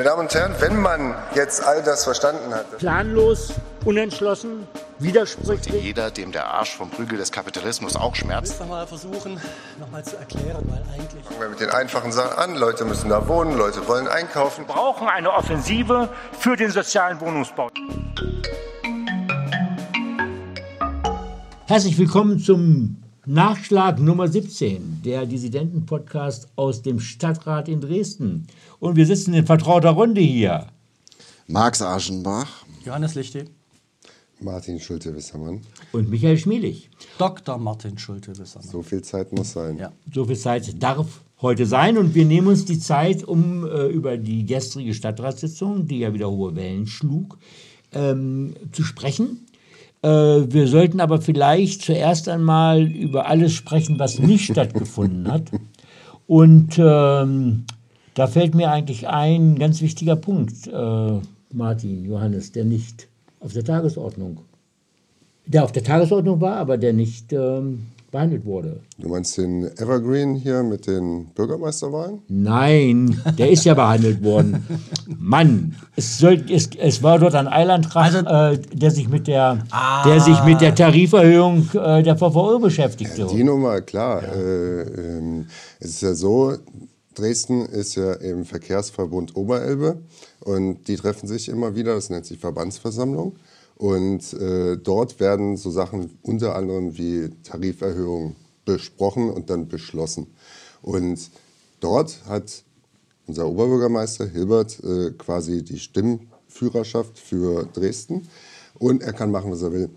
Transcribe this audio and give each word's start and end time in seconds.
Meine 0.00 0.08
Damen 0.08 0.22
und 0.22 0.34
Herren, 0.34 0.54
wenn 0.60 0.80
man 0.80 1.14
jetzt 1.34 1.62
all 1.62 1.82
das 1.82 2.04
verstanden 2.04 2.54
hat. 2.54 2.78
Planlos, 2.78 3.52
unentschlossen, 3.84 4.66
widersprüchlich. 4.98 5.84
Jeder, 5.84 6.10
dem 6.10 6.32
der 6.32 6.46
Arsch 6.46 6.74
vom 6.74 6.88
Prügel 6.88 7.18
des 7.18 7.30
Kapitalismus 7.30 7.96
auch 7.96 8.14
schmerzt. 8.14 8.54
Ich 8.54 8.60
will 8.60 8.66
mal 8.68 8.86
versuchen, 8.86 9.38
nochmal 9.78 10.02
zu 10.02 10.16
erklären, 10.16 10.64
weil 10.70 10.82
eigentlich. 10.94 11.22
Fangen 11.22 11.40
wir 11.40 11.48
mit 11.50 11.60
den 11.60 11.68
einfachen 11.68 12.12
Sachen 12.12 12.38
an. 12.38 12.56
Leute 12.56 12.86
müssen 12.86 13.10
da 13.10 13.28
wohnen, 13.28 13.58
Leute 13.58 13.86
wollen 13.88 14.08
einkaufen. 14.08 14.66
Wir 14.66 14.72
brauchen 14.72 15.06
eine 15.06 15.30
Offensive 15.32 16.08
für 16.32 16.56
den 16.56 16.70
sozialen 16.70 17.20
Wohnungsbau. 17.20 17.68
Herzlich 21.66 21.98
willkommen 21.98 22.38
zum 22.38 23.02
Nachschlag 23.32 24.00
Nummer 24.00 24.26
17, 24.26 25.02
der 25.04 25.24
Dissidenten-Podcast 25.24 26.48
aus 26.56 26.82
dem 26.82 26.98
Stadtrat 26.98 27.68
in 27.68 27.80
Dresden. 27.80 28.48
Und 28.80 28.96
wir 28.96 29.06
sitzen 29.06 29.34
in 29.34 29.46
vertrauter 29.46 29.90
Runde 29.90 30.20
hier. 30.20 30.66
Max 31.46 31.80
Aschenbach. 31.80 32.64
Johannes 32.84 33.14
Lichte. 33.14 33.44
Martin 34.40 34.80
Schulte-Wissermann. 34.80 35.60
Und 35.92 36.10
Michael 36.10 36.38
Schmielig. 36.38 36.90
Dr. 37.18 37.56
Martin 37.56 37.96
Schulte-Wissermann. 37.96 38.68
So 38.68 38.82
viel 38.82 39.02
Zeit 39.02 39.32
muss 39.32 39.52
sein. 39.52 39.78
Ja. 39.78 39.92
So 40.12 40.24
viel 40.24 40.36
Zeit 40.36 40.82
darf 40.82 41.20
heute 41.40 41.66
sein 41.66 41.98
und 41.98 42.16
wir 42.16 42.24
nehmen 42.24 42.48
uns 42.48 42.64
die 42.64 42.80
Zeit, 42.80 43.22
um 43.22 43.64
äh, 43.64 43.86
über 43.86 44.16
die 44.16 44.44
gestrige 44.44 44.92
Stadtratssitzung, 44.92 45.86
die 45.86 46.00
ja 46.00 46.12
wieder 46.12 46.28
hohe 46.28 46.56
Wellen 46.56 46.88
schlug, 46.88 47.38
ähm, 47.92 48.54
zu 48.72 48.82
sprechen. 48.82 49.46
Äh, 50.02 50.08
wir 50.08 50.66
sollten 50.66 51.00
aber 51.00 51.20
vielleicht 51.20 51.82
zuerst 51.82 52.28
einmal 52.28 52.82
über 52.82 53.26
alles 53.26 53.52
sprechen, 53.52 53.98
was 53.98 54.18
nicht 54.18 54.44
stattgefunden 54.52 55.30
hat. 55.30 55.50
Und 56.26 56.78
ähm, 56.78 57.64
da 58.14 58.26
fällt 58.26 58.54
mir 58.54 58.70
eigentlich 58.70 59.08
ein 59.08 59.58
ganz 59.58 59.80
wichtiger 59.82 60.16
Punkt, 60.16 60.66
äh, 60.66 61.20
Martin, 61.52 62.04
Johannes, 62.04 62.52
der 62.52 62.64
nicht 62.64 63.08
auf 63.40 63.52
der 63.52 63.64
Tagesordnung, 63.64 64.40
der 65.46 65.64
auf 65.64 65.72
der 65.72 65.82
Tagesordnung 65.82 66.40
war, 66.40 66.56
aber 66.56 66.78
der 66.78 66.92
nicht 66.92 67.32
ähm, 67.32 67.86
behandelt 68.10 68.44
wurde. 68.44 68.80
Du 68.98 69.08
meinst 69.08 69.36
den 69.38 69.64
Evergreen 69.78 70.34
hier 70.34 70.62
mit 70.62 70.86
den 70.86 71.26
Bürgermeisterwahlen? 71.34 72.20
Nein, 72.28 73.20
der 73.38 73.50
ist 73.50 73.64
ja 73.64 73.74
behandelt 73.74 74.22
worden. 74.22 74.64
Mann, 75.18 75.76
es, 75.96 76.18
soll, 76.18 76.44
es, 76.50 76.70
es 76.78 77.02
war 77.02 77.18
dort 77.18 77.34
ein 77.34 77.48
Eilantrag, 77.48 78.14
Also- 78.14 78.26
äh, 78.26 78.58
der 78.72 78.90
sich 78.90 79.08
mit 79.08 79.26
der, 79.26 79.58
der 80.04 80.20
sich 80.20 80.42
mit 80.44 80.60
der 80.60 80.74
Tariferhöhung 80.74 81.68
äh, 81.74 82.02
der 82.02 82.16
VVO 82.16 82.58
beschäftigte. 82.58 83.26
Die 83.26 83.44
Nummer, 83.44 83.80
klar. 83.80 84.22
Äh, 84.22 84.82
ähm, 84.82 85.46
es 85.78 85.90
ist 85.90 86.02
ja 86.02 86.14
so, 86.14 86.54
Dresden 87.14 87.66
ist 87.66 87.96
ja 87.96 88.12
im 88.14 88.44
Verkehrsverbund 88.44 89.36
Oberelbe 89.36 89.98
und 90.40 90.86
die 90.88 90.96
treffen 90.96 91.26
sich 91.28 91.48
immer 91.48 91.74
wieder, 91.74 91.94
das 91.94 92.10
nennt 92.10 92.26
sich 92.26 92.38
Verbandsversammlung. 92.38 93.36
Und 93.80 94.34
äh, 94.34 94.76
dort 94.76 95.20
werden 95.20 95.56
so 95.56 95.70
Sachen 95.70 96.10
unter 96.20 96.54
anderem 96.54 96.98
wie 96.98 97.30
Tariferhöhung 97.44 98.36
besprochen 98.66 99.30
und 99.30 99.48
dann 99.48 99.68
beschlossen. 99.68 100.26
Und 100.82 101.30
dort 101.80 102.26
hat 102.26 102.62
unser 103.26 103.48
Oberbürgermeister 103.48 104.26
Hilbert 104.26 104.84
äh, 104.84 105.12
quasi 105.12 105.64
die 105.64 105.78
Stimmführerschaft 105.78 107.18
für 107.18 107.64
Dresden 107.72 108.28
und 108.78 109.02
er 109.02 109.14
kann 109.14 109.30
machen, 109.30 109.50
was 109.50 109.62
er 109.62 109.72
will. 109.72 109.88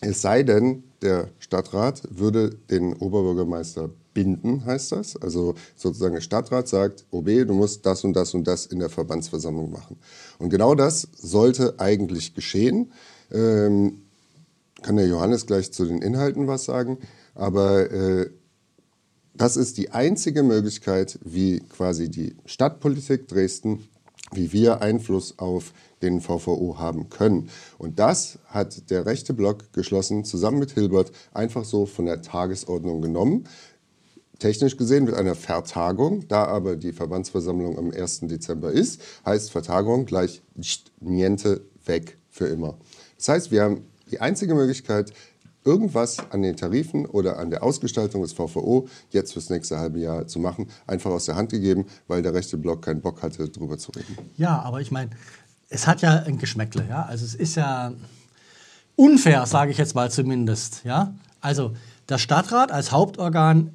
Es 0.00 0.22
sei 0.22 0.42
denn, 0.42 0.84
der 1.02 1.28
Stadtrat 1.38 2.08
würde 2.08 2.48
den 2.70 2.94
Oberbürgermeister 2.94 3.90
binden, 4.14 4.64
heißt 4.64 4.92
das. 4.92 5.16
Also 5.18 5.54
sozusagen 5.76 6.14
der 6.14 6.22
Stadtrat 6.22 6.66
sagt, 6.66 7.04
OB, 7.10 7.26
du 7.46 7.52
musst 7.52 7.84
das 7.84 8.04
und 8.04 8.14
das 8.14 8.32
und 8.32 8.44
das 8.44 8.64
in 8.64 8.78
der 8.78 8.88
Verbandsversammlung 8.88 9.70
machen. 9.70 9.98
Und 10.38 10.48
genau 10.48 10.74
das 10.74 11.06
sollte 11.14 11.78
eigentlich 11.78 12.32
geschehen. 12.34 12.90
Ähm, 13.30 14.02
kann 14.82 14.96
der 14.96 15.06
Johannes 15.06 15.46
gleich 15.46 15.72
zu 15.72 15.86
den 15.86 16.02
Inhalten 16.02 16.46
was 16.46 16.64
sagen. 16.64 16.98
Aber 17.34 17.90
äh, 17.90 18.30
das 19.34 19.56
ist 19.56 19.78
die 19.78 19.90
einzige 19.90 20.42
Möglichkeit, 20.42 21.18
wie 21.22 21.60
quasi 21.60 22.10
die 22.10 22.36
Stadtpolitik 22.44 23.28
Dresden, 23.28 23.88
wie 24.32 24.52
wir 24.52 24.82
Einfluss 24.82 25.38
auf 25.38 25.72
den 26.02 26.20
VVO 26.20 26.78
haben 26.78 27.08
können. 27.08 27.48
Und 27.78 27.98
das 27.98 28.38
hat 28.46 28.90
der 28.90 29.06
rechte 29.06 29.34
Block 29.34 29.72
geschlossen, 29.72 30.24
zusammen 30.24 30.58
mit 30.58 30.72
Hilbert, 30.72 31.12
einfach 31.32 31.64
so 31.64 31.86
von 31.86 32.06
der 32.06 32.22
Tagesordnung 32.22 33.00
genommen. 33.00 33.44
Technisch 34.38 34.76
gesehen 34.76 35.04
mit 35.04 35.14
einer 35.14 35.34
Vertagung, 35.34 36.28
da 36.28 36.44
aber 36.44 36.76
die 36.76 36.92
Verbandsversammlung 36.92 37.76
am 37.76 37.90
1. 37.90 38.20
Dezember 38.22 38.70
ist, 38.70 39.00
heißt 39.24 39.50
Vertagung 39.50 40.04
gleich 40.04 40.42
niente 41.00 41.62
weg 41.84 42.18
für 42.28 42.46
immer. 42.46 42.78
Das 43.18 43.28
heißt, 43.28 43.50
wir 43.50 43.62
haben 43.62 43.84
die 44.10 44.20
einzige 44.20 44.54
Möglichkeit, 44.54 45.12
irgendwas 45.64 46.18
an 46.30 46.42
den 46.42 46.56
Tarifen 46.56 47.04
oder 47.04 47.38
an 47.38 47.50
der 47.50 47.62
Ausgestaltung 47.62 48.22
des 48.22 48.32
VVO 48.32 48.88
jetzt 49.10 49.34
fürs 49.34 49.50
nächste 49.50 49.78
halbe 49.78 49.98
Jahr 49.98 50.26
zu 50.26 50.38
machen, 50.38 50.68
einfach 50.86 51.10
aus 51.10 51.26
der 51.26 51.36
Hand 51.36 51.50
gegeben, 51.50 51.84
weil 52.06 52.22
der 52.22 52.32
rechte 52.32 52.56
Block 52.56 52.82
keinen 52.82 53.02
Bock 53.02 53.22
hatte, 53.22 53.46
darüber 53.48 53.76
zu 53.76 53.92
reden. 53.92 54.16
Ja, 54.38 54.62
aber 54.62 54.80
ich 54.80 54.90
meine, 54.90 55.10
es 55.68 55.86
hat 55.86 56.00
ja 56.00 56.22
ein 56.22 56.38
Geschmäckle, 56.38 56.86
ja. 56.88 57.02
Also 57.02 57.26
es 57.26 57.34
ist 57.34 57.56
ja 57.56 57.92
unfair, 58.96 59.44
sage 59.46 59.70
ich 59.70 59.78
jetzt 59.78 59.94
mal 59.94 60.10
zumindest, 60.10 60.84
ja. 60.84 61.14
Also 61.40 61.74
der 62.08 62.18
Stadtrat 62.18 62.72
als 62.72 62.90
Hauptorgan 62.90 63.72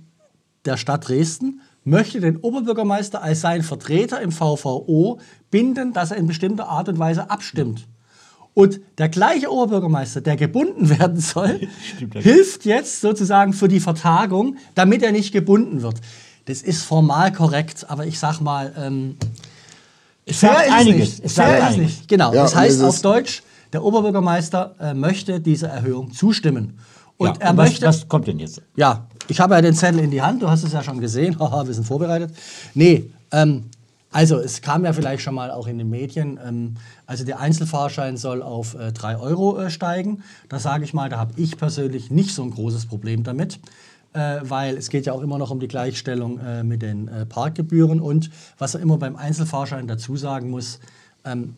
der 0.65 0.77
Stadt 0.77 1.07
Dresden 1.07 1.61
möchte 1.83 2.21
den 2.21 2.37
Oberbürgermeister 2.37 3.21
als 3.21 3.41
seinen 3.41 3.63
Vertreter 3.63 4.21
im 4.21 4.31
VVO 4.31 5.19
binden, 5.51 5.93
dass 5.93 6.11
er 6.11 6.17
in 6.17 6.27
bestimmter 6.27 6.69
Art 6.69 6.89
und 6.89 6.97
Weise 6.97 7.29
abstimmt. 7.29 7.85
Und 8.53 8.79
der 8.99 9.09
gleiche 9.09 9.51
Oberbürgermeister, 9.51 10.21
der 10.21 10.35
gebunden 10.35 10.89
werden 10.99 11.19
soll, 11.19 11.59
hilft 12.13 12.65
jetzt 12.65 13.01
sozusagen 13.01 13.53
für 13.53 13.67
die 13.67 13.79
Vertagung, 13.79 14.57
damit 14.75 15.01
er 15.01 15.11
nicht 15.11 15.31
gebunden 15.31 15.81
wird. 15.81 15.95
Das 16.45 16.61
ist 16.61 16.83
formal 16.83 17.31
korrekt, 17.31 17.85
aber 17.89 18.05
ich 18.05 18.19
sag 18.19 18.41
mal, 18.41 18.73
ähm, 18.77 19.15
Es 20.25 20.39
Fair 20.39 20.49
sagt 20.53 20.67
ist 20.67 20.73
einiges. 20.73 21.09
Nicht. 21.09 21.25
Es 21.25 21.33
Fair 21.33 21.57
ist 21.57 21.63
einiges. 21.63 21.77
nicht. 21.97 22.07
Genau. 22.09 22.33
Ja, 22.33 22.43
das 22.43 22.55
heißt 22.55 22.83
auf 22.83 23.01
Deutsch, 23.01 23.43
der 23.71 23.83
Oberbürgermeister 23.83 24.75
äh, 24.79 24.93
möchte 24.93 25.39
dieser 25.39 25.69
Erhöhung 25.69 26.11
zustimmen. 26.13 26.77
Und 27.17 27.27
Ja, 27.27 27.33
er 27.39 27.51
und 27.51 27.57
was, 27.57 27.69
möchte. 27.69 27.85
was 27.87 28.07
kommt 28.07 28.27
denn 28.27 28.39
jetzt? 28.39 28.61
Ja, 28.75 29.07
ich 29.29 29.39
habe 29.39 29.55
ja 29.55 29.61
den 29.61 29.73
Zettel 29.73 29.99
in 29.99 30.11
die 30.11 30.21
Hand, 30.21 30.41
du 30.43 30.49
hast 30.49 30.63
es 30.63 30.73
ja 30.73 30.83
schon 30.83 30.99
gesehen. 30.99 31.39
Haha, 31.39 31.65
wir 31.65 31.73
sind 31.73 31.85
vorbereitet. 31.85 32.31
Nee, 32.73 33.09
ähm, 33.31 33.63
also 34.13 34.37
es 34.37 34.61
kam 34.61 34.85
ja 34.85 34.93
vielleicht 34.93 35.23
schon 35.23 35.33
mal 35.33 35.51
auch 35.51 35.67
in 35.67 35.77
den 35.79 35.89
Medien, 35.89 36.39
ähm, 36.45 36.75
also 37.07 37.25
der 37.25 37.39
Einzelfahrschein 37.39 38.15
soll 38.15 38.41
auf 38.41 38.75
äh, 38.75 38.91
3 38.91 39.17
Euro 39.17 39.59
äh, 39.59 39.69
steigen. 39.69 40.23
Da 40.49 40.59
sage 40.59 40.83
ich 40.83 40.93
mal, 40.93 41.09
da 41.09 41.17
habe 41.17 41.33
ich 41.35 41.57
persönlich 41.57 42.11
nicht 42.11 42.33
so 42.33 42.43
ein 42.43 42.51
großes 42.51 42.85
Problem 42.85 43.23
damit. 43.23 43.59
Äh, 44.13 44.41
weil 44.43 44.77
es 44.77 44.89
geht 44.89 45.07
ja 45.07 45.13
auch 45.13 45.21
immer 45.21 45.39
noch 45.39 45.49
um 45.49 45.59
die 45.59 45.67
Gleichstellung 45.67 46.39
äh, 46.39 46.63
mit 46.63 46.83
den 46.83 47.07
äh, 47.07 47.25
Parkgebühren 47.25 47.99
und 47.99 48.29
was 48.59 48.75
er 48.75 48.81
immer 48.81 48.99
beim 48.99 49.15
Einzelfahrschein 49.15 49.87
dazu 49.87 50.15
sagen 50.17 50.51
muss, 50.51 50.79
ähm, 51.25 51.55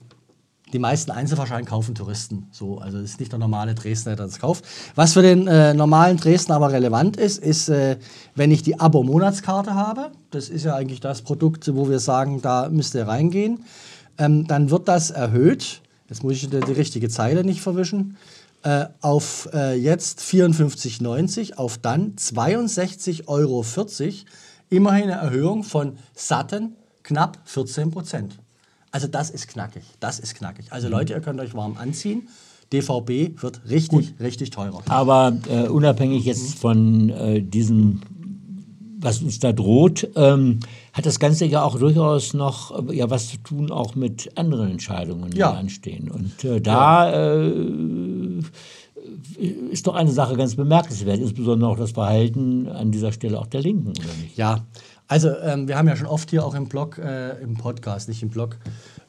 die 0.73 0.79
meisten 0.79 1.11
Einzelfahrscheine 1.11 1.65
kaufen 1.65 1.95
Touristen. 1.95 2.47
So, 2.51 2.79
also 2.79 2.97
es 2.97 3.11
ist 3.11 3.19
nicht 3.19 3.31
der 3.31 3.39
normale 3.39 3.75
Dresdner, 3.75 4.15
der 4.15 4.25
das 4.25 4.39
kauft. 4.39 4.65
Was 4.95 5.13
für 5.13 5.21
den 5.21 5.47
äh, 5.47 5.73
normalen 5.73 6.17
Dresdner 6.17 6.55
aber 6.55 6.71
relevant 6.71 7.17
ist, 7.17 7.37
ist, 7.37 7.69
äh, 7.69 7.97
wenn 8.33 8.51
ich 8.51 8.63
die 8.63 8.79
Abo-Monatskarte 8.79 9.75
habe, 9.75 10.11
das 10.31 10.49
ist 10.49 10.65
ja 10.65 10.75
eigentlich 10.75 10.99
das 10.99 11.21
Produkt, 11.21 11.73
wo 11.75 11.89
wir 11.89 11.99
sagen, 11.99 12.41
da 12.41 12.69
müsst 12.69 12.95
ihr 12.95 13.07
reingehen, 13.07 13.63
ähm, 14.17 14.47
dann 14.47 14.71
wird 14.71 14.87
das 14.87 15.11
erhöht. 15.11 15.81
Jetzt 16.09 16.23
muss 16.23 16.33
ich 16.33 16.49
die, 16.49 16.59
die 16.59 16.71
richtige 16.71 17.09
Zeile 17.09 17.43
nicht 17.43 17.61
verwischen. 17.61 18.17
Äh, 18.63 18.87
auf 19.01 19.47
äh, 19.53 19.75
jetzt 19.75 20.21
54,90, 20.21 21.55
auf 21.57 21.77
dann 21.77 22.15
62,40 22.15 23.27
Euro. 23.27 23.63
Immerhin 24.69 25.11
eine 25.11 25.21
Erhöhung 25.21 25.63
von 25.63 25.97
satten 26.15 26.75
knapp 27.03 27.37
14 27.45 27.91
Prozent. 27.91 28.39
Also 28.95 29.07
das 29.09 29.29
ist 29.29 29.49
knackig. 29.49 29.83
Das 29.99 30.19
ist 30.19 30.35
knackig. 30.35 30.67
Also 30.71 30.87
Leute, 30.87 31.11
ihr 31.11 31.19
könnt 31.19 31.41
euch 31.41 31.53
warm 31.53 31.75
anziehen. 31.75 32.29
DVB 32.71 33.41
wird 33.43 33.59
richtig, 33.69 34.13
richtig 34.21 34.51
teurer. 34.51 34.83
Aber 34.87 35.35
äh, 35.49 35.67
unabhängig 35.67 36.23
jetzt 36.23 36.57
von 36.59 37.09
äh, 37.09 37.41
diesem, 37.41 37.99
was 38.99 39.21
uns 39.21 39.39
da 39.39 39.51
droht, 39.51 40.07
ähm, 40.15 40.61
hat 40.93 41.05
das 41.05 41.19
Ganze 41.19 41.43
ja 41.43 41.63
auch 41.63 41.77
durchaus 41.77 42.33
noch 42.33 42.87
äh, 42.89 42.95
ja, 42.95 43.09
was 43.09 43.27
zu 43.31 43.37
tun 43.39 43.69
auch 43.69 43.95
mit 43.95 44.31
anderen 44.37 44.71
Entscheidungen, 44.71 45.29
die 45.29 45.39
Ja. 45.39 45.51
anstehen. 45.51 46.09
Und 46.09 46.45
äh, 46.45 46.61
da 46.61 47.33
äh, 47.35 48.39
ist 49.71 49.87
doch 49.87 49.95
eine 49.95 50.11
Sache 50.11 50.35
ganz 50.35 50.55
bemerkenswert, 50.55 51.19
insbesondere 51.19 51.69
auch 51.69 51.77
das 51.77 51.91
Verhalten 51.91 52.67
an 52.67 52.91
dieser 52.91 53.11
Stelle 53.11 53.39
auch 53.39 53.47
der 53.47 53.61
Linken, 53.61 53.89
oder 53.89 54.13
nicht? 54.21 54.37
Ja, 54.37 54.65
also 55.07 55.29
ähm, 55.37 55.67
wir 55.67 55.77
haben 55.77 55.87
ja 55.87 55.95
schon 55.95 56.07
oft 56.07 56.29
hier 56.29 56.45
auch 56.45 56.55
im 56.55 56.67
Blog, 56.67 56.97
äh, 56.97 57.41
im 57.41 57.55
Podcast, 57.55 58.09
nicht 58.09 58.23
im 58.23 58.29
Blog, 58.29 58.57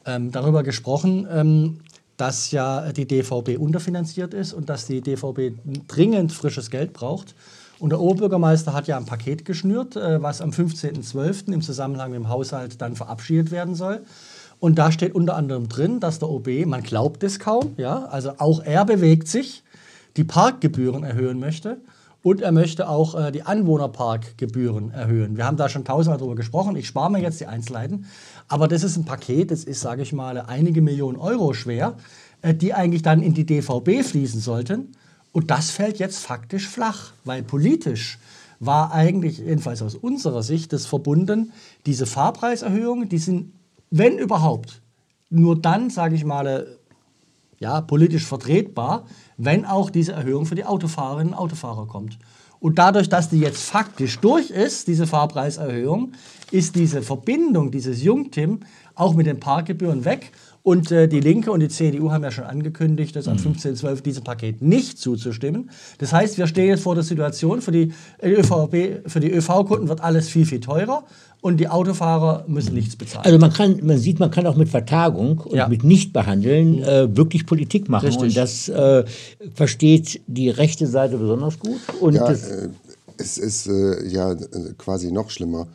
ähm, 0.05 0.31
darüber 0.31 0.63
gesprochen, 0.63 1.27
ähm, 1.31 1.79
dass 2.17 2.51
ja 2.51 2.91
die 2.91 3.07
DVB 3.07 3.57
unterfinanziert 3.57 4.33
ist 4.33 4.53
und 4.53 4.69
dass 4.69 4.85
die 4.85 5.01
DVB 5.01 5.53
dringend 5.87 6.31
frisches 6.33 6.69
Geld 6.69 6.93
braucht. 6.93 7.35
Und 7.79 7.91
der 7.91 7.99
Oberbürgermeister 7.99 8.73
hat 8.73 8.87
ja 8.87 8.97
ein 8.97 9.05
Paket 9.05 9.45
geschnürt, 9.45 9.95
äh, 9.95 10.21
was 10.21 10.41
am 10.41 10.49
15.12. 10.49 11.53
im 11.53 11.61
Zusammenhang 11.61 12.11
mit 12.11 12.19
dem 12.19 12.29
Haushalt 12.29 12.81
dann 12.81 12.95
verabschiedet 12.95 13.51
werden 13.51 13.75
soll. 13.75 14.01
Und 14.59 14.79
da 14.79 14.91
steht 14.91 15.13
unter 15.13 15.35
anderem 15.35 15.69
drin, 15.69 15.99
dass 15.99 16.17
der 16.17 16.29
OB, 16.29 16.65
man 16.65 16.81
glaubt 16.81 17.23
es 17.23 17.39
kaum, 17.39 17.73
ja, 17.77 18.05
also 18.05 18.31
auch 18.39 18.63
er 18.63 18.85
bewegt 18.85 19.27
sich, 19.27 19.63
die 20.17 20.23
Parkgebühren 20.23 21.03
erhöhen 21.03 21.39
möchte. 21.39 21.81
Und 22.23 22.41
er 22.41 22.51
möchte 22.51 22.89
auch 22.89 23.15
äh, 23.15 23.31
die 23.31 23.43
Anwohnerparkgebühren 23.43 24.91
erhöhen. 24.91 25.37
Wir 25.37 25.45
haben 25.45 25.55
da 25.55 25.69
schon 25.69 25.85
tausendmal 25.85 26.17
darüber 26.17 26.35
gesprochen. 26.35 26.75
Ich 26.75 26.87
spare 26.87 27.11
mir 27.11 27.21
jetzt 27.21 27.39
die 27.39 27.45
Einzelheiten. 27.45 28.05
Aber 28.47 28.67
das 28.67 28.83
ist 28.83 28.97
ein 28.97 29.05
Paket, 29.05 29.51
das 29.51 29.63
ist, 29.63 29.79
sage 29.79 30.01
ich 30.01 30.11
mal, 30.13 30.37
einige 30.39 30.81
Millionen 30.81 31.17
Euro 31.17 31.53
schwer, 31.53 31.95
äh, 32.41 32.53
die 32.53 32.73
eigentlich 32.73 33.03
dann 33.03 33.21
in 33.21 33.33
die 33.33 33.45
DVB 33.45 34.03
fließen 34.03 34.41
sollten. 34.41 34.93
Und 35.31 35.51
das 35.51 35.69
fällt 35.69 35.99
jetzt 35.99 36.19
faktisch 36.19 36.67
flach, 36.67 37.11
weil 37.23 37.43
politisch 37.43 38.17
war 38.59 38.91
eigentlich, 38.91 39.37
jedenfalls 39.37 39.81
aus 39.81 39.95
unserer 39.95 40.41
Sicht, 40.41 40.73
das 40.73 40.85
verbunden, 40.85 41.53
diese 41.85 42.07
Fahrpreiserhöhungen, 42.07 43.07
die 43.07 43.19
sind, 43.19 43.53
wenn 43.91 44.17
überhaupt, 44.17 44.81
nur 45.29 45.59
dann, 45.59 45.89
sage 45.89 46.15
ich 46.15 46.25
mal, 46.25 46.76
ja, 47.59 47.81
politisch 47.81 48.25
vertretbar, 48.25 49.05
wenn 49.37 49.65
auch 49.65 49.89
diese 49.89 50.13
Erhöhung 50.13 50.45
für 50.45 50.55
die 50.55 50.65
Autofahrerinnen 50.65 51.33
und 51.33 51.39
Autofahrer 51.39 51.87
kommt. 51.87 52.17
Und 52.59 52.79
dadurch, 52.79 53.07
dass 53.07 53.29
die 53.29 53.39
jetzt 53.39 53.63
faktisch 53.63 54.19
durch 54.19 54.49
ist, 54.49 54.87
diese 54.87 55.05
Fahrpreiserhöhung, 55.05 56.13
ist 56.51 56.75
diese 56.75 57.01
Verbindung, 57.01 57.71
dieses 57.71 58.01
Jungtim 58.03 58.61
auch 58.95 59.13
mit 59.13 59.27
den 59.27 59.39
Parkgebühren 59.39 60.05
weg. 60.05 60.31
Und 60.67 60.91
äh, 60.91 61.07
die 61.07 61.21
Linke 61.21 61.49
und 61.53 61.61
die 61.61 61.69
CDU 61.69 62.11
haben 62.11 62.25
ja 62.25 62.31
schon 62.31 62.43
angekündigt, 62.43 63.15
dass 63.15 63.29
am 63.29 63.37
15.12. 63.37 64.01
diesem 64.01 64.25
Paket 64.25 64.61
nicht 64.61 64.97
zuzustimmen. 64.99 65.69
Das 65.99 66.11
heißt, 66.11 66.37
wir 66.37 66.45
stehen 66.45 66.67
jetzt 66.67 66.83
vor 66.83 66.93
der 66.93 67.05
Situation, 67.05 67.61
für 67.61 67.71
die 67.71 67.93
ÖVP, 68.21 69.09
für 69.09 69.21
die 69.21 69.31
ÖV-Kunden 69.31 69.87
wird 69.87 70.01
alles 70.01 70.27
viel, 70.27 70.45
viel 70.45 70.59
teurer 70.59 71.05
und 71.39 71.61
die 71.61 71.69
Autofahrer 71.69 72.43
müssen 72.49 72.73
nichts 72.73 72.97
bezahlen. 72.97 73.25
Also 73.25 73.39
man 73.39 73.53
kann, 73.53 73.79
man 73.81 73.97
sieht, 73.97 74.19
man 74.19 74.29
kann 74.29 74.45
auch 74.45 74.57
mit 74.57 74.67
Vertagung 74.67 75.39
und 75.39 75.55
Ja. 75.55 75.69
mit 75.69 75.85
Nichtbehandeln 75.85 76.83
äh, 76.83 77.15
wirklich 77.15 77.45
Politik 77.45 77.87
machen. 77.87 78.07
Richtig. 78.07 78.23
Und 78.23 78.35
das 78.35 78.67
äh, 78.67 79.05
versteht 79.55 80.19
die 80.27 80.49
rechte 80.49 80.85
Seite 80.85 81.15
besonders 81.15 81.59
gut. 81.59 81.79
Und 82.01 82.15
Ja, 82.15 82.27
das, 82.27 82.43
äh, 82.43 82.67
es 83.17 83.37
ist 83.37 83.67
äh, 83.67 84.05
ja 84.05 84.33
äh, 84.33 84.37
quasi 84.77 85.13
noch 85.13 85.29
schlimmer, 85.29 85.67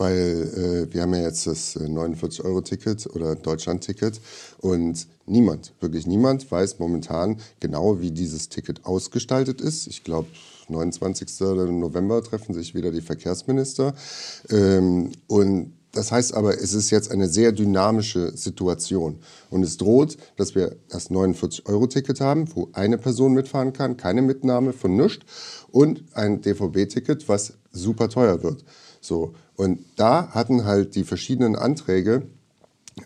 weil 0.00 0.88
äh, 0.88 0.94
wir 0.94 1.02
haben 1.02 1.12
ja 1.12 1.20
jetzt 1.20 1.46
das 1.46 1.76
äh, 1.76 1.80
49-Euro-Ticket 1.80 3.14
oder 3.14 3.36
Deutschland-Ticket 3.36 4.18
und 4.58 5.06
niemand, 5.26 5.74
wirklich 5.78 6.06
niemand 6.06 6.50
weiß 6.50 6.78
momentan 6.78 7.36
genau, 7.60 8.00
wie 8.00 8.10
dieses 8.10 8.48
Ticket 8.48 8.86
ausgestaltet 8.86 9.60
ist. 9.60 9.86
Ich 9.88 10.02
glaube, 10.02 10.28
29. 10.68 11.28
November 11.40 12.22
treffen 12.22 12.54
sich 12.54 12.74
wieder 12.74 12.90
die 12.92 13.02
Verkehrsminister 13.02 13.92
ähm, 14.48 15.12
und 15.26 15.74
das 15.92 16.12
heißt 16.12 16.32
aber, 16.34 16.54
es 16.54 16.72
ist 16.72 16.90
jetzt 16.90 17.10
eine 17.10 17.28
sehr 17.28 17.50
dynamische 17.50 18.34
Situation. 18.36 19.18
Und 19.50 19.64
es 19.64 19.76
droht, 19.76 20.16
dass 20.36 20.54
wir 20.54 20.76
das 20.88 21.10
49-Euro-Ticket 21.10 22.20
haben, 22.20 22.48
wo 22.54 22.68
eine 22.72 22.96
Person 22.96 23.34
mitfahren 23.34 23.72
kann, 23.72 23.96
keine 23.96 24.22
Mitnahme 24.22 24.72
von 24.72 24.94
nichts 24.96 25.26
und 25.72 26.04
ein 26.14 26.40
DVB-Ticket, 26.40 27.28
was 27.28 27.54
super 27.72 28.08
teuer 28.08 28.42
wird. 28.44 28.64
So. 29.00 29.34
Und 29.60 29.84
da 29.96 30.28
hatten 30.28 30.64
halt 30.64 30.94
die 30.94 31.04
verschiedenen 31.04 31.54
Anträge 31.54 32.22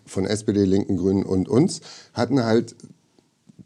von 0.05 0.25
SPD, 0.25 0.63
Linken, 0.63 0.95
Grünen 0.95 1.23
und 1.23 1.49
uns, 1.49 1.81
hatten 2.13 2.45
halt 2.45 2.77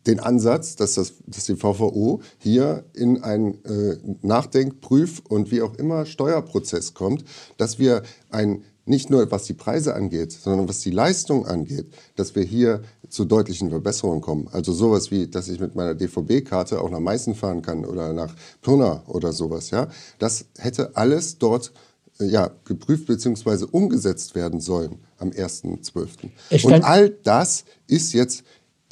den 0.07 0.19
Ansatz, 0.19 0.75
dass, 0.75 0.95
das, 0.95 1.13
dass 1.27 1.45
die 1.45 1.55
VVO 1.55 2.21
hier 2.39 2.85
in 2.95 3.21
einen 3.21 3.63
äh, 3.63 3.99
Nachdenk-, 4.23 4.81
Prüf- 4.81 5.21
und 5.29 5.51
wie 5.51 5.61
auch 5.61 5.75
immer 5.75 6.07
Steuerprozess 6.07 6.95
kommt, 6.95 7.25
dass 7.57 7.77
wir 7.77 8.01
ein 8.31 8.63
nicht 8.85 9.11
nur 9.11 9.29
was 9.29 9.43
die 9.43 9.53
Preise 9.53 9.93
angeht, 9.93 10.31
sondern 10.31 10.67
was 10.67 10.79
die 10.79 10.89
Leistung 10.89 11.45
angeht, 11.45 11.93
dass 12.15 12.33
wir 12.33 12.41
hier 12.41 12.81
zu 13.07 13.23
deutlichen 13.23 13.69
Verbesserungen 13.69 14.21
kommen. 14.21 14.47
Also 14.51 14.73
sowas 14.73 15.11
wie, 15.11 15.27
dass 15.27 15.47
ich 15.47 15.59
mit 15.59 15.75
meiner 15.75 15.93
DVB-Karte 15.93 16.81
auch 16.81 16.89
nach 16.89 16.99
Meißen 16.99 17.35
fahren 17.35 17.61
kann 17.61 17.85
oder 17.85 18.13
nach 18.13 18.33
Pirna 18.63 19.03
oder 19.05 19.31
sowas. 19.31 19.69
Ja, 19.69 19.89
das 20.17 20.45
hätte 20.57 20.95
alles 20.97 21.37
dort 21.37 21.67
äh, 21.67 21.88
ja, 22.19 22.51
geprüft 22.65 23.07
bzw. 23.07 23.65
umgesetzt 23.71 24.35
werden 24.35 24.59
sollen 24.59 24.99
am 25.17 25.29
1.12. 25.29 26.09
Es 26.49 26.63
Und 26.65 26.83
all 26.83 27.09
das 27.09 27.63
ist 27.87 28.13
jetzt 28.13 28.43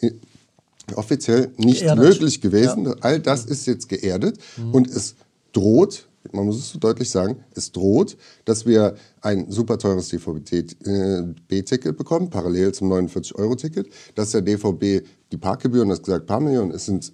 äh, 0.01 0.11
offiziell 0.95 1.51
nicht 1.57 1.81
Geerdet. 1.81 2.03
möglich 2.03 2.41
gewesen. 2.41 2.93
All 3.01 3.19
das 3.19 3.45
ist 3.45 3.65
jetzt 3.67 3.89
geerdet 3.89 4.37
und 4.71 4.87
es 4.87 5.15
droht, 5.51 6.07
man 6.31 6.45
muss 6.45 6.57
es 6.57 6.69
so 6.71 6.79
deutlich 6.79 7.09
sagen, 7.09 7.37
es 7.53 7.71
droht, 7.71 8.17
dass 8.45 8.65
wir 8.65 8.95
ein 9.21 9.51
super 9.51 9.77
teures 9.77 10.09
DVB-Ticket 10.09 11.97
bekommen, 11.97 12.29
parallel 12.29 12.73
zum 12.73 12.91
49-Euro-Ticket, 12.91 13.89
dass 14.15 14.31
der 14.31 14.41
DVB 14.41 15.05
die 15.31 15.37
Parkgebühren, 15.37 15.89
das 15.89 16.01
gesagt, 16.01 16.25
paar 16.25 16.39
Millionen, 16.39 16.71
es 16.71 16.85
sind 16.85 17.13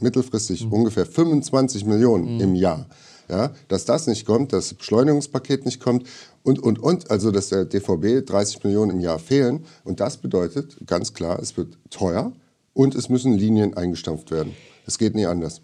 mittelfristig 0.00 0.66
ungefähr 0.70 1.06
25 1.06 1.84
Millionen 1.84 2.40
im 2.40 2.54
Jahr. 2.54 2.86
Ja, 3.28 3.52
dass 3.68 3.84
das 3.84 4.06
nicht 4.06 4.26
kommt, 4.26 4.52
dass 4.52 4.68
das 4.68 4.74
Beschleunigungspaket 4.78 5.64
nicht 5.64 5.80
kommt 5.80 6.06
und, 6.42 6.58
und, 6.58 6.78
und, 6.78 7.10
also 7.10 7.30
dass 7.30 7.48
der 7.48 7.64
DVB 7.64 8.26
30 8.26 8.62
Millionen 8.64 8.90
im 8.90 9.00
Jahr 9.00 9.18
fehlen. 9.18 9.64
Und 9.82 10.00
das 10.00 10.18
bedeutet 10.18 10.76
ganz 10.86 11.14
klar, 11.14 11.38
es 11.40 11.56
wird 11.56 11.78
teuer 11.90 12.32
und 12.74 12.94
es 12.94 13.08
müssen 13.08 13.32
Linien 13.32 13.76
eingestampft 13.76 14.30
werden. 14.30 14.54
Es 14.86 14.98
geht 14.98 15.14
nie 15.14 15.24
anders. 15.26 15.62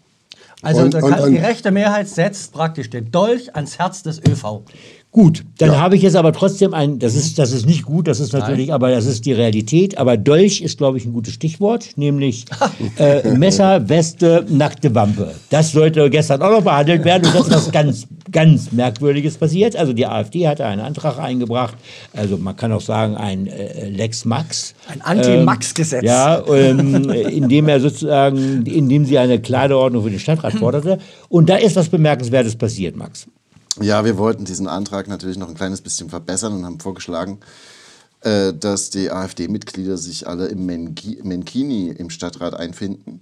Also 0.63 0.81
Und- 0.81 0.95
und- 0.95 1.03
und- 1.03 1.31
die 1.31 1.37
rechte 1.37 1.71
Mehrheit 1.71 2.07
setzt 2.07 2.51
praktisch 2.53 2.89
den 2.89 3.11
Dolch 3.11 3.55
ans 3.55 3.77
Herz 3.79 4.03
des 4.03 4.19
ÖV. 4.19 4.63
Gut, 5.11 5.43
dann 5.57 5.77
habe 5.77 5.97
ich 5.97 6.03
jetzt 6.03 6.15
aber 6.15 6.31
trotzdem 6.31 6.73
ein, 6.73 6.97
das 6.97 7.15
ist, 7.15 7.37
das 7.37 7.51
ist 7.51 7.65
nicht 7.65 7.83
gut, 7.83 8.07
das 8.07 8.21
ist 8.21 8.31
natürlich, 8.31 8.71
aber 8.71 8.91
das 8.91 9.05
ist 9.05 9.25
die 9.25 9.33
Realität. 9.33 9.97
Aber 9.97 10.15
Dolch 10.15 10.61
ist, 10.61 10.77
glaube 10.77 10.97
ich, 10.97 11.05
ein 11.05 11.11
gutes 11.11 11.33
Stichwort, 11.33 11.97
nämlich 11.97 12.45
äh, 12.97 13.29
Messer, 13.31 13.89
Weste, 13.89 14.45
nackte 14.47 14.95
Wampe. 14.95 15.35
Das 15.49 15.73
sollte 15.73 16.09
gestern 16.09 16.41
auch 16.41 16.51
noch 16.51 16.61
behandelt 16.61 17.03
werden 17.03 17.27
und 17.27 17.35
das 17.35 17.47
ist 17.47 17.53
was 17.53 17.71
ganz, 17.73 18.07
ganz 18.31 18.71
Merkwürdiges 18.71 19.35
passiert. 19.35 19.75
Also 19.75 19.91
die 19.91 20.07
AfD 20.07 20.47
hatte 20.47 20.65
einen 20.65 20.79
Antrag 20.79 21.19
eingebracht, 21.19 21.75
also 22.13 22.37
man 22.37 22.55
kann 22.55 22.71
auch 22.71 22.79
sagen, 22.79 23.17
ein 23.17 23.47
äh, 23.47 23.89
Lex 23.89 24.23
Max. 24.23 24.75
Ein 24.87 25.01
Anti-Max-Gesetz. 25.01 26.05
Ja, 26.05 26.41
ähm, 26.47 27.09
indem 27.09 27.67
er 27.67 27.81
sozusagen, 27.81 28.65
indem 28.65 29.03
sie 29.03 29.17
eine 29.17 29.41
Kleiderordnung 29.41 30.03
für 30.03 30.09
den 30.09 30.19
Stadtrat 30.19 30.53
forderte. 30.53 30.99
Und 31.27 31.49
da 31.49 31.57
ist 31.57 31.75
was 31.75 31.89
Bemerkenswertes 31.89 32.55
passiert, 32.55 32.95
Max. 32.95 33.27
Ja, 33.79 34.03
wir 34.03 34.17
wollten 34.17 34.45
diesen 34.45 34.67
Antrag 34.67 35.07
natürlich 35.07 35.37
noch 35.37 35.47
ein 35.47 35.55
kleines 35.55 35.81
bisschen 35.81 36.09
verbessern 36.09 36.53
und 36.53 36.65
haben 36.65 36.79
vorgeschlagen, 36.79 37.39
äh, 38.21 38.53
dass 38.53 38.89
die 38.89 39.11
AfD-Mitglieder 39.11 39.97
sich 39.97 40.27
alle 40.27 40.47
im 40.47 40.65
Menki 40.65 41.19
Menkini 41.23 41.89
im 41.89 42.09
Stadtrat 42.09 42.53
einfinden. 42.53 43.21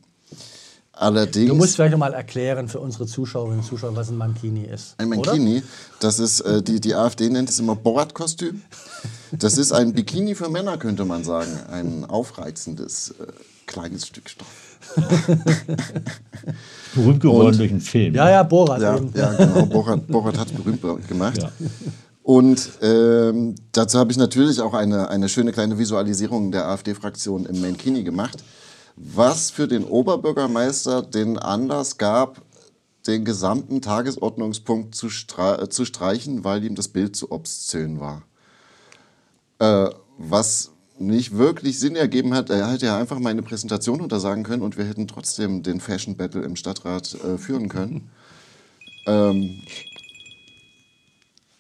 Allerdings 0.92 1.50
Du 1.50 1.56
musst 1.56 1.76
vielleicht 1.76 1.92
noch 1.94 2.00
mal 2.00 2.14
erklären 2.14 2.68
für 2.68 2.82
unsere 2.82 3.06
Zuschauerinnen 3.06 3.60
und 3.60 3.66
Zuschauer, 3.66 3.96
was 3.96 4.10
ein 4.10 4.18
Mankini 4.18 4.66
ist. 4.66 4.96
ein 4.98 5.14
oder? 5.14 5.32
Menkini, 5.34 5.64
das 6.02 6.20
ist 6.20 6.42
äh, 6.42 6.62
die 6.62 6.82
die 6.82 6.94
AfD 6.96 7.30
nennt 7.30 7.50
es 7.50 7.60
immer 7.60 7.76
Borat-Kostüm. 7.76 8.62
Das 9.32 9.58
ist 9.58 9.72
ein 9.72 9.94
Bikini 9.94 10.36
für 10.36 10.50
Männer, 10.50 10.78
könnte 10.78 11.06
man 11.06 11.24
sagen, 11.24 11.52
ein 11.72 12.04
aufreizendes 12.04 13.12
äh, 13.12 13.28
kleines 13.66 14.08
Stück 14.08 14.30
Stoff. 14.30 14.69
Berühmt 16.96 17.22
geworden 17.22 17.58
durch 17.58 17.72
einen 17.72 17.82
Film. 17.82 18.16
Ja, 18.16 18.30
ja, 18.30 18.44
Borat. 18.44 18.82
Ja, 18.82 18.98
eben. 18.98 19.12
ja 19.16 19.34
genau. 19.34 19.66
Borat, 19.66 20.08
Borat 20.08 20.38
hat 20.38 20.48
es 20.48 20.54
berühmt 20.54 20.82
gemacht. 21.08 21.42
Ja. 21.42 21.52
Und 22.24 22.70
ähm, 22.82 23.56
dazu 23.72 23.98
habe 23.98 24.12
ich 24.12 24.18
natürlich 24.18 24.62
auch 24.62 24.74
eine, 24.74 25.10
eine 25.10 25.30
schöne 25.30 25.52
kleine 25.52 25.80
Visualisierung 25.80 26.52
der 26.52 26.68
AfD-Fraktion 26.68 27.46
im 27.46 27.62
Menkini 27.62 28.04
gemacht, 28.04 28.44
was 28.96 29.50
für 29.50 29.68
den 29.68 29.84
Oberbürgermeister 29.84 31.02
den 31.02 31.40
Anlass 31.40 31.98
gab, 31.98 32.42
den 33.08 33.26
gesamten 33.26 33.82
Tagesordnungspunkt 33.82 34.94
zu, 34.94 35.10
stra 35.10 35.70
zu 35.70 35.86
streichen, 35.86 36.44
weil 36.44 36.64
ihm 36.64 36.76
das 36.76 36.90
Bild 36.90 37.16
zu 37.16 37.32
obszön 37.32 38.00
war. 38.00 38.24
Äh, 39.60 39.90
was 40.18 40.72
nicht 41.00 41.38
wirklich 41.38 41.80
Sinn 41.80 41.96
ergeben 41.96 42.34
hat, 42.34 42.50
er 42.50 42.72
hätte 42.72 42.86
ja 42.88 42.98
einfach 42.98 43.20
meine 43.20 43.42
Präsentation 43.42 44.02
untersagen 44.02 44.44
können 44.44 44.62
und 44.64 44.78
wir 44.78 44.86
hätten 44.86 45.08
trotzdem 45.08 45.64
den 45.64 45.80
Fashion 45.80 46.16
Battle 46.16 46.42
im 46.42 46.56
Stadtrat 46.56 47.16
äh, 47.24 47.38
führen 47.38 47.70
können. 47.70 48.10
Ähm, 49.08 49.62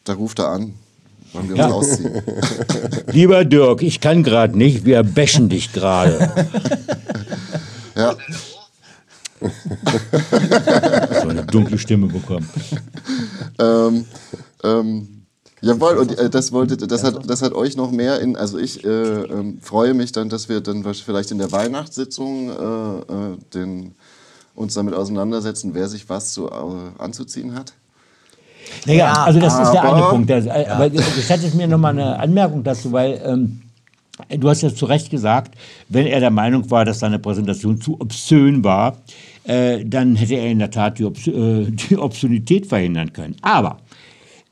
da 0.04 0.14
ruft 0.14 0.40
er 0.40 0.50
an, 0.50 0.74
wollen 1.34 1.48
wir 1.50 1.56
uns 1.56 1.60
Ja. 1.60 1.70
ausziehen. 1.72 2.22
Lieber 3.12 3.46
Dirk, 3.46 3.82
ich 3.82 4.00
kann 4.02 4.24
gerade 4.24 4.58
nicht, 4.58 4.86
wir 4.86 5.04
bashen 5.04 5.50
dich 5.50 5.72
gerade. 5.72 6.32
Ja, 7.96 8.16
so 11.22 11.30
eine 11.30 11.46
dunkle 11.46 11.78
Stimme 11.78 12.08
bekommen. 12.08 12.50
ähm, 13.60 14.06
ähm, 14.64 15.19
jawohl, 15.62 15.98
und 15.98 16.18
äh, 16.18 16.30
das, 16.30 16.52
wollte, 16.52 16.78
das, 16.78 17.04
hat, 17.04 17.30
das 17.30 17.42
hat 17.42 17.54
euch 17.54 17.76
noch 17.76 17.92
mehr 17.92 18.20
in, 18.20 18.36
also 18.36 18.58
ich 18.58 18.84
äh, 18.84 18.88
ähm, 18.88 19.60
freue 19.62 19.94
mich 19.94 20.12
dann, 20.12 20.30
dass 20.30 20.50
wir 20.50 20.62
dann 20.62 20.84
vielleicht 20.94 21.32
in 21.32 21.38
der 21.38 21.52
Weihnachtssitzung 21.52 22.50
äh, 22.50 22.54
äh, 22.54 23.38
den, 23.54 23.96
uns 24.56 24.74
damit 24.74 24.94
auseinandersetzen, 24.94 25.72
wer 25.74 25.88
sich 25.88 26.10
was 26.10 26.34
zu, 26.34 26.48
äh, 26.48 27.02
anzuziehen 27.02 27.56
hat. 27.56 27.74
Naja, 28.86 29.14
also 29.14 29.40
das 29.40 29.60
ist 29.60 29.72
der 29.72 29.84
aber- 29.84 29.96
eine 29.96 30.06
Punkt. 30.08 30.30
Das, 30.30 30.46
äh, 30.46 30.66
Aber 30.70 30.90
gestattet 30.90 31.56
mir 31.56 31.68
noch 31.68 31.78
mal 31.78 31.90
eine 31.90 32.20
Anmerkung 32.20 32.64
dazu, 32.64 32.92
weil 32.92 33.22
ähm, 33.26 33.62
du 34.30 34.50
hast 34.50 34.62
ja 34.62 34.74
zu 34.74 34.86
Recht 34.86 35.10
gesagt, 35.10 35.56
wenn 35.88 36.06
er 36.06 36.20
der 36.20 36.32
Meinung 36.32 36.70
war, 36.70 36.86
dass 36.86 37.00
seine 37.00 37.20
Präsentation 37.20 37.82
zu 37.82 38.00
obszön 38.00 38.64
war, 38.64 38.98
äh, 39.46 39.84
dann 39.86 40.16
hätte 40.16 40.36
er 40.36 40.52
in 40.52 40.60
der 40.60 40.72
Tat 40.72 41.00
die, 41.00 41.06
Obs 41.06 41.28
äh, 41.28 41.66
die 41.72 41.98
Obszönität 41.98 42.68
verhindern 42.68 43.14
können. 43.14 43.36
Aber 43.42 43.80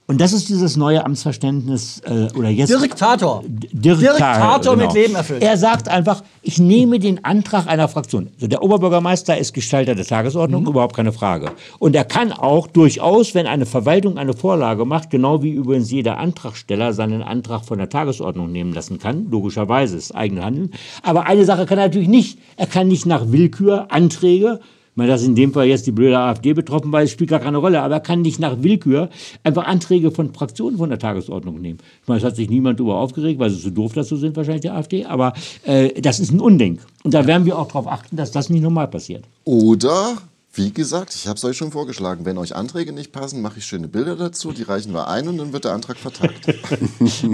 und 0.08 0.22
das 0.22 0.32
ist 0.32 0.48
dieses 0.48 0.78
neue 0.78 1.04
Amtsverständnis 1.06 2.02
äh, 2.06 2.28
oder 2.38 2.48
jetzt 2.50 2.70
Diktator. 2.70 3.44
Diktator, 3.46 4.14
Diktator 4.14 4.76
mit 4.76 4.84
genau. 4.90 4.94
Leben 4.94 5.16
erfüllt. 5.16 5.44
Er 5.44 5.58
sagt 5.58 5.90
einfach, 5.90 6.24
ich 6.42 6.60
nehme 6.60 6.98
den 7.00 7.26
Antrag 7.26 7.68
einer 7.68 7.90
Fraktion. 7.90 8.30
Also 8.36 8.48
der 8.48 8.64
Oberbürgermeister 8.64 9.38
ist 9.38 9.54
Gestalter 9.54 9.96
der 9.96 10.06
Tagesordnung, 10.06 10.64
Mhm. 10.64 10.70
überhaupt 10.70 10.96
keine 10.96 11.12
Frage. 11.12 11.52
Und 11.80 11.94
er 11.94 12.06
kann 12.06 12.32
auch 12.32 12.68
durchaus, 12.68 13.36
wenn 13.36 13.48
eine 13.48 13.66
Verwaltung 13.66 14.18
eine 14.18 14.34
Vorlage 14.34 14.86
macht, 14.86 15.10
genau 15.10 15.44
wie 15.44 15.52
übrigens 15.52 15.92
jeder 15.92 16.18
Antragsteller 16.18 16.94
seinen 16.94 17.22
Antrag 17.22 17.66
von 17.66 17.78
der 17.78 17.90
Tagesordnung 17.90 18.50
nehmen 18.52 18.72
lassen 18.74 19.00
kann, 19.00 19.28
logischerweise 19.30 19.98
ist 19.98 20.16
eigene 20.16 20.44
Handeln. 20.46 20.72
Aber 21.04 21.26
eine 21.26 21.44
Sache 21.44 21.66
kann 21.66 21.78
er 21.80 21.86
natürlich 21.88 22.08
nicht. 22.08 22.40
Er 22.56 22.68
kann 22.68 22.88
nicht 22.88 23.06
nach 23.06 23.32
Willkür 23.32 23.88
Anträge 23.92 24.62
meine, 24.98 25.12
dass 25.12 25.24
in 25.24 25.36
dem 25.36 25.54
Fall 25.54 25.68
jetzt 25.68 25.88
die 25.88 25.92
blöde 25.92 26.18
AfD 26.18 26.54
betroffen 26.54 26.92
war, 26.92 27.06
spielt 27.08 27.30
gar 27.30 27.40
keine 27.40 27.58
Rolle. 27.58 27.82
Aber 27.82 27.96
er 27.96 28.00
kann 28.00 28.22
nicht 28.22 28.40
nach 28.40 28.62
Willkür 28.62 29.10
einfach 29.44 29.66
Anträge 29.66 30.12
von 30.12 30.34
Fraktionen 30.34 30.78
von 30.78 30.90
der 30.90 31.00
Tagesordnung 31.00 31.62
nehmen. 31.62 31.80
Ich 32.02 32.08
meine, 32.08 32.20
es 32.20 32.26
hat 32.26 32.36
sich 32.36 32.50
niemand 32.50 32.80
darüber 32.80 32.98
aufgeregt, 32.98 33.40
weil 33.40 33.50
sie 33.50 33.60
so 33.60 33.70
doof 33.70 33.94
dazu 33.94 34.16
sind, 34.16 34.36
wahrscheinlich 34.36 34.62
die 34.62 34.70
AfD. 34.70 35.06
Aber 35.06 35.34
äh, 35.64 36.02
das 36.02 36.20
ist 36.20 36.32
ein 36.32 36.40
Unding. 36.40 36.80
Und 37.04 37.14
da 37.14 37.26
werden 37.28 37.46
wir 37.46 37.58
auch 37.58 37.68
darauf 37.68 37.88
achten, 37.88 38.16
dass 38.16 38.32
das 38.32 38.50
nicht 38.50 38.64
normal 38.64 38.88
passiert. 38.88 39.24
Oder, 39.44 40.18
wie 40.58 40.74
gesagt, 40.74 41.14
ich 41.16 41.28
habe 41.28 41.38
es 41.38 41.46
euch 41.46 41.56
schon 41.56 41.72
vorgeschlagen, 41.72 42.26
wenn 42.26 42.38
euch 42.38 42.56
Anträge 42.56 42.92
nicht 42.92 43.12
passen, 43.12 43.42
mache 43.42 43.60
ich 43.60 43.66
schöne 43.66 43.88
Bilder 43.88 44.16
dazu, 44.16 44.52
die 44.52 44.64
reichen 44.64 44.92
wir 44.94 45.08
ein 45.08 45.28
und 45.28 45.38
dann 45.38 45.54
wird 45.54 45.66
der 45.66 45.74
Antrag 45.74 45.98
vertagt. 45.98 46.34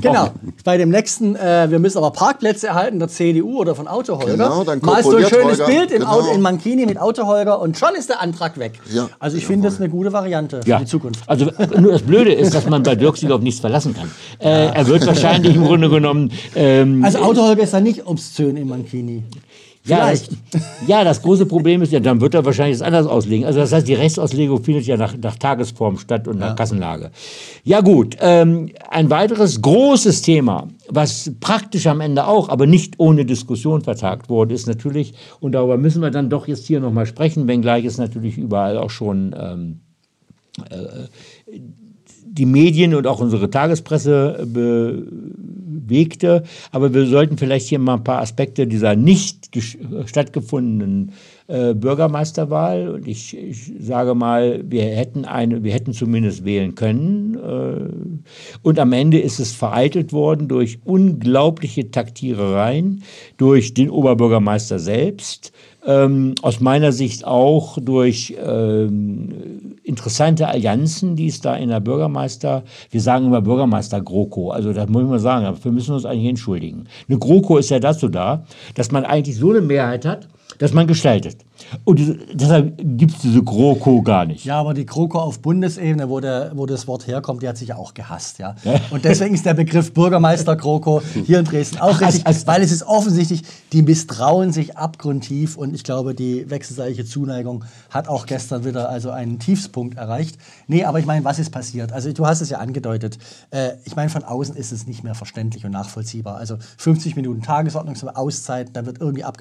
Genau. 0.02 0.30
Bei 0.64 0.78
dem 0.78 0.90
nächsten, 0.90 1.36
äh, 1.36 1.68
wir 1.70 1.80
müssen 1.80 1.98
aber 1.98 2.12
Parkplätze 2.12 2.68
erhalten, 2.68 3.00
der 3.00 3.08
CDU 3.08 3.60
oder 3.60 3.76
von 3.76 3.88
Autoholger. 3.88 4.34
Genau, 4.34 4.64
dann 4.64 4.80
Malst 4.82 5.10
du 5.12 5.16
ein 5.18 5.26
schönes 5.26 5.60
Holger. 5.60 5.66
Bild 5.66 5.92
in, 5.92 6.00
Genau. 6.00 6.12
Auto, 6.12 6.34
in 6.34 6.42
Mankini 6.42 6.86
mit 6.86 7.00
Autoholger 7.00 7.60
und 7.62 7.78
schon 7.78 7.96
ist 7.96 8.10
der 8.10 8.22
Antrag 8.22 8.58
weg. 8.60 8.80
Ja, 8.92 9.10
Also 9.20 9.38
ich 9.38 9.46
finde 9.48 9.70
das 9.70 9.80
eine 9.80 9.90
gute 9.90 10.12
Variante 10.12 10.62
für 10.64 10.78
die 10.80 10.86
Zukunft. 10.86 11.24
Also 11.28 11.50
nur 11.80 11.94
das 11.94 12.02
Blöde 12.02 12.34
ist, 12.34 12.54
dass 12.54 12.66
man 12.68 12.84
bei 12.84 12.96
Dirk 12.96 13.18
sich 13.18 13.32
auf 13.32 13.42
nichts 13.42 13.62
verlassen 13.62 13.94
kann. 13.96 14.12
Äh, 14.40 14.68
er 14.74 14.88
wird 14.88 15.06
wahrscheinlich 15.08 15.56
im 15.56 15.64
Grunde 15.66 15.90
genommen. 15.90 16.32
Ähm, 16.56 17.04
Also 17.04 17.20
Autoholger 17.20 17.64
ist 17.64 17.74
da 17.74 17.80
nicht 17.80 18.06
obszön 18.06 18.58
in 18.58 18.68
Mankini. 18.68 19.24
Ja 19.86 20.10
das, 20.10 20.30
ja, 20.88 21.04
das 21.04 21.22
große 21.22 21.46
Problem 21.46 21.82
ist 21.82 21.92
ja, 21.92 22.00
dann 22.00 22.22
wird 22.22 22.34
er 22.34 22.46
wahrscheinlich 22.46 22.76
es 22.76 22.82
anders 22.82 23.06
auslegen. 23.06 23.46
Also 23.46 23.60
das 23.60 23.74
heißt, 23.74 23.88
die 23.88 23.94
Rechtsauslegung 23.94 24.64
findet 24.64 24.86
ja 24.86 24.96
nach, 24.96 25.16
nach 25.18 25.36
Tagesform 25.36 25.98
statt 25.98 26.28
und 26.28 26.40
nach 26.40 26.56
Kassenlage. 26.56 27.12
Ja 27.64 27.82
gut, 27.82 28.16
ähm, 28.22 28.70
ein 28.90 29.10
weiteres 29.10 29.62
großes 29.62 30.22
Thema, 30.22 30.70
was 30.88 31.32
praktisch 31.42 31.88
am 31.88 32.00
Ende 32.00 32.28
auch, 32.28 32.48
aber 32.48 32.66
nicht 32.66 32.96
ohne 32.98 33.26
Diskussion 33.26 33.82
vertagt 33.82 34.30
wurde, 34.30 34.54
ist 34.54 34.68
natürlich, 34.68 35.14
und 35.42 35.52
darüber 35.52 35.78
müssen 35.78 36.02
wir 36.02 36.12
dann 36.12 36.30
doch 36.30 36.48
jetzt 36.48 36.66
hier 36.66 36.80
nochmal 36.80 37.06
sprechen, 37.06 37.48
wenngleich 37.48 37.84
es 37.84 37.98
natürlich 37.98 38.38
überall 38.38 38.78
auch 38.78 38.90
schon 38.90 39.36
ähm, 39.38 39.80
äh, 40.70 41.08
die 42.36 42.46
Medien 42.46 42.96
und 42.96 43.06
auch 43.06 43.20
unsere 43.20 43.50
Tagespresse 43.50 44.48
bewegte. 45.82 46.44
Aber 46.72 46.94
wir 46.94 47.06
sollten 47.06 47.38
vielleicht 47.38 47.68
hier 47.68 47.80
mal 47.80 47.96
ein 47.96 48.04
paar 48.04 48.22
Aspekte 48.22 48.68
dieser 48.68 48.96
nicht 48.96 49.50
stattgefundenen 50.06 51.12
äh, 51.48 51.74
Bürgermeisterwahl 51.74 52.90
und 52.90 53.08
ich, 53.08 53.38
ich 53.38 53.74
sage 53.80 54.16
mal, 54.16 54.64
wir 54.66 54.84
hätten 54.84 55.26
eine, 55.26 55.64
wir 55.64 55.74
hätten 55.74 55.94
zumindest 55.94 56.46
wählen 56.46 56.74
können. 56.76 57.36
Äh, 57.36 58.58
und 58.62 58.80
am 58.80 58.94
Ende 58.94 59.20
ist 59.20 59.40
es 59.40 59.52
vereitelt 59.52 60.14
worden 60.14 60.48
durch 60.48 60.80
unglaubliche 60.86 61.92
Taktierereien, 61.92 63.04
durch 63.38 63.74
den 63.74 63.90
Oberbürgermeister 63.90 64.80
selbst. 64.80 65.52
Ähm, 65.86 66.36
aus 66.42 66.62
meiner 66.62 66.94
Sicht 66.94 67.26
auch 67.26 67.78
durch 67.82 68.36
ähm, 68.42 69.76
interessante 69.84 70.48
Allianzen, 70.48 71.18
die 71.18 71.28
es 71.28 71.42
da 71.42 71.56
in 71.56 71.70
der 71.70 71.82
Bürgermeister, 71.82 72.64
wir 72.90 73.02
sagen 73.02 73.26
immer 73.26 73.42
Bürgermeister 73.42 74.00
GroKo, 74.00 74.52
also 74.52 74.72
das 74.72 74.88
muss 74.88 75.04
ich 75.04 75.10
mal 75.10 75.20
sagen, 75.20 75.46
müssen 75.66 75.90
wir 75.90 75.96
uns 75.96 76.06
eigentlich 76.06 76.30
entschuldigen. 76.30 76.86
Eine 77.10 77.20
GroKo 77.20 77.58
ist 77.58 77.70
ja 77.70 77.80
dazu 77.80 78.08
da, 78.08 78.46
dass 78.76 78.92
man 78.92 79.04
eigentlich 79.04 79.36
so 79.36 79.50
eine 79.50 79.60
Mehrheit 79.60 80.06
hat, 80.06 80.30
dass 80.58 80.74
man 80.74 80.88
gestaltet. 80.88 81.38
Und 81.86 82.00
diese, 82.00 82.16
deshalb 82.34 82.78
gibt 82.98 83.14
es 83.16 83.20
diese 83.22 83.42
GroKo 83.44 84.02
gar 84.02 84.26
nicht. 84.26 84.46
Ja, 84.46 84.60
aber 84.60 84.74
die 84.74 84.86
GroKo 84.86 85.20
auf 85.20 85.40
Bundesebene, 85.40 86.10
wo, 86.10 86.20
der, 86.20 86.52
wo 86.56 86.66
das 86.66 86.88
Wort 86.88 87.08
herkommt, 87.08 87.42
die 87.44 87.48
hat 87.48 87.58
sich 87.58 87.70
ja 87.70 87.76
auch 87.78 87.94
gehasst. 87.94 88.40
Ja? 88.40 88.56
Und 88.92 89.06
deswegen 89.06 89.34
ist 89.36 89.46
der 89.46 89.54
Begriff 89.54 89.94
Bürgermeister 89.94 90.56
GroKo 90.56 91.02
hier 91.26 91.40
in 91.40 91.46
Dresden 91.46 91.80
auch 91.80 92.00
richtig, 92.02 92.26
als- 92.28 92.46
weil 92.48 92.62
es 92.62 92.72
ist 92.72 92.84
offensichtlich, 92.84 93.44
die 93.72 93.82
misstrauen 93.82 94.52
sich 94.52 94.78
abgrundtief 94.78 95.58
und 95.58 95.74
ich 95.74 95.84
glaube, 95.84 96.14
die 96.16 96.50
wechselseitige 96.50 97.06
Zuneigung 97.06 97.64
hat 97.90 98.08
auch 98.08 98.26
gestern 98.26 98.66
wieder 98.66 98.90
also 98.90 99.10
einen 99.12 99.40
Tiefspunkt 99.40 99.98
erreicht. 99.98 100.38
Nee, 100.68 100.84
aber 100.86 101.00
ich 101.00 101.06
meine, 101.06 101.24
was 101.26 101.40
ist 101.40 101.50
passiert? 101.52 101.92
Also 101.92 102.12
du 102.12 102.26
hast 102.26 102.42
es 102.42 102.50
ja 102.50 102.58
angedeutet. 102.60 103.18
Äh, 103.52 103.72
ich 103.86 103.96
meine, 103.96 104.10
von 104.10 104.24
außen 104.24 104.56
ist 104.56 104.72
es 104.72 104.88
nicht 104.88 105.04
mehr 105.04 105.16
verständlich 105.16 105.66
und 105.66 105.72
nachvollziehbar. 105.72 106.38
Also 106.38 106.58
50 106.78 107.16
Minuten 107.16 107.42
Tagesordnung, 107.42 107.96
so 107.96 108.08
Auszeit, 108.10 108.70
da 108.74 108.86
wird 108.86 109.00
irgendwie 109.00 109.24
ab... 109.24 109.38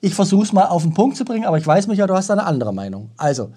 Ich 0.00 0.14
versuche 0.14 0.44
es 0.44 0.52
mal 0.52 0.66
auf 0.66 0.82
den 0.82 0.94
Punkt 0.94 1.16
zu 1.16 1.24
bringen, 1.24 1.44
aber 1.44 1.58
ich 1.58 1.66
weiß, 1.66 1.75
Micha, 1.86 2.06
du 2.06 2.14
hast 2.14 2.30
da 2.30 2.34
eine 2.34 2.44
andere 2.44 2.72
Meinung. 2.72 3.10
Also, 3.18 3.50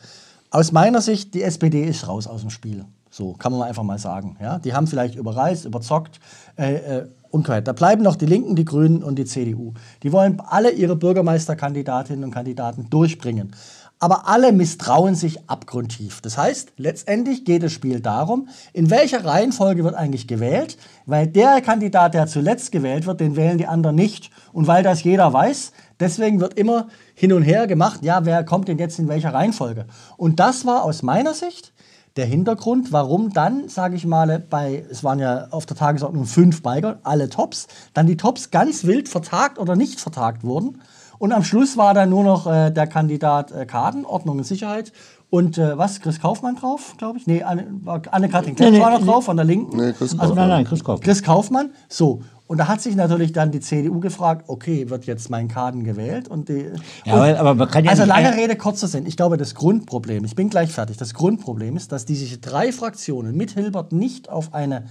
aus 0.51 0.71
meiner 0.71 0.99
Sicht, 0.99 1.33
die 1.33 1.43
SPD 1.43 1.85
ist 1.85 2.07
raus 2.07 2.27
aus 2.27 2.41
dem 2.41 2.49
Spiel. 2.49 2.85
So, 3.11 3.33
kann 3.33 3.51
man 3.51 3.63
einfach 3.63 3.83
mal 3.83 3.99
sagen. 3.99 4.37
Ja? 4.41 4.59
Die 4.59 4.73
haben 4.73 4.87
vielleicht 4.87 5.15
überreist, 5.15 5.65
überzockt, 5.65 6.19
äh, 6.57 6.73
äh, 6.75 7.07
Unkeit. 7.31 7.67
Da 7.67 7.73
bleiben 7.73 8.03
noch 8.03 8.15
die 8.15 8.25
Linken, 8.25 8.55
die 8.55 8.65
Grünen 8.65 9.03
und 9.03 9.17
die 9.17 9.25
CDU. 9.25 9.73
Die 10.03 10.11
wollen 10.11 10.39
alle 10.39 10.71
ihre 10.71 10.95
Bürgermeisterkandidatinnen 10.95 12.23
und 12.23 12.31
Kandidaten 12.31 12.89
durchbringen. 12.89 13.55
Aber 14.01 14.29
alle 14.29 14.53
misstrauen 14.53 15.13
sich 15.13 15.49
abgrundtief. 15.49 16.21
Das 16.21 16.37
heißt, 16.37 16.73
letztendlich 16.77 17.43
geht 17.43 17.63
das 17.63 17.73
Spiel 17.73 17.99
darum, 17.99 18.47
in 18.71 18.89
welcher 18.89 19.25
Reihenfolge 19.25 19.83
wird 19.83 19.93
eigentlich 19.93 20.25
gewählt, 20.25 20.77
weil 21.05 21.27
der 21.27 21.59
Kandidat, 21.61 22.13
der 22.13 22.25
zuletzt 22.25 22.71
gewählt 22.71 23.05
wird, 23.05 23.19
den 23.19 23.35
wählen 23.35 23.57
die 23.57 23.67
anderen 23.67 23.97
nicht. 23.97 24.31
Und 24.53 24.67
weil 24.67 24.83
das 24.83 25.03
jeder 25.03 25.33
weiß, 25.33 25.73
deswegen 25.99 26.39
wird 26.39 26.55
immer 26.55 26.87
hin 27.13 27.33
und 27.33 27.43
her 27.43 27.67
gemacht, 27.67 28.01
ja, 28.03 28.25
wer 28.25 28.43
kommt 28.43 28.67
denn 28.67 28.77
jetzt 28.77 28.99
in 28.99 29.07
welcher 29.07 29.33
Reihenfolge? 29.33 29.85
Und 30.17 30.39
das 30.39 30.65
war 30.65 30.83
aus 30.83 31.03
meiner 31.03 31.33
Sicht 31.33 31.73
der 32.15 32.25
Hintergrund, 32.25 32.91
warum 32.91 33.31
dann, 33.31 33.69
sage 33.69 33.95
ich 33.95 34.05
mal, 34.05 34.39
bei, 34.39 34.83
es 34.89 35.03
waren 35.03 35.19
ja 35.19 35.47
auf 35.51 35.65
der 35.65 35.77
Tagesordnung 35.77 36.25
fünf 36.25 36.61
Beiger, 36.61 36.99
alle 37.03 37.29
Tops, 37.29 37.67
dann 37.93 38.07
die 38.07 38.17
Tops 38.17 38.51
ganz 38.51 38.83
wild 38.83 39.07
vertagt 39.07 39.59
oder 39.59 39.75
nicht 39.75 39.99
vertagt 39.99 40.43
wurden. 40.43 40.81
Und 41.17 41.33
am 41.33 41.43
Schluss 41.43 41.77
war 41.77 41.93
dann 41.93 42.09
nur 42.09 42.23
noch 42.23 42.47
äh, 42.47 42.71
der 42.71 42.87
Kandidat 42.87 43.51
äh, 43.51 43.65
Kaden, 43.65 44.05
Ordnung 44.05 44.37
und 44.39 44.45
Sicherheit. 44.45 44.91
Und 45.29 45.57
äh, 45.57 45.77
was, 45.77 46.01
Chris 46.01 46.19
Kaufmann 46.19 46.55
drauf, 46.55 46.95
glaube 46.97 47.19
ich? 47.19 47.27
Nee, 47.27 47.43
Anne, 47.43 47.67
Anne-Kathrin 47.85 48.55
Klepp 48.55 48.71
Nee, 48.71 48.77
nee, 48.77 48.83
war 48.83 48.91
noch 48.91 49.01
nee. 49.01 49.05
drauf, 49.05 49.25
von 49.25 49.37
der 49.37 49.45
Linken. 49.45 49.77
Nee, 49.77 49.93
Chris 49.93 50.17
Also, 50.17 50.33
nein, 50.33 50.49
nein, 50.49 50.65
Chris 50.65 50.83
Kaufmann. 50.83 51.03
Chris 51.03 51.21
Kaufmann. 51.23 51.69
So. 51.87 52.21
Und 52.49 52.57
da 52.57 52.67
hat 52.67 52.81
sich 52.81 52.95
natürlich 52.95 53.31
dann 53.31 53.51
die 53.51 53.59
CDU 53.59 53.99
gefragt, 53.99 54.45
okay, 54.47 54.89
wird 54.89 55.05
jetzt 55.05 55.29
mein 55.29 55.47
Kaden 55.47 55.83
gewählt? 55.83 56.27
Und 56.27 56.49
die, 56.49 56.65
Ja, 57.05 57.13
aber- 57.13 57.39
aber 57.39 57.53
man 57.53 57.69
kann 57.69 57.85
ja 57.85 57.91
also 57.91 58.05
lange 58.05 58.35
Rede, 58.35 58.55
kurzer 58.55 58.87
Sinn. 58.87 59.05
Ich 59.05 59.15
glaube, 59.15 59.37
das 59.37 59.53
Grundproblem, 59.53 60.25
ich 60.25 60.33
bin 60.33 60.49
gleich 60.49 60.71
fertig, 60.71 60.97
das 60.97 61.13
Grundproblem 61.13 61.77
ist, 61.77 61.91
dass 61.91 62.05
diese 62.05 62.39
drei 62.39 62.71
Fraktionen 62.71 63.37
mit 63.37 63.51
Hilbert 63.51 63.91
nicht 63.91 64.29
auf 64.29 64.55
eine 64.55 64.85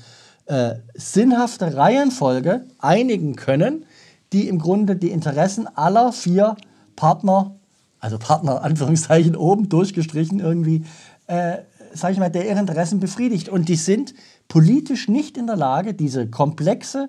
äh, 0.47 0.77
sinnhafte 0.95 1.77
Reihenfolge 1.77 2.65
einigen 2.79 3.35
können, 3.35 3.85
die 4.33 4.47
im 4.47 4.61
Grunde 4.61 4.95
die 4.95 5.11
Interessen 5.11 5.67
aller 5.67 6.13
vier 6.13 6.57
Partner, 6.95 7.57
also 7.99 8.19
Partner, 8.19 8.63
Anführungszeichen, 8.63 9.35
oben 9.35 9.69
durchgestrichen 9.69 10.39
irgendwie, 10.39 10.85
äh, 11.27 11.57
sag 11.93 12.13
ich 12.13 12.19
mal, 12.21 12.31
der 12.31 12.49
ihre 12.49 12.61
Interessen 12.61 13.01
befriedigt. 13.01 13.49
Und 13.49 13.69
die 13.69 13.75
sind 13.75 14.15
politisch 14.47 15.09
nicht 15.09 15.37
in 15.37 15.49
der 15.49 15.57
Lage, 15.57 15.93
diese 15.93 16.29
komplexe 16.29 17.09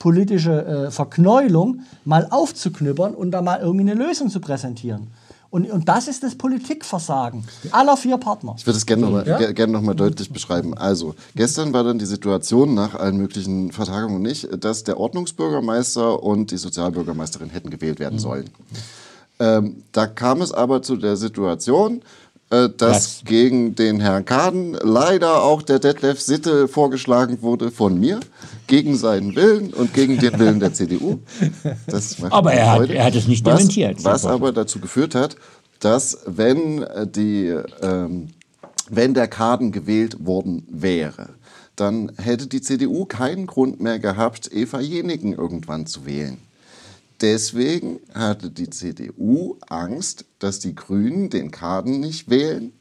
politische 0.00 0.64
äh, 0.66 0.90
Verknäulung 0.90 1.82
mal 2.04 2.26
aufzuknüppern 2.30 3.14
und 3.14 3.30
da 3.30 3.40
mal 3.42 3.60
irgendwie 3.60 3.88
eine 3.88 3.94
Lösung 3.94 4.28
zu 4.30 4.40
präsentieren. 4.40 5.06
Und, 5.50 5.68
und 5.70 5.88
das 5.88 6.06
ist 6.08 6.22
das 6.22 6.36
Politikversagen 6.36 7.44
aller 7.72 7.96
vier 7.96 8.16
Partner. 8.18 8.54
Ich 8.56 8.64
würde 8.66 8.76
es 8.78 8.86
gerne 8.86 9.02
nochmal 9.02 9.26
Ja? 9.26 9.36
ge- 9.36 9.52
gerne 9.52 9.72
noch 9.72 9.82
mal 9.82 9.94
deutlich 9.94 10.32
beschreiben. 10.32 10.76
Also, 10.78 11.14
gestern 11.34 11.72
war 11.72 11.82
dann 11.84 11.98
die 11.98 12.06
Situation 12.06 12.74
nach 12.74 12.94
allen 12.94 13.16
möglichen 13.16 13.72
Vertagungen 13.72 14.22
nicht, 14.22 14.48
dass 14.64 14.84
der 14.84 14.98
Ordnungsbürgermeister 14.98 16.22
und 16.22 16.52
die 16.52 16.56
Sozialbürgermeisterin 16.56 17.50
hätten 17.50 17.68
gewählt 17.70 17.98
werden 17.98 18.14
Mhm. 18.14 18.20
sollen. 18.20 18.50
Ähm, 19.40 19.82
da 19.92 20.06
kam 20.06 20.40
es 20.40 20.52
aber 20.52 20.82
zu 20.82 20.96
der 20.96 21.16
Situation, 21.16 22.02
äh, 22.50 22.68
dass 22.76 23.18
Was? 23.18 23.22
gegen 23.24 23.74
den 23.74 24.00
Herrn 24.00 24.24
Kaden 24.24 24.76
leider 24.82 25.42
auch 25.42 25.62
der 25.62 25.78
Detlef 25.80 26.20
Sitte 26.20 26.68
vorgeschlagen 26.68 27.42
wurde 27.42 27.70
von 27.72 27.98
mir, 27.98 28.20
gegen 28.70 28.96
seinen 28.96 29.34
Willen 29.36 29.74
und 29.74 29.92
gegen 29.92 30.16
den 30.18 30.38
Willen 30.38 30.60
der 30.60 30.72
CDU. 30.72 31.18
Aber 32.30 32.52
er 32.54 32.70
hat- 32.72 32.88
er 32.90 33.04
hat 33.04 33.14
es 33.16 33.26
nicht 33.26 33.44
was, 33.44 33.56
dementiert, 33.58 34.04
Was 34.04 34.24
aber 34.24 34.52
dazu 34.52 34.78
geführt 34.78 35.14
hat, 35.14 35.36
dass 35.80 36.18
wenn 36.24 36.82
äh, 36.84 37.06
die, 37.06 37.54
ähm, 37.82 38.28
wenn 38.88 39.12
der 39.12 39.26
Kaden 39.28 39.72
gewählt 39.72 40.24
worden 40.24 40.66
wäre, 40.70 41.30
dann 41.74 42.12
hätte 42.16 42.46
die 42.46 42.60
CDU 42.60 43.06
keinen 43.06 43.46
Grund 43.46 43.80
mehr 43.80 43.98
gehabt, 43.98 44.50
Eva 44.52 44.80
Jenigen 44.80 45.32
irgendwann 45.32 45.86
zu 45.86 46.06
wählen. 46.06 46.38
Deswegen 47.20 47.98
hatte 48.14 48.50
die 48.50 48.70
CDU 48.70 49.56
Angst, 49.68 50.24
dass 50.38 50.58
die 50.60 50.74
Grünen 50.74 51.28
den 51.28 51.50
Kaden 51.50 52.00
nicht 52.00 52.30
wählen 52.30 52.72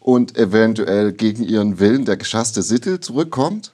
und 0.00 0.36
eventuell 0.36 1.12
gegen 1.12 1.42
ihren 1.44 1.78
Willen 1.80 2.04
der 2.04 2.16
geschasste 2.16 2.62
Sittel 2.62 3.00
zurückkommt. 3.00 3.72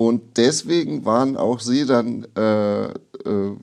Und 0.00 0.38
deswegen 0.38 1.04
waren 1.04 1.36
auch 1.36 1.60
sie 1.60 1.84
dann 1.84 2.26
äh, 2.34 2.84
äh, 2.86 3.56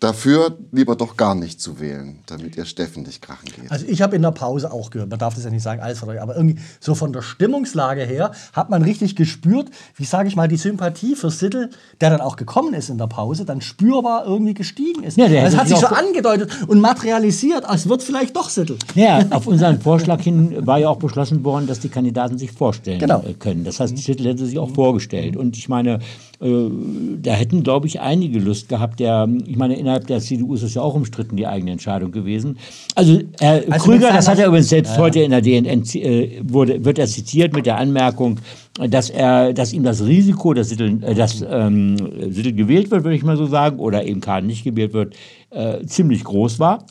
dafür, 0.00 0.58
lieber 0.72 0.94
doch 0.94 1.16
gar 1.16 1.34
nicht 1.34 1.58
zu 1.60 1.80
wählen, 1.80 2.18
damit 2.26 2.54
ihr 2.56 2.66
Steffen 2.66 3.04
nicht 3.04 3.22
krachen 3.22 3.46
geht. 3.46 3.70
Also 3.70 3.86
ich 3.88 4.02
habe 4.02 4.14
in 4.14 4.20
der 4.20 4.30
Pause 4.30 4.70
auch 4.70 4.90
gehört, 4.90 5.08
man 5.08 5.18
darf 5.18 5.34
das 5.34 5.44
ja 5.44 5.50
nicht 5.50 5.62
sagen, 5.62 5.80
alles 5.80 5.98
von 6.00 6.10
euch, 6.10 6.20
aber 6.20 6.36
irgendwie 6.36 6.58
so 6.80 6.94
von 6.94 7.14
der 7.14 7.22
Stimmungslage 7.22 8.02
her 8.04 8.32
hat 8.52 8.68
man 8.68 8.82
richtig 8.82 9.16
gespürt, 9.16 9.68
wie 9.96 10.04
sage 10.04 10.28
ich 10.28 10.36
mal, 10.36 10.48
die 10.48 10.58
Sympathie 10.58 11.14
für 11.16 11.30
Sittel, 11.30 11.70
der 12.02 12.10
dann 12.10 12.20
auch 12.20 12.36
gekommen 12.36 12.74
ist 12.74 12.90
in 12.90 12.98
der 12.98 13.06
Pause, 13.06 13.46
dann 13.46 13.62
spürbar 13.62 14.26
irgendwie 14.26 14.52
gestiegen 14.52 15.02
ist. 15.02 15.16
Ja, 15.16 15.28
der 15.28 15.44
das 15.44 15.52
hätte 15.54 15.60
hat 15.62 15.68
sich 15.68 15.78
so 15.78 15.86
auch- 15.86 15.92
angedeutet 15.92 16.50
und 16.68 16.80
materialisiert, 16.80 17.64
als 17.64 17.88
wird 17.88 18.02
vielleicht 18.02 18.36
doch 18.36 18.50
Sittel. 18.50 18.76
Ja, 18.94 19.24
auf 19.30 19.46
unseren 19.46 19.80
Vorschlag 19.80 20.20
hin 20.20 20.66
war 20.66 20.78
ja 20.78 20.90
auch 20.90 20.98
beschlossen 20.98 21.42
worden, 21.42 21.66
dass 21.66 21.80
die 21.80 21.88
Kandidaten 21.88 22.36
sich 22.36 22.52
vorstellen 22.52 22.98
Genau. 22.98 23.22
äh, 23.26 23.32
können. 23.32 23.64
Das 23.64 23.80
heißt, 23.80 23.98
Schittel 23.98 24.26
hätte 24.26 24.44
sich 24.44 24.58
auch 24.58 24.70
vorgestellt. 24.74 25.36
Und 25.36 25.56
ich 25.56 25.70
meine, 25.70 26.00
da 26.38 27.32
hätten, 27.32 27.62
glaube 27.62 27.86
ich, 27.86 28.00
einige 28.00 28.38
Lust 28.38 28.68
gehabt. 28.68 29.00
Der, 29.00 29.28
ich 29.46 29.56
meine, 29.56 29.76
innerhalb 29.76 30.06
der 30.06 30.20
CDU 30.20 30.54
ist 30.54 30.62
es 30.62 30.74
ja 30.74 30.82
auch 30.82 30.94
umstritten, 30.94 31.36
die 31.36 31.46
eigene 31.46 31.72
Entscheidung 31.72 32.12
gewesen. 32.12 32.58
Also, 32.94 33.20
Herr 33.40 33.62
Also 33.70 33.86
Krüger, 33.86 34.12
das 34.12 34.28
hat 34.28 34.38
er 34.38 34.48
übrigens 34.48 34.68
selbst 34.68 34.98
heute 34.98 35.20
in 35.20 35.30
der 35.30 35.40
DNN 35.40 35.82
äh, 35.94 36.40
wurde, 36.42 36.84
wird 36.84 36.98
er 36.98 37.06
zitiert 37.06 37.54
mit 37.54 37.64
der 37.64 37.78
Anmerkung, 37.78 38.38
dass 38.74 39.08
er, 39.08 39.54
dass 39.54 39.72
ihm 39.72 39.82
das 39.82 40.04
Risiko, 40.04 40.52
dass 40.52 40.68
Sittel, 40.68 41.02
äh, 41.02 41.14
dass, 41.14 41.44
ähm, 41.48 41.96
Sittel 42.30 42.52
gewählt 42.52 42.90
wird, 42.90 43.04
würde 43.04 43.16
ich 43.16 43.24
mal 43.24 43.38
so 43.38 43.46
sagen, 43.46 43.78
oder 43.78 44.04
eben 44.04 44.20
Kahn 44.20 44.46
nicht 44.46 44.64
gewählt 44.64 44.92
wird, 44.92 45.14
äh, 45.50 45.84
ziemlich 45.86 46.22
groß 46.24 46.58
war 46.58 46.84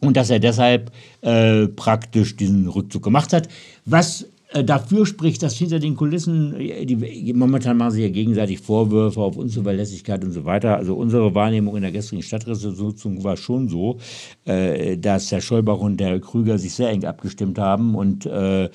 und 0.00 0.16
dass 0.16 0.30
er 0.30 0.40
deshalb 0.40 0.90
äh, 1.22 1.68
praktisch 1.68 2.36
diesen 2.36 2.68
Rückzug 2.68 3.02
gemacht 3.02 3.32
hat. 3.32 3.48
Was 3.84 4.22
äh, 4.22 4.26
dafür 4.52 5.06
spricht, 5.06 5.42
dass 5.42 5.56
hinter 5.56 5.80
den 5.80 5.96
Kulissen, 5.96 6.54
äh, 6.58 6.86
die, 6.86 7.32
momentan 7.34 7.76
machen 7.76 7.92
sich 7.92 8.02
ja 8.02 8.10
gegenseitig 8.10 8.60
Vorwürfe 8.60 9.20
auf 9.20 9.36
Unzuverlässigkeit 9.36 10.24
und 10.24 10.30
so 10.32 10.44
weiter. 10.44 10.76
Also 10.76 10.94
unsere 10.94 11.34
Wahrnehmung 11.34 11.76
in 11.76 11.82
der 11.82 11.92
gestrigen 11.92 12.22
Stadtresolution 12.22 13.24
war 13.24 13.36
schon 13.36 13.68
so, 13.68 13.98
äh, 14.44 14.96
dass 14.96 15.32
Herr 15.32 15.40
Scholbach 15.40 15.78
und 15.78 15.98
der 15.98 16.20
Krüger 16.20 16.58
sich 16.58 16.74
sehr 16.74 16.90
eng 16.90 17.04
abgestimmt 17.04 17.58
haben 17.58 17.94
und 17.94 18.26
äh, 18.26 18.64
äh, 18.64 18.68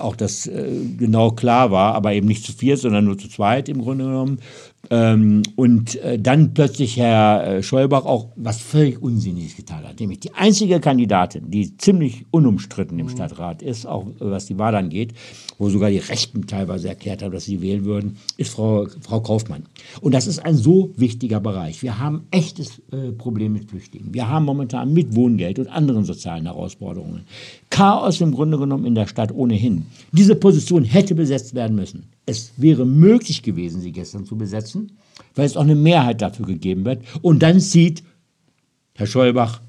auch 0.00 0.16
das 0.16 0.46
äh, 0.46 0.68
genau 0.98 1.30
klar 1.30 1.70
war, 1.70 1.94
aber 1.94 2.12
eben 2.14 2.26
nicht 2.26 2.44
zu 2.44 2.52
viert, 2.52 2.78
sondern 2.78 3.04
nur 3.04 3.18
zu 3.18 3.28
zweit 3.28 3.68
im 3.68 3.82
Grunde 3.82 4.04
genommen. 4.04 4.38
Ähm, 4.90 5.42
und 5.56 5.96
äh, 5.96 6.18
dann 6.18 6.54
plötzlich 6.54 6.96
Herr 6.96 7.46
äh, 7.46 7.62
Scholbach 7.62 8.06
auch 8.06 8.28
was 8.36 8.60
völlig 8.60 9.02
Unsinniges 9.02 9.56
getan 9.56 9.86
hat. 9.86 10.00
Nämlich 10.00 10.20
die 10.20 10.32
einzige 10.34 10.80
Kandidatin, 10.80 11.50
die 11.50 11.76
ziemlich 11.76 12.24
unumstritten 12.30 12.98
im 12.98 13.08
Stadtrat 13.08 13.60
ist, 13.60 13.86
auch 13.86 14.06
äh, 14.06 14.12
was 14.20 14.46
die 14.46 14.58
Wahl 14.58 14.74
angeht, 14.74 15.12
wo 15.58 15.68
sogar 15.68 15.90
die 15.90 15.98
Rechten 15.98 16.46
teilweise 16.46 16.88
erklärt 16.88 17.22
haben, 17.22 17.32
dass 17.32 17.44
sie 17.44 17.60
wählen 17.60 17.84
würden, 17.84 18.16
ist 18.38 18.52
Frau, 18.52 18.86
Frau 19.00 19.20
Kaufmann. 19.20 19.64
Und 20.00 20.14
das 20.14 20.26
ist 20.26 20.38
ein 20.44 20.56
so 20.56 20.90
wichtiger 20.96 21.40
Bereich. 21.40 21.82
Wir 21.82 21.98
haben 21.98 22.26
echtes 22.30 22.80
äh, 22.90 23.12
Problem 23.12 23.52
mit 23.52 23.68
Flüchtlingen. 23.68 24.14
Wir 24.14 24.28
haben 24.28 24.46
momentan 24.46 24.92
mit 24.92 25.14
Wohngeld 25.14 25.58
und 25.58 25.68
anderen 25.68 26.04
sozialen 26.04 26.46
Herausforderungen 26.46 27.24
Chaos 27.70 28.20
im 28.20 28.32
Grunde 28.32 28.58
genommen 28.58 28.86
in 28.86 28.94
der 28.94 29.06
Stadt 29.06 29.32
ohnehin. 29.32 29.86
Diese 30.12 30.34
Position 30.34 30.84
hätte 30.84 31.14
besetzt 31.14 31.54
werden 31.54 31.76
müssen. 31.76 32.06
Es 32.28 32.52
wäre 32.58 32.84
möglich 32.84 33.42
gewesen, 33.42 33.80
sie 33.80 33.90
gestern 33.90 34.26
zu 34.26 34.36
besetzen, 34.36 34.92
weil 35.34 35.46
es 35.46 35.56
auch 35.56 35.62
eine 35.62 35.74
Mehrheit 35.74 36.20
dafür 36.20 36.44
gegeben 36.44 36.84
wird. 36.84 37.02
Und 37.22 37.42
dann 37.42 37.58
zieht 37.58 38.02
Herr 38.94 39.06
Scholbach 39.06 39.62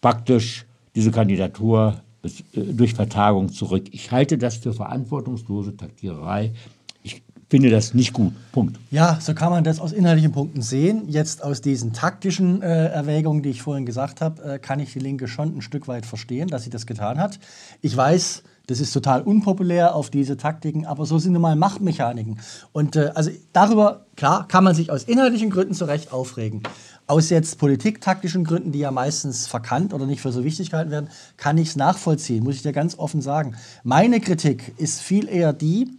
praktisch 0.00 0.64
diese 0.94 1.10
Kandidatur 1.10 2.00
äh, 2.22 2.28
durch 2.72 2.94
Vertagung 2.94 3.52
zurück. 3.52 3.84
Ich 3.90 4.10
halte 4.12 4.38
das 4.38 4.56
für 4.56 4.72
verantwortungslose 4.72 5.76
Taktiererei. 5.76 6.52
Ich 7.02 7.22
finde 7.50 7.68
das 7.68 7.92
nicht 7.92 8.14
gut. 8.14 8.32
Punkt. 8.52 8.78
Ja, 8.90 9.18
so 9.20 9.34
kann 9.34 9.50
man 9.50 9.62
das 9.62 9.78
aus 9.78 9.92
inhaltlichen 9.92 10.32
Punkten 10.32 10.62
sehen. 10.62 11.02
Jetzt 11.08 11.44
aus 11.44 11.60
diesen 11.60 11.92
taktischen 11.92 12.62
äh, 12.62 12.86
Erwägungen, 12.86 13.42
die 13.42 13.50
ich 13.50 13.60
vorhin 13.60 13.84
gesagt 13.84 14.22
habe, 14.22 14.54
äh, 14.54 14.58
kann 14.58 14.80
ich 14.80 14.92
die 14.94 15.00
Linke 15.00 15.28
schon 15.28 15.58
ein 15.58 15.60
Stück 15.60 15.86
weit 15.86 16.06
verstehen, 16.06 16.48
dass 16.48 16.62
sie 16.62 16.70
das 16.70 16.86
getan 16.86 17.18
hat. 17.18 17.38
Ich 17.82 17.94
weiß, 17.94 18.42
das 18.66 18.80
ist 18.80 18.92
total 18.92 19.22
unpopulär 19.22 19.94
auf 19.94 20.10
diese 20.10 20.36
Taktiken, 20.36 20.86
aber 20.86 21.06
so 21.06 21.18
sind 21.18 21.32
nun 21.32 21.42
mal 21.42 21.56
Machtmechaniken. 21.56 22.38
Und 22.72 22.96
äh, 22.96 23.10
also 23.14 23.30
darüber, 23.52 24.06
klar, 24.16 24.46
kann 24.46 24.64
man 24.64 24.74
sich 24.74 24.90
aus 24.90 25.04
inhaltlichen 25.04 25.50
Gründen 25.50 25.74
zu 25.74 25.86
Recht 25.86 26.12
aufregen. 26.12 26.62
Aus 27.06 27.30
jetzt 27.30 27.58
politiktaktischen 27.58 28.44
Gründen, 28.44 28.70
die 28.70 28.78
ja 28.78 28.92
meistens 28.92 29.48
verkannt 29.48 29.92
oder 29.92 30.06
nicht 30.06 30.20
für 30.20 30.30
so 30.30 30.44
wichtig 30.44 30.70
gehalten 30.70 30.92
werden, 30.92 31.10
kann 31.36 31.58
ich 31.58 31.70
es 31.70 31.76
nachvollziehen, 31.76 32.44
muss 32.44 32.54
ich 32.54 32.62
dir 32.62 32.72
ganz 32.72 32.96
offen 32.96 33.22
sagen. 33.22 33.56
Meine 33.82 34.20
Kritik 34.20 34.72
ist 34.78 35.00
viel 35.00 35.28
eher 35.28 35.52
die, 35.52 35.98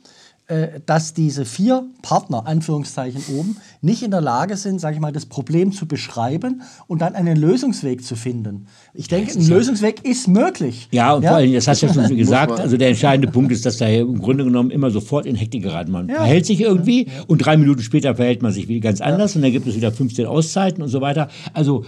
dass 0.85 1.13
diese 1.13 1.45
vier 1.45 1.85
Partner, 2.01 2.45
Anführungszeichen 2.47 3.23
oben, 3.37 3.57
nicht 3.81 4.03
in 4.03 4.11
der 4.11 4.21
Lage 4.21 4.57
sind, 4.57 4.79
sage 4.79 4.95
ich 4.95 5.01
mal, 5.01 5.11
das 5.11 5.25
Problem 5.25 5.71
zu 5.71 5.85
beschreiben 5.87 6.61
und 6.87 7.01
dann 7.01 7.15
einen 7.15 7.37
Lösungsweg 7.37 8.03
zu 8.03 8.15
finden. 8.15 8.67
Ich 8.93 9.07
denke, 9.07 9.37
ein 9.37 9.47
Lösungsweg 9.47 10.05
ist 10.05 10.27
möglich. 10.27 10.87
Ja, 10.91 11.13
und 11.13 11.23
vor 11.25 11.37
allem, 11.37 11.53
das 11.53 11.67
hast 11.67 11.81
du 11.81 11.87
ja 11.87 11.93
schon 11.93 12.17
gesagt, 12.17 12.59
also 12.59 12.77
der 12.77 12.89
entscheidende 12.89 13.31
Punkt 13.31 13.51
ist, 13.51 13.65
dass 13.65 13.77
da 13.77 13.87
im 13.87 14.19
Grunde 14.19 14.43
genommen 14.43 14.71
immer 14.71 14.91
sofort 14.91 15.25
in 15.25 15.35
Hektik 15.35 15.63
geraten. 15.63 15.91
Man 15.91 16.09
Ja. 16.09 16.15
verhält 16.15 16.45
sich 16.45 16.61
irgendwie 16.61 17.07
und 17.27 17.39
drei 17.39 17.57
Minuten 17.57 17.81
später 17.81 18.15
verhält 18.15 18.41
man 18.41 18.51
sich 18.51 18.67
wieder 18.67 18.81
ganz 18.81 19.01
anders 19.01 19.35
und 19.35 19.41
dann 19.41 19.51
gibt 19.51 19.67
es 19.67 19.75
wieder 19.75 19.91
15 19.91 20.25
Auszeiten 20.25 20.81
und 20.83 20.89
so 20.89 21.01
weiter. 21.01 21.29
Also 21.53 21.85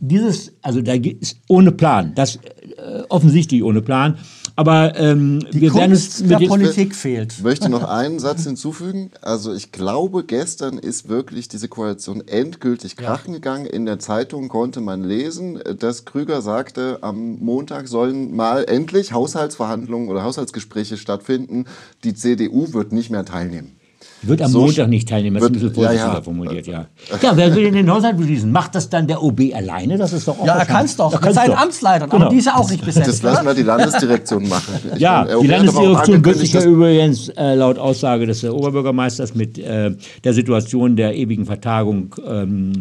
dieses, 0.00 0.52
also 0.62 0.82
da 0.82 0.94
ist 0.94 1.40
ohne 1.48 1.72
Plan, 1.72 2.12
das 2.14 2.36
äh, 2.36 3.02
offensichtlich 3.08 3.62
ohne 3.62 3.82
Plan. 3.82 4.18
Aber 4.60 4.94
ähm, 4.98 5.40
Die 5.54 5.62
wir 5.62 5.74
werden 5.74 5.92
Kunst 5.92 6.16
es 6.16 6.20
mit 6.20 6.38
der 6.38 6.46
Politik 6.46 6.94
fehlt. 6.94 7.32
Ich 7.32 7.42
möchte 7.42 7.70
noch 7.70 7.84
einen 7.84 8.18
Satz 8.18 8.44
hinzufügen. 8.44 9.10
Also 9.22 9.54
ich 9.54 9.72
glaube, 9.72 10.22
gestern 10.22 10.76
ist 10.76 11.08
wirklich 11.08 11.48
diese 11.48 11.68
Koalition 11.68 12.22
endgültig 12.28 12.98
krachen 12.98 13.32
gegangen. 13.32 13.64
In 13.64 13.86
der 13.86 13.98
Zeitung 14.00 14.50
konnte 14.50 14.82
man 14.82 15.02
lesen, 15.02 15.58
dass 15.78 16.04
Krüger 16.04 16.42
sagte, 16.42 16.98
am 17.00 17.38
Montag 17.38 17.88
sollen 17.88 18.36
mal 18.36 18.64
endlich 18.64 19.14
Haushaltsverhandlungen 19.14 20.10
oder 20.10 20.24
Haushaltsgespräche 20.24 20.98
stattfinden. 20.98 21.64
Die 22.04 22.12
CDU 22.12 22.74
wird 22.74 22.92
nicht 22.92 23.08
mehr 23.08 23.24
teilnehmen. 23.24 23.79
Wird 24.22 24.42
am 24.42 24.50
so 24.50 24.60
Montag 24.60 24.88
nicht 24.88 25.08
teilnehmen, 25.08 25.36
das 25.36 25.44
ist 25.44 25.48
ein 25.50 25.54
wird- 25.54 25.62
bisschen 25.62 25.74
vorsichtiger 25.74 26.08
ja, 26.12 26.14
ja. 26.16 26.22
formuliert, 26.22 26.66
ja. 26.66 26.86
Ja, 27.22 27.36
wer 27.36 27.54
will 27.54 27.64
denn 27.64 27.74
den 27.74 27.90
Haushalt 27.90 28.16
beschließen? 28.16 28.50
Macht 28.52 28.74
das 28.74 28.88
dann 28.90 29.06
der 29.06 29.22
OB 29.22 29.40
alleine? 29.54 29.96
Das 29.98 30.12
ist 30.12 30.28
doch 30.28 30.38
auch 30.40 30.46
Ja, 30.46 30.56
er 30.58 30.66
kann 30.66 30.84
es 30.84 30.96
doch, 30.96 31.12
Er 31.12 31.20
mit 31.24 31.34
seinen. 31.34 31.54
Amtsleitern, 31.54 32.08
Genau. 32.10 32.24
aber 32.26 32.32
die 32.34 32.38
ist 32.38 32.46
ja 32.46 32.56
auch 32.56 32.70
nicht 32.70 32.84
besetzt. 32.84 33.08
Das 33.08 33.22
lassen 33.22 33.46
wir 33.46 33.54
die 33.54 33.62
Landesdirektion 33.62 34.48
machen. 34.48 34.74
Ich 34.94 35.00
Ja, 35.00 35.24
meine, 35.26 35.40
die 35.40 35.46
Landesdirektion 35.46 36.24
wird 36.24 36.36
sich 36.36 36.52
ja 36.52 36.62
übrigens 36.64 37.28
äh, 37.30 37.54
laut 37.54 37.78
Aussage 37.78 38.26
des 38.26 38.44
äh, 38.44 38.48
Oberbürgermeisters 38.48 39.34
mit 39.34 39.58
äh, 39.58 39.92
der 40.24 40.32
Situation 40.34 40.96
der 40.96 41.14
ewigen 41.16 41.46
Vertagung 41.46 42.14
ähm, 42.26 42.72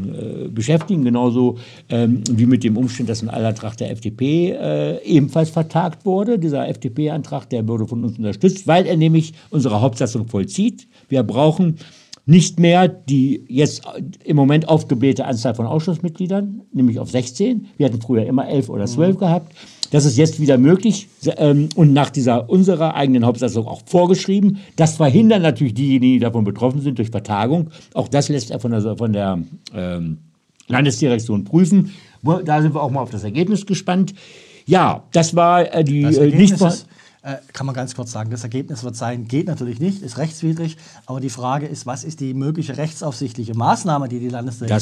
äh, 0.45 0.47
beschäftigen, 0.49 1.03
genauso 1.03 1.57
ähm, 1.89 2.23
wie 2.31 2.45
mit 2.45 2.63
dem 2.63 2.77
Umstand, 2.77 3.09
dass 3.09 3.21
ein 3.21 3.29
Antrag 3.29 3.77
der 3.77 3.91
FDP 3.91 4.51
äh, 4.51 5.03
ebenfalls 5.03 5.49
vertagt 5.49 6.05
wurde. 6.05 6.37
Dieser 6.39 6.67
FDP-Antrag, 6.67 7.49
der 7.49 7.67
wurde 7.67 7.87
von 7.87 8.03
uns 8.03 8.17
unterstützt, 8.17 8.67
weil 8.67 8.85
er 8.85 8.97
nämlich 8.97 9.33
unsere 9.49 9.81
Hauptsatzung 9.81 10.27
vollzieht. 10.27 10.87
Wir 11.07 11.23
brauchen 11.29 11.77
nicht 12.29 12.59
mehr 12.59 12.87
die 12.87 13.43
jetzt 13.47 13.81
im 14.23 14.35
Moment 14.35 14.69
aufgeblähte 14.69 15.25
Anzahl 15.25 15.55
von 15.55 15.65
Ausschussmitgliedern, 15.65 16.61
nämlich 16.71 16.99
auf 16.99 17.09
16. 17.09 17.65
Wir 17.77 17.87
hatten 17.87 17.99
früher 17.99 18.23
immer 18.27 18.47
11 18.47 18.69
oder 18.69 18.85
12 18.85 19.17
gehabt. 19.17 19.55
Das 19.89 20.05
ist 20.05 20.15
jetzt 20.15 20.39
wieder 20.39 20.59
möglich 20.59 21.07
ähm, 21.37 21.69
und 21.75 21.93
nach 21.93 22.11
dieser 22.11 22.47
unserer 22.47 22.93
eigenen 22.93 23.25
Hauptsatzung 23.25 23.65
auch 23.65 23.81
vorgeschrieben. 23.87 24.59
Das 24.75 24.97
verhindern 24.97 25.41
natürlich 25.41 25.73
diejenigen, 25.73 26.13
die 26.13 26.19
davon 26.19 26.43
betroffen 26.43 26.81
sind, 26.81 26.99
durch 26.99 27.09
Vertagung. 27.09 27.71
Auch 27.95 28.07
das 28.07 28.29
lässt 28.29 28.51
er 28.51 28.59
von 28.59 28.71
der, 28.71 28.95
von 28.95 29.11
der 29.11 29.39
ähm, 29.73 30.19
Landesdirektion 30.67 31.45
prüfen. 31.45 31.93
Da 32.45 32.61
sind 32.61 32.75
wir 32.75 32.83
auch 32.83 32.91
mal 32.91 33.01
auf 33.01 33.09
das 33.09 33.23
Ergebnis 33.23 33.65
gespannt. 33.65 34.13
Ja, 34.67 35.03
das 35.13 35.35
war 35.35 35.73
äh, 35.73 35.83
die 35.83 36.03
Das 36.03 36.17
äh, 36.17 36.27
nicht 36.27 36.61
ist, 36.61 36.87
äh, 37.21 37.37
kann 37.53 37.65
man 37.65 37.75
ganz 37.75 37.95
kurz 37.95 38.11
sagen, 38.11 38.29
das 38.29 38.43
Ergebnis 38.43 38.83
wird 38.83 38.95
sein, 38.95 39.27
geht 39.27 39.47
natürlich 39.47 39.79
nicht, 39.79 40.01
ist 40.01 40.17
rechtswidrig, 40.17 40.77
aber 41.05 41.19
die 41.19 41.29
Frage 41.29 41.65
ist, 41.65 41.85
was 41.85 42.03
ist 42.03 42.21
die 42.21 42.33
mögliche 42.33 42.77
rechtsaufsichtliche 42.77 43.55
Maßnahme, 43.55 44.07
die 44.07 44.19
die 44.19 44.29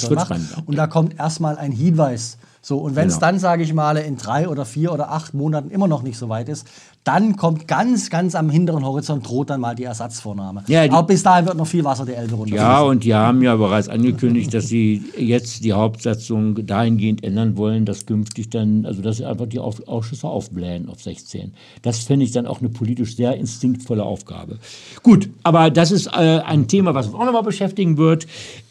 wird 0.09 0.19
macht? 0.19 0.27
spannend. 0.27 0.67
Und 0.67 0.75
da 0.75 0.87
kommt 0.87 1.17
erstmal 1.17 1.57
ein 1.57 1.71
Hinweis, 1.71 2.37
So, 2.67 2.79
und 2.79 2.97
wenn 2.97 3.07
es 3.07 3.13
Genau. 3.13 3.27
dann, 3.27 3.39
sage 3.39 3.63
ich 3.63 3.73
mal, 3.73 3.95
in 3.95 4.17
drei 4.17 4.49
oder 4.49 4.65
vier 4.65 4.91
oder 4.91 5.09
acht 5.09 5.33
Monaten 5.33 5.69
immer 5.71 5.87
noch 5.87 6.03
nicht 6.03 6.17
so 6.17 6.27
weit 6.27 6.49
ist, 6.49 6.67
dann 7.05 7.37
kommt 7.37 7.65
ganz, 7.69 8.09
ganz 8.09 8.35
am 8.35 8.49
hinteren 8.49 8.83
Horizont 8.85 9.25
droht 9.25 9.49
dann 9.49 9.61
mal 9.61 9.73
die 9.73 9.85
Ersatzvornahme. 9.85 10.65
Ja, 10.67 10.85
die- 10.85 10.91
Aber 10.93 11.07
bis 11.07 11.23
dahin 11.23 11.45
wird 11.45 11.55
noch 11.55 11.65
viel 11.65 11.85
Wasser 11.85 12.05
die 12.05 12.11
Elbe 12.11 12.35
runter. 12.35 12.53
Ja, 12.53 12.81
und 12.81 13.05
die 13.05 13.15
haben 13.15 13.41
ja 13.41 13.55
bereits 13.55 13.87
angekündigt, 13.87 14.53
dass 14.53 14.67
sie 14.67 15.01
jetzt 15.17 15.63
die 15.63 15.71
Hauptsatzung 15.71 16.65
dahingehend 16.67 17.23
ändern 17.23 17.55
wollen, 17.55 17.85
dass 17.85 18.05
künftig 18.05 18.49
dann, 18.49 18.85
also 18.85 19.01
dass 19.01 19.15
sie 19.15 19.25
einfach 19.25 19.45
die 19.47 19.59
Auf 19.59 19.87
Ausschüsse 19.87 20.27
aufblähen 20.27 20.89
auf 20.89 21.01
16. 21.01 21.53
Das 21.83 21.99
fände 21.99 22.25
ich 22.25 22.33
dann 22.33 22.45
auch 22.45 22.59
eine 22.59 22.67
politisch 22.67 23.15
sehr 23.15 23.37
instinktvolle 23.37 24.03
Aufgabe. 24.03 24.57
Gut, 25.03 25.29
aber 25.43 25.69
das 25.69 25.91
ist 25.91 26.07
äh, 26.07 26.41
ein 26.41 26.67
Thema, 26.67 26.93
was 26.93 27.05
uns 27.07 27.15
auch 27.15 27.23
nochmal 27.23 27.43
beschäftigen 27.43 27.95
wird. 27.97 28.27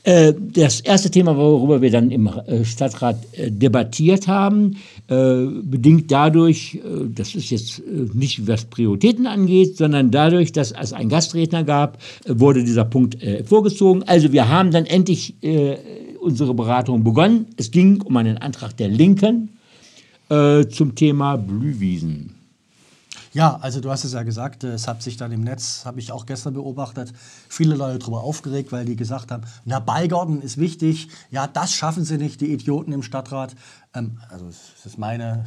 Äh, 0.06 0.34
das 0.38 0.82
erste 0.82 1.10
Thema, 1.10 1.36
worüber 1.36 1.82
wir 1.82 1.90
dann 1.90 2.12
im 2.12 2.28
äh, 2.28 2.64
Stadtrat 2.64 3.16
äh, 3.32 3.50
debattiert 3.50 4.28
haben, 4.28 4.76
bedingt 5.08 6.10
dadurch, 6.10 6.80
das 7.14 7.36
ist 7.36 7.50
jetzt 7.50 7.80
nicht 8.12 8.48
was 8.48 8.64
Prioritäten 8.64 9.28
angeht, 9.28 9.76
sondern 9.76 10.10
dadurch, 10.10 10.50
dass 10.50 10.72
es 10.72 10.92
einen 10.92 11.10
Gastredner 11.10 11.62
gab, 11.62 11.98
wurde 12.26 12.64
dieser 12.64 12.84
Punkt 12.84 13.16
vorgezogen. 13.44 14.02
Also 14.02 14.32
wir 14.32 14.48
haben 14.48 14.72
dann 14.72 14.84
endlich 14.84 15.36
unsere 16.18 16.54
Beratung 16.54 17.04
begonnen. 17.04 17.46
Es 17.56 17.70
ging 17.70 18.02
um 18.02 18.16
einen 18.16 18.38
Antrag 18.38 18.76
der 18.76 18.88
Linken 18.88 19.50
zum 20.28 20.96
Thema 20.96 21.36
Blühwiesen. 21.36 22.35
Ja, 23.36 23.58
also 23.60 23.82
du 23.82 23.90
hast 23.90 24.02
es 24.04 24.14
ja 24.14 24.22
gesagt, 24.22 24.64
äh, 24.64 24.68
es 24.68 24.88
hat 24.88 25.02
sich 25.02 25.18
dann 25.18 25.30
im 25.30 25.42
Netz, 25.42 25.84
habe 25.84 26.00
ich 26.00 26.10
auch 26.10 26.24
gestern 26.24 26.54
beobachtet, 26.54 27.12
viele 27.50 27.74
Leute 27.74 27.98
darüber 27.98 28.24
aufgeregt, 28.24 28.72
weil 28.72 28.86
die 28.86 28.96
gesagt 28.96 29.30
haben, 29.30 29.42
na, 29.66 29.78
Beigarten 29.78 30.40
ist 30.40 30.56
wichtig, 30.56 31.08
ja, 31.30 31.46
das 31.46 31.74
schaffen 31.74 32.02
sie 32.02 32.16
nicht, 32.16 32.40
die 32.40 32.50
Idioten 32.50 32.92
im 32.92 33.02
Stadtrat. 33.02 33.54
Ähm, 33.92 34.18
also 34.30 34.46
das 34.46 34.86
ist 34.86 34.96
meine, 34.96 35.44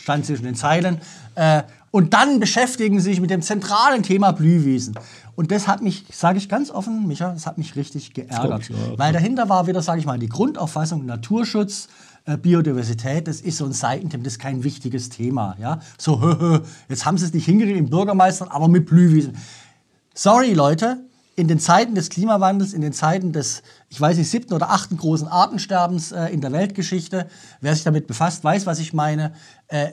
stand 0.00 0.26
zwischen 0.26 0.44
den 0.44 0.54
Zeilen. 0.54 1.00
Äh, 1.34 1.64
und 1.90 2.14
dann 2.14 2.38
beschäftigen 2.38 3.00
sie 3.00 3.10
sich 3.10 3.20
mit 3.20 3.30
dem 3.30 3.42
zentralen 3.42 4.04
Thema 4.04 4.30
Blühwiesen. 4.30 4.96
Und 5.34 5.50
das 5.50 5.66
hat 5.66 5.82
mich, 5.82 6.04
sage 6.12 6.38
ich 6.38 6.48
ganz 6.48 6.70
offen, 6.70 7.08
Micha, 7.08 7.32
das 7.32 7.46
hat 7.46 7.58
mich 7.58 7.74
richtig 7.74 8.14
geärgert. 8.14 8.62
ich, 8.62 8.68
ja. 8.68 8.96
Weil 8.96 9.12
dahinter 9.12 9.48
war 9.48 9.66
wieder, 9.66 9.82
sage 9.82 9.98
ich 9.98 10.06
mal, 10.06 10.20
die 10.20 10.28
Grundauffassung 10.28 11.04
Naturschutz, 11.04 11.88
Biodiversität, 12.36 13.26
das 13.26 13.40
ist 13.40 13.58
so 13.58 13.64
ein 13.64 13.72
Seitenthema, 13.72 14.24
das 14.24 14.34
ist 14.34 14.38
kein 14.38 14.64
wichtiges 14.64 15.08
Thema. 15.08 15.56
Ja? 15.58 15.80
So, 15.96 16.60
jetzt 16.88 17.06
haben 17.06 17.16
sie 17.18 17.24
es 17.24 17.32
nicht 17.32 17.46
hingekriegt 17.46 17.78
im 17.78 17.90
Bürgermeister, 17.90 18.52
aber 18.52 18.68
mit 18.68 18.86
Blühwiesen. 18.86 19.36
Sorry, 20.14 20.52
Leute, 20.52 20.98
in 21.36 21.46
den 21.46 21.60
Zeiten 21.60 21.94
des 21.94 22.10
Klimawandels, 22.10 22.72
in 22.72 22.80
den 22.80 22.92
Zeiten 22.92 23.32
des, 23.32 23.62
ich 23.88 24.00
weiß 24.00 24.16
nicht, 24.16 24.28
siebten 24.28 24.54
oder 24.54 24.70
achten 24.70 24.96
großen 24.96 25.28
Artensterbens 25.28 26.10
äh, 26.10 26.26
in 26.26 26.40
der 26.40 26.50
Weltgeschichte, 26.50 27.28
wer 27.60 27.74
sich 27.74 27.84
damit 27.84 28.08
befasst, 28.08 28.42
weiß, 28.42 28.66
was 28.66 28.80
ich 28.80 28.92
meine. 28.92 29.32
Äh, 29.68 29.92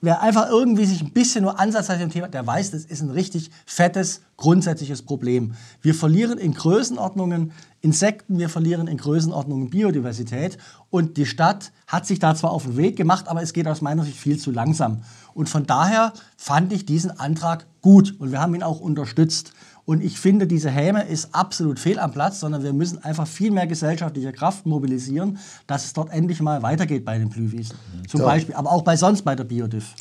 wer 0.00 0.22
einfach 0.22 0.48
irgendwie 0.48 0.84
sich 0.84 1.02
ein 1.02 1.12
bisschen 1.12 1.42
nur 1.42 1.58
ansatzweise 1.58 2.02
im 2.02 2.10
Thema, 2.10 2.28
der 2.28 2.46
weiß, 2.46 2.70
das 2.70 2.84
ist 2.84 3.02
ein 3.02 3.10
richtig 3.10 3.50
fettes, 3.64 4.22
grundsätzliches 4.36 5.02
Problem. 5.02 5.54
Wir 5.80 5.94
verlieren 5.94 6.38
in 6.38 6.54
Größenordnungen 6.54 7.52
Insekten, 7.80 8.38
wir 8.38 8.48
verlieren 8.48 8.88
in 8.88 8.96
Größenordnungen 8.96 9.70
Biodiversität 9.70 10.58
und 10.90 11.16
die 11.16 11.26
Stadt 11.26 11.72
hat 11.86 12.06
sich 12.06 12.18
da 12.18 12.34
zwar 12.34 12.50
auf 12.50 12.64
den 12.64 12.76
Weg 12.76 12.96
gemacht, 12.96 13.28
aber 13.28 13.42
es 13.42 13.52
geht 13.52 13.68
aus 13.68 13.80
meiner 13.80 14.04
Sicht 14.04 14.18
viel 14.18 14.38
zu 14.38 14.50
langsam. 14.50 15.02
Und 15.34 15.48
von 15.48 15.66
daher 15.66 16.12
fand 16.36 16.72
ich 16.72 16.84
diesen 16.84 17.12
Antrag 17.12 17.66
gut 17.82 18.14
und 18.18 18.32
wir 18.32 18.40
haben 18.40 18.54
ihn 18.54 18.62
auch 18.62 18.80
unterstützt. 18.80 19.52
Und 19.86 20.02
ich 20.02 20.18
finde, 20.18 20.46
diese 20.46 20.68
Häme 20.68 21.04
ist 21.04 21.28
absolut 21.32 21.78
fehl 21.78 21.98
am 22.00 22.12
Platz, 22.12 22.40
sondern 22.40 22.62
wir 22.64 22.72
müssen 22.72 23.02
einfach 23.04 23.26
viel 23.26 23.52
mehr 23.52 23.68
gesellschaftliche 23.68 24.32
Kraft 24.32 24.66
mobilisieren, 24.66 25.38
dass 25.68 25.84
es 25.84 25.92
dort 25.92 26.10
endlich 26.12 26.40
mal 26.42 26.62
weitergeht 26.62 27.04
bei 27.04 27.18
den 27.18 27.30
Blühwiesen. 27.30 27.76
Zum 28.08 28.20
Beispiel, 28.20 28.54
aber 28.56 28.72
auch 28.72 28.82
bei 28.82 28.96
sonst 28.96 29.22
bei 29.22 29.36
der 29.36 29.44
Biodiff. 29.44 29.94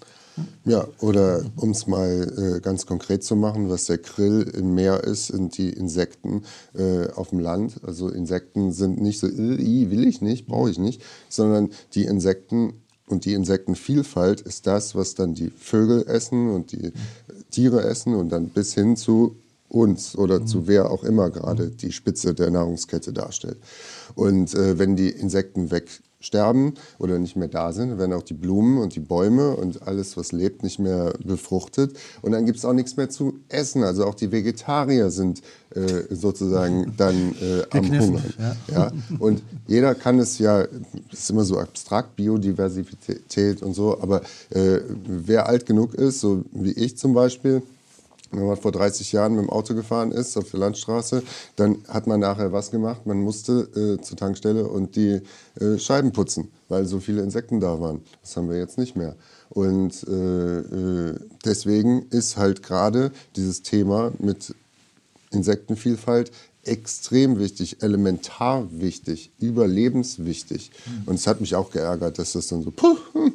Ja, 0.65 0.85
oder 0.99 1.45
um 1.55 1.69
es 1.69 1.87
mal 1.87 2.57
äh, 2.57 2.59
ganz 2.59 2.85
konkret 2.85 3.23
zu 3.23 3.35
machen, 3.35 3.69
was 3.69 3.85
der 3.85 3.99
Grill 3.99 4.41
im 4.41 4.73
Meer 4.73 5.03
ist, 5.03 5.27
sind 5.27 5.57
die 5.57 5.69
Insekten 5.69 6.43
äh, 6.73 7.07
auf 7.11 7.29
dem 7.29 7.39
Land. 7.39 7.79
Also 7.85 8.09
Insekten 8.09 8.73
sind 8.73 8.99
nicht 8.99 9.19
so, 9.19 9.27
will 9.27 10.05
ich 10.05 10.21
nicht, 10.21 10.47
brauche 10.47 10.69
ich 10.69 10.79
nicht, 10.79 11.01
sondern 11.29 11.69
die 11.93 12.03
Insekten 12.03 12.73
und 13.07 13.25
die 13.25 13.33
Insektenvielfalt 13.33 14.41
ist 14.41 14.67
das, 14.67 14.95
was 14.95 15.13
dann 15.13 15.35
die 15.35 15.51
Vögel 15.51 16.05
essen 16.07 16.49
und 16.49 16.71
die 16.71 16.91
Tiere 17.51 17.83
essen 17.83 18.15
und 18.15 18.29
dann 18.29 18.49
bis 18.49 18.73
hin 18.73 18.97
zu 18.97 19.37
uns 19.69 20.17
oder 20.17 20.45
zu 20.45 20.67
wer 20.67 20.91
auch 20.91 21.03
immer 21.03 21.29
gerade 21.29 21.69
die 21.69 21.91
Spitze 21.91 22.33
der 22.33 22.51
Nahrungskette 22.51 23.11
darstellt. 23.13 23.57
Und 24.13 24.53
äh, 24.53 24.77
wenn 24.77 24.95
die 24.95 25.09
Insekten 25.09 25.71
wegsterben 25.71 26.75
oder 26.99 27.17
nicht 27.17 27.35
mehr 27.35 27.47
da 27.47 27.73
sind, 27.73 27.97
werden 27.97 28.13
auch 28.13 28.23
die 28.23 28.35
Blumen 28.35 28.77
und 28.77 28.95
die 28.95 28.99
Bäume 28.99 29.55
und 29.55 29.81
alles, 29.87 30.15
was 30.17 30.31
lebt, 30.31 30.63
nicht 30.63 30.79
mehr 30.79 31.13
befruchtet. 31.23 31.97
Und 32.21 32.31
dann 32.31 32.45
gibt 32.45 32.59
es 32.59 32.65
auch 32.65 32.73
nichts 32.73 32.95
mehr 32.95 33.09
zu 33.09 33.39
essen. 33.49 33.83
Also 33.83 34.05
auch 34.05 34.15
die 34.15 34.31
Vegetarier 34.31 35.09
sind 35.09 35.41
äh, 35.73 36.13
sozusagen 36.13 36.93
dann 36.97 37.35
äh, 37.41 37.63
am 37.71 37.81
Gekniffen, 37.81 38.07
Hungern. 38.23 38.57
Ja. 38.71 38.91
Und 39.19 39.41
jeder 39.67 39.95
kann 39.95 40.19
es 40.19 40.37
ja, 40.37 40.61
es 41.11 41.19
ist 41.19 41.29
immer 41.31 41.43
so 41.43 41.57
abstrakt, 41.57 42.15
Biodiversität 42.15 43.63
und 43.63 43.73
so, 43.73 43.99
aber 43.99 44.21
äh, 44.51 44.79
wer 45.05 45.49
alt 45.49 45.65
genug 45.65 45.95
ist, 45.95 46.19
so 46.19 46.45
wie 46.51 46.71
ich 46.71 46.97
zum 46.97 47.13
Beispiel, 47.13 47.63
wenn 48.31 48.45
man 48.45 48.57
vor 48.57 48.71
30 48.71 49.11
Jahren 49.11 49.35
mit 49.35 49.43
dem 49.43 49.49
Auto 49.49 49.73
gefahren 49.73 50.11
ist 50.11 50.37
auf 50.37 50.51
der 50.51 50.59
Landstraße, 50.59 51.23
dann 51.55 51.77
hat 51.87 52.07
man 52.07 52.19
nachher 52.19 52.51
was 52.51 52.71
gemacht. 52.71 53.05
Man 53.05 53.21
musste 53.21 53.69
äh, 53.75 54.01
zur 54.01 54.17
Tankstelle 54.17 54.67
und 54.67 54.95
die 54.95 55.21
äh, 55.59 55.77
Scheiben 55.77 56.11
putzen, 56.11 56.51
weil 56.69 56.85
so 56.85 56.99
viele 56.99 57.21
Insekten 57.21 57.59
da 57.59 57.79
waren. 57.79 58.01
Das 58.21 58.35
haben 58.35 58.49
wir 58.49 58.57
jetzt 58.57 58.77
nicht 58.77 58.95
mehr. 58.95 59.15
Und 59.49 60.05
äh, 60.07 60.59
äh, 60.59 61.15
deswegen 61.45 62.07
ist 62.09 62.37
halt 62.37 62.63
gerade 62.63 63.11
dieses 63.35 63.61
Thema 63.61 64.11
mit 64.19 64.53
Insektenvielfalt 65.31 66.31
extrem 66.63 67.39
wichtig, 67.39 67.81
elementar 67.83 68.67
wichtig, 68.71 69.31
überlebenswichtig. 69.39 70.71
Und 71.05 71.15
es 71.15 71.27
hat 71.27 71.39
mich 71.41 71.55
auch 71.55 71.69
geärgert, 71.69 72.17
dass 72.17 72.33
das 72.33 72.47
dann 72.47 72.63
so, 72.63 72.71
puh, 72.71 72.97
hm, 73.13 73.33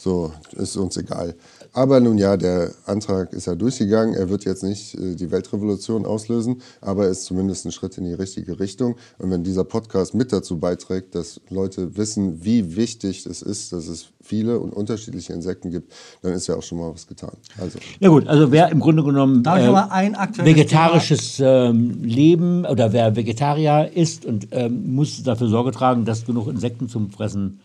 so 0.00 0.32
ist 0.52 0.76
uns 0.76 0.96
egal. 0.96 1.34
Aber 1.72 2.00
nun 2.00 2.16
ja, 2.18 2.36
der 2.36 2.72
Antrag 2.86 3.32
ist 3.32 3.46
ja 3.46 3.54
durchgegangen. 3.54 4.14
Er 4.14 4.28
wird 4.28 4.44
jetzt 4.44 4.62
nicht 4.62 4.94
äh, 4.94 5.14
die 5.14 5.30
Weltrevolution 5.30 6.06
auslösen, 6.06 6.62
aber 6.80 7.04
er 7.04 7.10
ist 7.10 7.24
zumindest 7.24 7.66
ein 7.66 7.72
Schritt 7.72 7.98
in 7.98 8.04
die 8.04 8.14
richtige 8.14 8.58
Richtung. 8.58 8.96
Und 9.18 9.30
wenn 9.30 9.44
dieser 9.44 9.64
Podcast 9.64 10.14
mit 10.14 10.32
dazu 10.32 10.58
beiträgt, 10.58 11.14
dass 11.14 11.40
Leute 11.50 11.96
wissen, 11.96 12.44
wie 12.44 12.76
wichtig 12.76 13.26
es 13.26 13.42
ist, 13.42 13.72
dass 13.72 13.88
es 13.88 14.06
viele 14.22 14.58
und 14.58 14.72
unterschiedliche 14.72 15.32
Insekten 15.32 15.70
gibt, 15.70 15.92
dann 16.22 16.32
ist 16.32 16.46
ja 16.46 16.56
auch 16.56 16.62
schon 16.62 16.78
mal 16.78 16.92
was 16.92 17.06
getan. 17.06 17.36
Also. 17.60 17.78
Ja 18.00 18.08
gut, 18.08 18.26
also 18.26 18.50
wer 18.50 18.70
im 18.70 18.80
Grunde 18.80 19.04
genommen 19.04 19.44
äh, 19.44 20.44
vegetarisches 20.44 21.40
ähm, 21.40 22.02
Leben 22.02 22.64
oder 22.64 22.92
wer 22.92 23.14
Vegetarier 23.16 23.90
ist 23.94 24.24
und 24.24 24.48
ähm, 24.52 24.94
muss 24.94 25.22
dafür 25.22 25.48
Sorge 25.48 25.72
tragen, 25.72 26.04
dass 26.04 26.24
genug 26.24 26.48
Insekten 26.48 26.88
zum 26.88 27.10
Fressen 27.10 27.60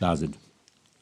da 0.00 0.16
sind. 0.16 0.34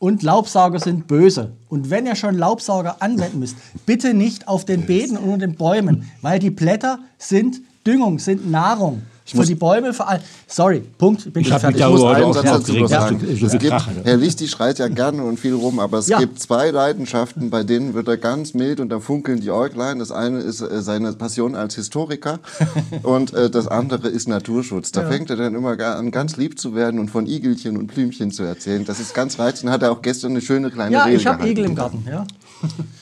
Und 0.05 0.23
Laubsauger 0.23 0.81
sind 0.81 1.07
böse. 1.07 1.53
Und 1.71 1.89
wenn 1.89 2.05
ihr 2.05 2.15
schon 2.15 2.37
Laubsauger 2.37 3.01
anwenden 3.01 3.39
müsst, 3.39 3.57
bitte 3.87 4.13
nicht 4.13 4.49
auf 4.49 4.67
den 4.67 4.85
Beeten 4.85 5.17
und 5.17 5.39
den 5.39 5.55
Bäumen, 5.55 6.11
weil 6.21 6.39
die 6.39 6.51
Blätter 6.51 6.99
sind 7.17 7.63
Düngung, 7.87 8.19
sind 8.19 8.51
Nahrung. 8.51 9.03
für 9.27 9.45
die 9.45 9.55
Bäume, 9.55 9.95
für 9.95 10.07
all. 10.07 10.21
Sorry, 10.47 10.83
Punkt. 10.99 11.25
Ich 11.27 11.33
bin 11.33 11.41
Ich 11.43 11.49
schon 11.49 11.59
fertig. 11.59 11.81
darüber 11.81 12.11
heute 12.11 12.25
einen 12.25 12.33
Satz 12.35 12.45
dazu 12.45 12.87
sagen. 12.87 13.21
Es 13.43 13.53
gibt. 13.59 13.75
Herr 14.05 14.17
Lichti 14.19 14.47
schreit 14.49 14.79
ja 14.79 14.89
gerne 14.89 15.23
und 15.25 15.41
viel 15.41 15.55
rum, 15.55 15.79
aber 15.81 15.99
es 15.99 16.09
Ja. 16.09 16.19
gibt 16.19 16.39
zwei 16.41 16.71
Leidenschaften, 16.71 17.49
bei 17.49 17.63
denen 17.63 17.95
wird 17.95 18.07
er 18.09 18.19
ganz 18.19 18.53
mild 18.53 18.81
und 18.81 18.91
da 18.91 19.01
funkeln 19.01 19.41
die 19.41 19.51
Äuglein. 19.51 19.99
Das 19.99 20.13
eine 20.13 20.41
ist 20.41 20.61
äh, 20.61 20.83
seine 20.83 21.15
Passion 21.15 21.55
als 21.55 21.75
Historiker 21.75 22.39
und 23.03 23.33
äh, 23.33 23.49
das 23.49 23.67
andere 23.67 24.09
ist 24.09 24.29
Naturschutz. 24.29 24.93
Da 24.93 25.07
fängt 25.09 25.31
er 25.31 25.37
dann 25.37 25.55
immer 25.55 25.79
an, 25.81 26.11
ganz 26.11 26.37
lieb 26.37 26.59
zu 26.59 26.75
werden 26.75 27.01
und 27.01 27.11
von 27.11 27.27
Igelchen 27.27 27.79
und 27.79 27.87
Blümchen 27.95 28.31
zu 28.31 28.43
erzählen. 28.43 28.85
Das 28.85 29.01
ist 29.01 29.15
ganz 29.15 29.39
reizend. 29.39 29.71
Hat 29.71 29.83
er 29.83 29.91
auch 29.93 30.03
gestern 30.03 30.33
eine 30.33 30.43
schöne 30.43 30.71
kleine 30.71 30.95
Ja, 30.97 31.05
Rede 31.05 31.17
ich 31.17 31.27
habe. 31.27 31.49
Igel 31.49 31.65
im 31.65 31.75
Garten. 31.75 32.05
Ja. 32.11 32.27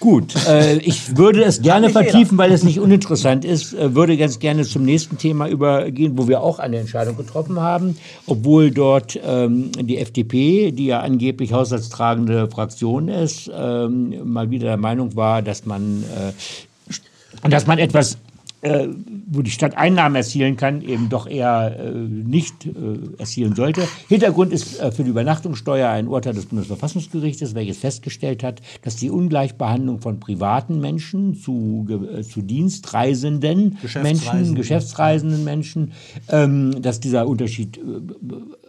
Gut, 0.01 0.35
äh, 0.49 0.79
ich 0.79 1.17
würde 1.17 1.45
es 1.45 1.63
gerne 1.63 1.91
vertiefen, 1.91 2.39
weil 2.39 2.53
es 2.53 2.63
nicht 2.63 2.81
uninteressant 2.81 3.45
ist. 3.45 3.73
Äh, 3.73 3.95
würde 3.95 4.17
ganz 4.17 4.39
gerne 4.39 4.65
zum 4.65 4.85
nächsten 4.85 5.19
Thema 5.19 5.49
übergehen, 5.49 6.19
wo 6.19 6.29
wir 6.29 6.43
auch 6.43 6.59
eine 6.59 6.79
Entscheidung 6.79 7.17
getroffen 7.17 7.61
haben, 7.61 7.97
obwohl 8.27 8.71
dort 8.71 9.19
ähm, 9.25 9.71
die 9.73 9.99
FDP, 9.99 10.73
die 10.73 10.87
ja 10.87 11.01
angeblich 11.01 11.53
haushaltstragende 11.53 12.49
Fraktion 12.49 13.09
ist, 13.09 13.51
ähm, 13.55 14.15
mal 14.25 14.51
wieder 14.51 14.67
der 14.69 14.77
Meinung 14.77 15.15
war, 15.17 15.43
dass 15.43 15.67
man, 15.67 16.05
äh, 16.05 17.49
dass 17.49 17.67
man 17.67 17.79
etwas 17.79 18.19
äh, 18.63 18.89
wo 19.27 19.43
die 19.43 19.51
Stadt 19.51 19.77
Einnahmen 19.77 20.15
erzielen 20.15 20.57
kann, 20.57 20.83
eben 20.83 21.09
doch 21.09 21.27
eher 21.27 21.77
äh, 21.79 21.91
nicht 21.91 22.65
äh, 22.65 22.71
erzielen 23.19 23.57
sollte. 23.57 23.83
Hintergrund 24.09 24.53
ist 24.53 24.81
äh, 24.81 24.93
für 24.93 25.03
die 25.03 25.11
Übernachtungssteuer 25.11 25.91
ein 25.91 26.07
Urteil 26.07 26.35
des 26.35 26.47
Bundesverfassungsgerichtes, 26.47 27.57
welches 27.57 27.79
festgestellt 27.79 28.45
hat, 28.45 28.63
dass 28.83 28.97
die 28.97 29.11
Ungleichbehandlung 29.11 30.01
von 30.01 30.21
privaten 30.21 30.81
Menschen 30.81 31.35
zu, 31.35 31.87
äh, 31.91 32.23
zu 32.23 32.41
dienstreisenden 32.41 33.79
Menschen, 33.81 33.83
Geschäftsreisenden. 33.83 34.55
geschäftsreisenden 34.55 35.45
Menschen, 35.45 35.93
ähm, 36.29 36.81
dass 36.81 37.01
dieser 37.01 37.27
Unterschied, 37.27 37.79
äh, 37.79 37.81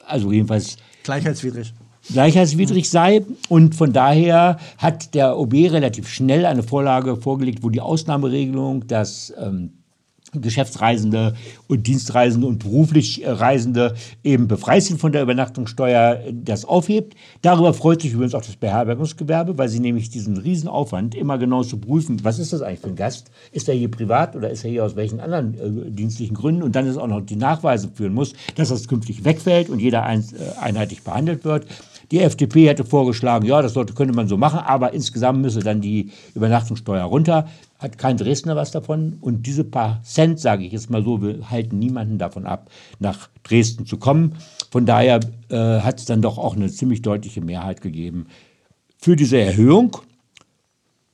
also 0.08 0.32
jedenfalls 0.32 0.78
Gleichheitswidrig. 1.04 1.72
gleichheitswidrig 2.12 2.90
sei. 2.90 3.24
Und 3.48 3.76
von 3.76 3.94
daher 3.94 4.58
hat 4.80 5.14
der 5.14 5.38
OB 5.38 5.54
relativ 5.70 6.08
schnell 6.08 6.48
eine 6.48 6.64
Vorlage 6.64 7.16
vorgelegt, 7.16 7.62
wo 7.62 7.70
die 7.70 7.82
Ausnahmeregelung, 7.82 8.88
dass 8.88 9.32
ähm, 9.38 9.83
Geschäftsreisende 10.34 11.36
und 11.68 11.88
Dienstreisende 11.88 12.48
und 12.48 12.60
beruflich 12.60 13.24
äh, 13.24 13.30
Reisende 13.30 13.96
eben 14.24 14.48
befreit 14.48 14.84
sind 14.84 15.00
von 15.00 15.12
der 15.12 15.24
Übernachtungssteuer, 15.24 16.22
äh, 16.26 16.34
das 16.34 16.66
aufhebt. 16.66 17.16
Darüber 17.42 17.74
freut 17.74 18.02
sich 18.02 18.14
übrigens 18.14 18.36
auch 18.36 18.42
das 18.42 18.56
Beherbergungsgewerbe, 18.56 19.58
weil 19.58 19.70
sie 19.70 19.80
nämlich 19.80 20.10
diesen 20.10 20.38
Riesenaufwand 20.38 21.16
immer 21.16 21.38
genau 21.38 21.64
zu 21.64 21.78
prüfen, 21.78 22.24
was 22.24 22.40
ist 22.40 22.54
das 22.54 22.62
eigentlich 22.62 22.80
für 22.80 22.88
ein 22.88 22.96
Gast? 22.96 23.32
Ist 23.52 23.70
er 23.70 23.76
hier 23.76 23.92
privat 23.92 24.36
oder 24.36 24.50
ist 24.50 24.64
er 24.64 24.72
hier 24.72 24.86
aus 24.86 24.96
welchen 24.96 25.20
anderen 25.20 25.88
äh, 25.88 25.92
dienstlichen 25.92 26.36
Gründen? 26.36 26.64
Und 26.64 26.76
dann 26.76 26.88
ist 26.88 26.98
auch 26.98 27.08
noch 27.08 27.22
die 27.22 27.36
Nachweise 27.36 27.90
führen 27.94 28.14
muss, 28.14 28.34
dass 28.56 28.70
das 28.70 28.88
künftig 28.88 29.26
wegfällt 29.26 29.70
und 29.70 29.80
jeder 29.80 30.04
ein, 30.04 30.22
äh, 30.22 30.60
einheitlich 30.60 31.04
behandelt 31.04 31.44
wird. 31.46 31.68
Die 32.14 32.20
FDP 32.20 32.68
hätte 32.68 32.86
vorgeschlagen, 32.86 33.48
ja, 33.48 33.64
das 33.64 33.74
sollte, 33.74 33.96
könnte 33.96 34.14
man 34.14 34.28
so 34.28 34.38
machen, 34.38 34.60
aber 34.60 34.94
insgesamt 34.94 35.42
müsse 35.42 35.62
dann 35.62 35.82
die 35.82 36.12
Übernachtungssteuer 36.36 37.06
runter. 37.06 37.50
Hat 37.80 37.98
kein 37.98 38.18
Dresdner 38.18 38.56
was 38.56 38.70
davon. 38.70 39.18
Und 39.20 39.48
diese 39.48 39.64
paar 39.64 40.00
Cent, 40.04 40.40
sage 40.40 40.64
ich 40.64 40.74
jetzt 40.74 40.92
mal 40.92 41.04
so, 41.04 41.20
halten 41.50 41.80
niemanden 41.80 42.20
davon 42.20 42.46
ab, 42.46 42.70
nach 43.00 43.30
Dresden 43.42 43.88
zu 43.88 43.98
kommen. 43.98 44.36
Von 44.70 44.86
daher 44.86 45.22
äh, 45.50 45.80
hat 45.80 45.98
es 45.98 46.06
dann 46.06 46.22
doch 46.22 46.38
auch 46.38 46.56
eine 46.56 46.72
ziemlich 46.72 47.02
deutliche 47.02 47.42
Mehrheit 47.42 47.82
gegeben 47.82 48.28
für 49.00 49.16
diese 49.16 49.40
Erhöhung. 49.40 49.98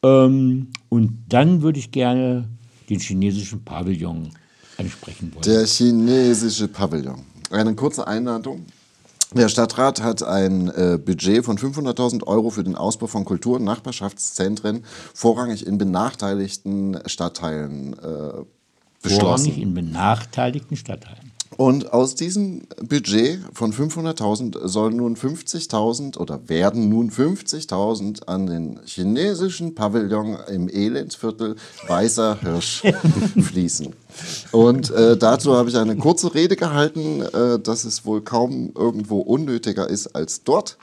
Ähm, 0.03 0.67
und 0.89 1.23
dann 1.29 1.61
würde 1.61 1.79
ich 1.79 1.91
gerne 1.91 2.49
den 2.89 2.99
chinesischen 2.99 3.63
Pavillon 3.63 4.31
ansprechen 4.75 5.31
wollen. 5.33 5.43
Der 5.43 5.65
chinesische 5.65 6.67
Pavillon. 6.67 7.21
Eine 7.51 7.73
kurze 7.73 8.05
Einladung. 8.05 8.65
Der 9.33 9.47
Stadtrat 9.47 10.01
hat 10.01 10.23
ein 10.23 10.69
äh, 10.69 10.97
Budget 10.97 11.45
von 11.45 11.57
500.000 11.57 12.25
Euro 12.25 12.49
für 12.49 12.63
den 12.63 12.75
Ausbau 12.75 13.05
von 13.05 13.25
Kultur- 13.25 13.57
und 13.57 13.63
Nachbarschaftszentren 13.63 14.83
vorrangig 15.13 15.67
in 15.67 15.77
benachteiligten 15.77 16.99
Stadtteilen 17.05 17.93
äh, 17.93 18.43
beschlossen. 19.03 19.45
Vorrangig 19.45 19.57
in 19.59 19.73
benachteiligten 19.75 20.77
Stadtteilen. 20.77 21.28
Und 21.57 21.91
aus 21.93 22.15
diesem 22.15 22.61
Budget 22.81 23.39
von 23.53 23.73
500.000 23.73 24.67
sollen 24.67 24.97
nun 24.97 25.15
50.000 25.15 26.17
oder 26.17 26.47
werden 26.47 26.89
nun 26.89 27.11
50.000 27.11 28.25
an 28.27 28.45
den 28.47 28.79
chinesischen 28.85 29.75
Pavillon 29.75 30.37
im 30.47 30.69
Elendsviertel 30.69 31.55
Weißer 31.87 32.39
Hirsch 32.41 32.83
fließen. 33.41 33.93
Und 34.51 34.91
äh, 34.91 35.17
dazu 35.17 35.55
habe 35.55 35.69
ich 35.69 35.77
eine 35.77 35.97
kurze 35.97 36.33
Rede 36.33 36.55
gehalten, 36.55 37.21
äh, 37.21 37.59
dass 37.59 37.83
es 37.83 38.05
wohl 38.05 38.21
kaum 38.21 38.71
irgendwo 38.75 39.19
unnötiger 39.19 39.89
ist 39.89 40.15
als 40.15 40.43
dort. 40.43 40.77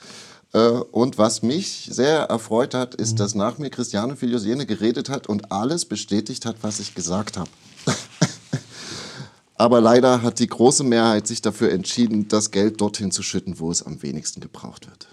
Äh, 0.52 0.59
und 0.68 1.16
was 1.16 1.42
mich 1.42 1.88
sehr 1.90 2.22
erfreut 2.24 2.74
hat, 2.74 2.94
ist, 2.94 3.20
dass 3.20 3.35
nach 3.35 3.59
mir 3.59 3.70
Christiane 3.70 4.16
Filiosiene 4.16 4.66
geredet 4.66 5.09
hat 5.11 5.26
und 5.29 5.52
alles 5.52 5.85
bestätigt 5.85 6.44
hat, 6.44 6.57
was 6.62 6.81
ich 6.81 6.94
gesagt 6.94 7.37
habe. 7.37 7.50
Aber 9.59 9.81
leider 9.81 10.23
hat 10.23 10.38
die 10.38 10.47
große 10.47 10.85
Mehrheit 10.85 11.27
sich 11.27 11.40
dafür 11.40 11.73
entschieden, 11.73 12.29
das 12.29 12.51
Geld 12.51 12.81
dorthin 12.81 13.11
zu 13.11 13.23
schütten, 13.23 13.59
wo 13.59 13.71
es 13.71 13.83
am 13.83 14.03
wenigsten 14.03 14.40
gebraucht 14.40 14.87
wird. 14.87 15.09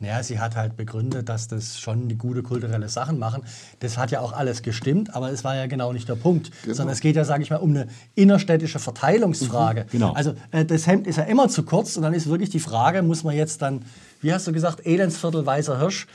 Naja, 0.00 0.22
sie 0.22 0.38
hat 0.38 0.56
halt 0.56 0.76
begründet, 0.76 1.28
dass 1.28 1.48
das 1.48 1.78
schon 1.78 2.08
die 2.08 2.16
gute 2.16 2.42
kulturelle 2.42 2.88
Sachen 2.88 3.18
machen. 3.18 3.42
Das 3.80 3.96
hat 3.96 4.10
ja 4.10 4.20
auch 4.20 4.32
alles 4.32 4.62
gestimmt, 4.62 5.14
aber 5.14 5.30
es 5.30 5.44
war 5.44 5.56
ja 5.56 5.66
genau 5.66 5.92
nicht 5.92 6.08
der 6.08 6.14
Punkt. 6.14 6.50
Sondern 6.64 6.90
es 6.90 7.00
geht 7.00 7.16
ja, 7.16 7.24
sage 7.24 7.42
ich 7.42 7.50
mal, 7.50 7.56
um 7.56 7.70
eine 7.70 7.88
innerstädtische 8.14 8.78
Verteilungsfrage. 8.78 9.86
genau. 9.90 10.12
Also 10.12 10.34
äh, 10.50 10.64
das 10.64 10.86
Hemd 10.86 11.06
ist 11.06 11.16
ja 11.16 11.24
immer 11.24 11.48
zu 11.48 11.62
kurz 11.64 11.96
und 11.96 12.02
dann 12.02 12.14
ist 12.14 12.28
wirklich 12.28 12.50
die 12.50 12.60
Frage, 12.60 13.02
muss 13.02 13.24
man 13.24 13.36
jetzt 13.36 13.62
dann, 13.62 13.84
wie 14.20 14.32
hast 14.32 14.46
du 14.46 14.52
gesagt, 14.52 14.86
Elendsviertel 14.86 15.46
Weißer 15.46 15.78
Hirsch, 15.78 16.06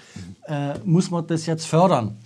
äh, 0.48 0.76
muss 0.84 1.12
man 1.12 1.28
das 1.28 1.46
jetzt 1.46 1.65
fördern? 1.65 2.17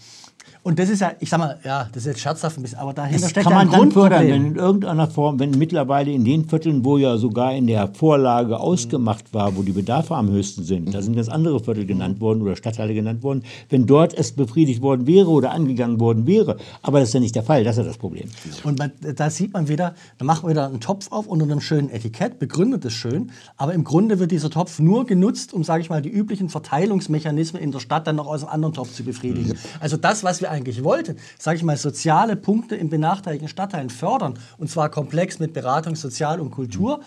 Und 0.68 0.78
das 0.78 0.90
ist 0.90 1.00
ja, 1.00 1.14
ich 1.22 1.30
sag 1.30 1.40
mal, 1.40 1.58
ja, 1.64 1.88
das 1.94 2.04
ist 2.04 2.08
jetzt 2.08 2.20
scherzhaft 2.20 2.58
ein 2.58 2.62
bisschen, 2.62 2.80
aber 2.80 2.94
dahinter 2.94 3.22
Das 3.22 3.30
steckt 3.30 3.46
kann 3.46 3.54
man 3.54 3.72
dann 3.72 3.90
fördern, 3.90 4.28
wenn 4.28 4.46
in 4.48 4.56
irgendeiner 4.58 5.08
Form, 5.08 5.40
wenn 5.40 5.52
mittlerweile 5.52 6.12
in 6.12 6.26
den 6.26 6.44
Vierteln, 6.44 6.84
wo 6.84 6.98
ja 6.98 7.16
sogar 7.16 7.56
in 7.56 7.68
der 7.68 7.88
Vorlage 7.88 8.60
ausgemacht 8.60 9.34
war, 9.34 9.56
wo 9.56 9.62
die 9.62 9.72
Bedarfe 9.72 10.14
am 10.14 10.30
höchsten 10.30 10.66
sind, 10.66 10.94
da 10.94 11.02
sind 11.02 11.16
ganz 11.16 11.30
andere 11.30 11.62
Viertel 11.62 11.86
genannt 11.86 12.20
worden 12.20 12.42
oder 12.42 12.58
Stadtteile 12.58 12.94
genannt 12.94 13.24
worden, 13.24 13.44
wenn 13.70 13.86
dort 13.86 14.14
es 14.14 14.34
befriedigt 14.34 14.82
worden 14.82 15.08
wäre 15.08 15.30
oder 15.30 15.52
angegangen 15.52 16.02
worden 16.02 16.28
wäre. 16.28 16.58
Aber 16.82 17.00
das 17.00 17.08
ist 17.08 17.14
ja 17.14 17.22
nicht 17.22 17.36
der 17.36 17.44
Fall, 17.44 17.64
das 17.64 17.78
ist 17.78 17.84
ja 17.84 17.88
das 17.88 17.98
Problem. 17.98 18.28
Und 18.66 18.84
da 19.16 19.30
sieht 19.30 19.54
man 19.54 19.70
wieder, 19.70 19.96
da 20.18 20.26
macht 20.26 20.44
man 20.44 20.52
wieder 20.52 20.68
einen 20.68 20.82
Topf 20.82 21.10
auf 21.14 21.28
unter 21.28 21.46
einem 21.46 21.62
schönen 21.62 21.90
Etikett, 21.90 22.40
begründet 22.40 22.84
es 22.84 22.92
schön, 22.92 23.32
aber 23.56 23.74
im 23.74 23.86
Grunde 23.86 24.20
wird 24.20 24.32
dieser 24.32 24.50
Topf 24.50 24.80
nur 24.80 25.06
genutzt, 25.06 25.54
um, 25.54 25.64
sage 25.64 25.82
ich 25.82 25.90
mal, 25.90 26.02
die 26.02 26.12
üblichen 26.12 26.50
Verteilungsmechanismen 26.50 27.62
in 27.62 27.72
der 27.72 27.80
Stadt 27.80 28.06
dann 28.06 28.18
noch 28.18 28.28
aus 28.28 28.44
einem 28.44 28.52
anderen 28.52 28.74
Topf 28.74 28.94
zu 28.94 29.04
befriedigen. 29.04 29.58
Also 29.80 29.96
das, 29.96 30.26
was 30.26 30.42
wir 30.42 30.57
eigentlich 30.58 30.84
wollten, 30.84 31.18
sage 31.40 31.58
ich 31.58 31.64
mal, 31.64 31.78
soziale 31.78 32.36
Punkte 32.36 32.76
in 32.76 32.90
benachteiligten 32.90 33.48
Stadtteilen 33.48 33.90
fördern, 33.90 34.38
und 34.58 34.70
zwar 34.70 34.90
komplex 34.90 35.40
mit 35.40 35.54
Beratung, 35.54 35.96
Sozial 35.96 36.40
und 36.42 36.52
Kultur, 36.52 37.02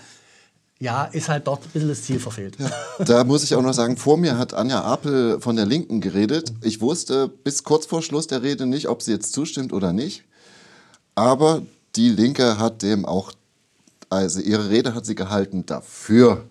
ja, 0.79 1.05
ist 1.05 1.29
halt 1.29 1.47
dort 1.47 1.63
ein 1.63 1.71
bisschen 1.71 1.91
das 1.91 2.03
Ziel 2.03 2.19
verfehlt. 2.19 2.57
Da 3.05 3.23
muss 3.25 3.45
ich 3.45 3.55
auch 3.55 3.61
noch 3.63 3.75
sagen, 3.75 3.99
vor 3.99 4.17
mir 4.17 4.39
hat 4.39 4.55
Anja 4.55 4.83
Apel 4.83 5.39
von 5.41 5.55
der 5.57 5.67
Linken 5.67 6.01
geredet. 6.01 6.55
Ich 6.63 6.81
wusste 6.81 7.29
bis 7.29 7.65
kurz 7.65 7.85
vor 7.85 8.03
Schluss 8.03 8.27
der 8.29 8.43
Rede 8.43 8.65
nicht, 8.65 8.89
ob 8.89 9.03
sie 9.03 9.13
jetzt 9.13 9.35
zustimmt 9.35 9.75
oder 9.75 9.93
nicht. 9.93 10.25
Aber 11.15 11.61
die 11.97 12.09
Linke 12.09 12.59
hat 12.59 12.81
dem 12.81 13.05
auch, 13.05 13.33
also 14.09 14.41
ihre 14.41 14.71
Rede 14.71 14.95
hat 14.95 15.05
sie 15.05 15.15
gehalten 15.15 15.67
dafür, 15.67 16.47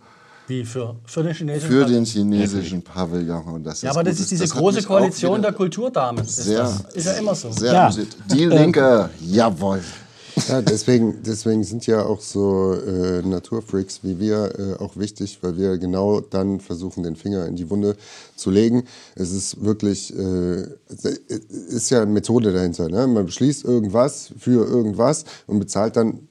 Wie 0.50 0.66
für, 0.66 0.96
für 1.06 1.22
den 1.24 1.34
chinesischen 1.36 1.70
für 1.72 1.86
den 1.86 2.06
chinesischen 2.06 2.82
Pavillon. 2.82 3.44
Und 3.44 3.64
das 3.64 3.84
Ja, 3.84 3.92
aber 3.92 4.04
das 4.04 4.16
gut. 4.16 4.22
ist 4.24 4.32
diese 4.32 4.44
hat 4.46 4.52
große 4.52 4.82
Koalition 4.84 5.42
der 5.42 5.54
Kulturdamen. 5.54 6.24
Ist, 6.26 6.38
Sehr, 6.38 6.64
das. 6.64 6.82
ist 6.96 7.06
ja 7.06 7.14
immer 7.14 7.36
so. 7.36 7.52
Sehr 7.52 7.72
Ja. 7.74 7.84
amüsiert. 7.86 8.18
Die 8.32 8.46
Linke, 8.46 9.10
jawohl. 9.22 9.82
Ja, 10.48 10.62
deswegen, 10.62 11.22
deswegen 11.22 11.64
sind 11.66 11.86
ja 11.86 12.04
auch 12.06 12.22
so 12.22 12.74
äh, 12.74 13.22
Naturfreaks 13.22 14.00
wie 14.04 14.20
wir 14.20 14.54
äh, 14.58 14.82
auch 14.82 14.96
wichtig, 14.96 15.38
weil 15.42 15.58
wir 15.58 15.78
genau 15.78 16.22
dann 16.22 16.62
versuchen, 16.62 17.04
den 17.04 17.16
Finger 17.18 17.46
in 17.46 17.56
die 17.58 17.70
Wunde 17.70 17.98
zu 18.38 18.50
legen. 18.50 18.86
Es 19.16 19.32
ist 19.32 19.62
wirklich, 19.64 20.18
äh, 20.18 20.66
es 20.88 21.04
ist 21.04 21.90
ja 21.90 22.02
eine 22.02 22.12
Methode 22.12 22.54
dahinter. 22.54 22.88
Ne? 22.88 23.06
Man 23.08 23.26
beschließt 23.26 23.66
irgendwas 23.66 24.32
für 24.40 24.66
irgendwas 24.66 25.26
und 25.46 25.60
bezahlt 25.60 25.98
dann 25.98 26.29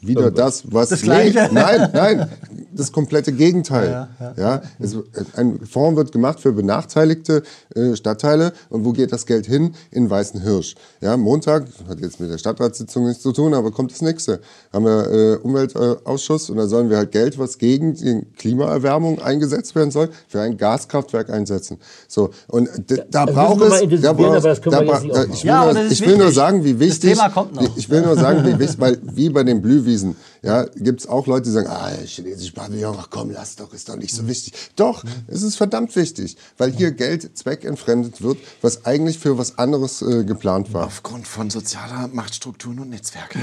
wieder 0.00 0.30
das, 0.30 0.64
was 0.72 0.90
Das 0.90 1.02
Gleiche. 1.02 1.48
nein, 1.52 1.90
nein, 1.92 2.28
das 2.74 2.92
komplette 2.92 3.32
Gegenteil. 3.32 4.08
Ja, 4.36 4.62
Es, 4.78 4.96
ein 5.36 5.60
Fonds 5.66 5.96
wird 5.96 6.12
gemacht 6.12 6.40
für 6.40 6.52
benachteiligte 6.52 7.42
äh, 7.74 7.96
Stadtteile 7.96 8.52
und 8.68 8.84
wo 8.84 8.92
geht 8.92 9.12
das 9.12 9.26
Geld 9.26 9.46
hin? 9.46 9.74
In 9.90 10.08
Weißen 10.10 10.40
Hirsch. 10.42 10.74
Ja, 11.00 11.16
Montag 11.16 11.66
hat 11.88 12.00
jetzt 12.00 12.20
mit 12.20 12.30
der 12.30 12.38
Stadtratssitzung 12.38 13.06
nichts 13.06 13.22
zu 13.22 13.32
tun, 13.32 13.54
aber 13.54 13.70
kommt 13.70 13.92
das 13.92 14.02
nächste. 14.02 14.40
Haben 14.72 14.84
wir 14.84 15.10
äh, 15.10 15.36
Umweltausschuss 15.36 16.50
und 16.50 16.56
da 16.58 16.66
sollen 16.66 16.90
wir 16.90 16.96
halt 16.98 17.12
Geld, 17.12 17.38
was 17.38 17.58
gegen 17.58 17.94
die 17.94 18.22
Klimaerwärmung 18.36 19.20
eingesetzt 19.20 19.74
werden 19.74 19.90
soll, 19.90 20.10
für 20.28 20.40
ein 20.40 20.56
Gaskraftwerk 20.56 21.30
einsetzen. 21.30 21.78
So 22.08 22.30
und 22.48 22.68
da 22.88 23.24
Das 23.26 23.34
braucht 23.34 23.62
es. 23.62 23.68
braucht- 23.68 23.82
aber 23.82 23.90
das 23.90 24.00
da 24.00 24.18
wir 24.18 24.34
jetzt 24.34 24.42
bra- 24.42 24.50
nicht 24.50 24.66
da- 24.66 24.78
aufmachen. 24.80 25.30
ich 25.32 25.42
will 25.44 25.48
Ja, 25.50 25.64
nur, 25.64 25.74
das 25.74 25.84
ist 25.84 25.92
ich 26.00 26.06
will 26.06 26.16
nur 26.18 26.32
sagen, 26.32 26.64
wie 26.64 26.72
Das 26.72 26.80
wichtig. 26.80 27.10
Thema 27.14 27.28
kommt 27.30 27.54
noch. 27.54 27.76
Ich 27.76 27.88
will 27.90 28.02
nur 28.02 28.14
sagen, 28.16 28.44
wie 28.46 28.58
wichtig, 28.58 28.80
weil 28.80 28.98
wie 29.02 29.28
bei 29.30 29.42
den 29.44 29.62
Blühwiesen, 29.86 30.16
ja, 30.42 30.64
gibt 30.76 31.00
es 31.00 31.06
auch 31.06 31.26
Leute, 31.26 31.44
die 31.44 31.50
sagen, 31.50 31.68
ah, 31.68 31.90
chinesische 32.04 32.52
Pavillon, 32.52 32.96
ach 32.98 33.08
komm, 33.10 33.30
lass 33.30 33.56
doch, 33.56 33.72
ist 33.72 33.88
doch 33.88 33.96
nicht 33.96 34.14
so 34.14 34.26
wichtig. 34.26 34.52
Doch, 34.74 35.04
es 35.28 35.42
ist 35.42 35.56
verdammt 35.56 35.94
wichtig, 35.96 36.36
weil 36.58 36.72
hier 36.72 36.90
Geld 36.90 37.36
zweckentfremdet 37.36 38.22
wird, 38.22 38.38
was 38.62 38.84
eigentlich 38.84 39.18
für 39.18 39.38
was 39.38 39.58
anderes 39.58 40.02
äh, 40.02 40.24
geplant 40.24 40.72
war. 40.72 40.86
Aufgrund 40.86 41.26
von 41.26 41.50
sozialer 41.50 42.08
Machtstrukturen 42.08 42.80
und 42.80 42.90
Netzwerken. 42.90 43.40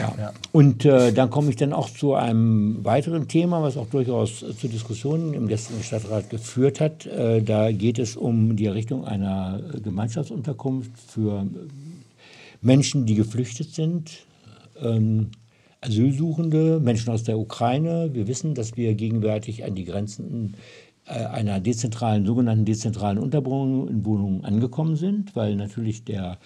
Und 0.52 0.86
äh, 0.86 1.14
dann 1.14 1.30
komme 1.30 1.50
ich 1.50 1.56
dann 1.56 1.74
auch 1.74 1.90
zu 1.90 2.14
einem 2.14 2.84
weiteren 2.84 3.28
Thema, 3.28 3.62
was 3.62 3.78
auch 3.78 3.88
durchaus 3.88 4.44
äh, 4.44 4.56
zu 4.56 4.68
Diskussionen 4.68 5.34
im 5.34 5.48
gestrigen 5.48 5.84
Stadtrat 5.84 6.30
geführt 6.30 6.80
hat. 6.80 7.06
Äh, 7.06 7.42
da 7.42 7.72
geht 7.72 8.00
es 8.00 8.16
um 8.18 8.56
die 8.56 8.66
Errichtung 8.66 9.06
einer 9.06 9.62
Gemeinschaftsunterkunft 9.84 10.92
für 11.08 11.48
Menschen, 12.62 13.06
die 13.06 13.16
geflüchtet 13.16 13.74
sind. 13.74 14.26
Ähm, 14.82 15.32
Asylsuchende, 15.84 16.80
Menschen 16.80 17.12
aus 17.12 17.24
der 17.24 17.38
Ukraine. 17.38 18.10
Wir 18.14 18.28
wissen, 18.28 18.56
dass 18.56 18.78
wir 18.78 18.96
gegenwärtig 18.96 19.64
an 19.66 19.76
die 19.76 19.86
Grenzen 19.86 20.56
äh, 21.06 21.26
einer 21.26 21.60
dezentralen, 21.60 22.26
sogenannten 22.26 22.66
dezentralen 22.66 23.18
Unterbringung 23.18 23.90
in 23.90 24.06
Wohnungen 24.06 24.46
angekommen 24.46 24.96
sind, 24.96 25.36
weil 25.36 25.56
natürlich 25.56 26.06
der 26.06 26.38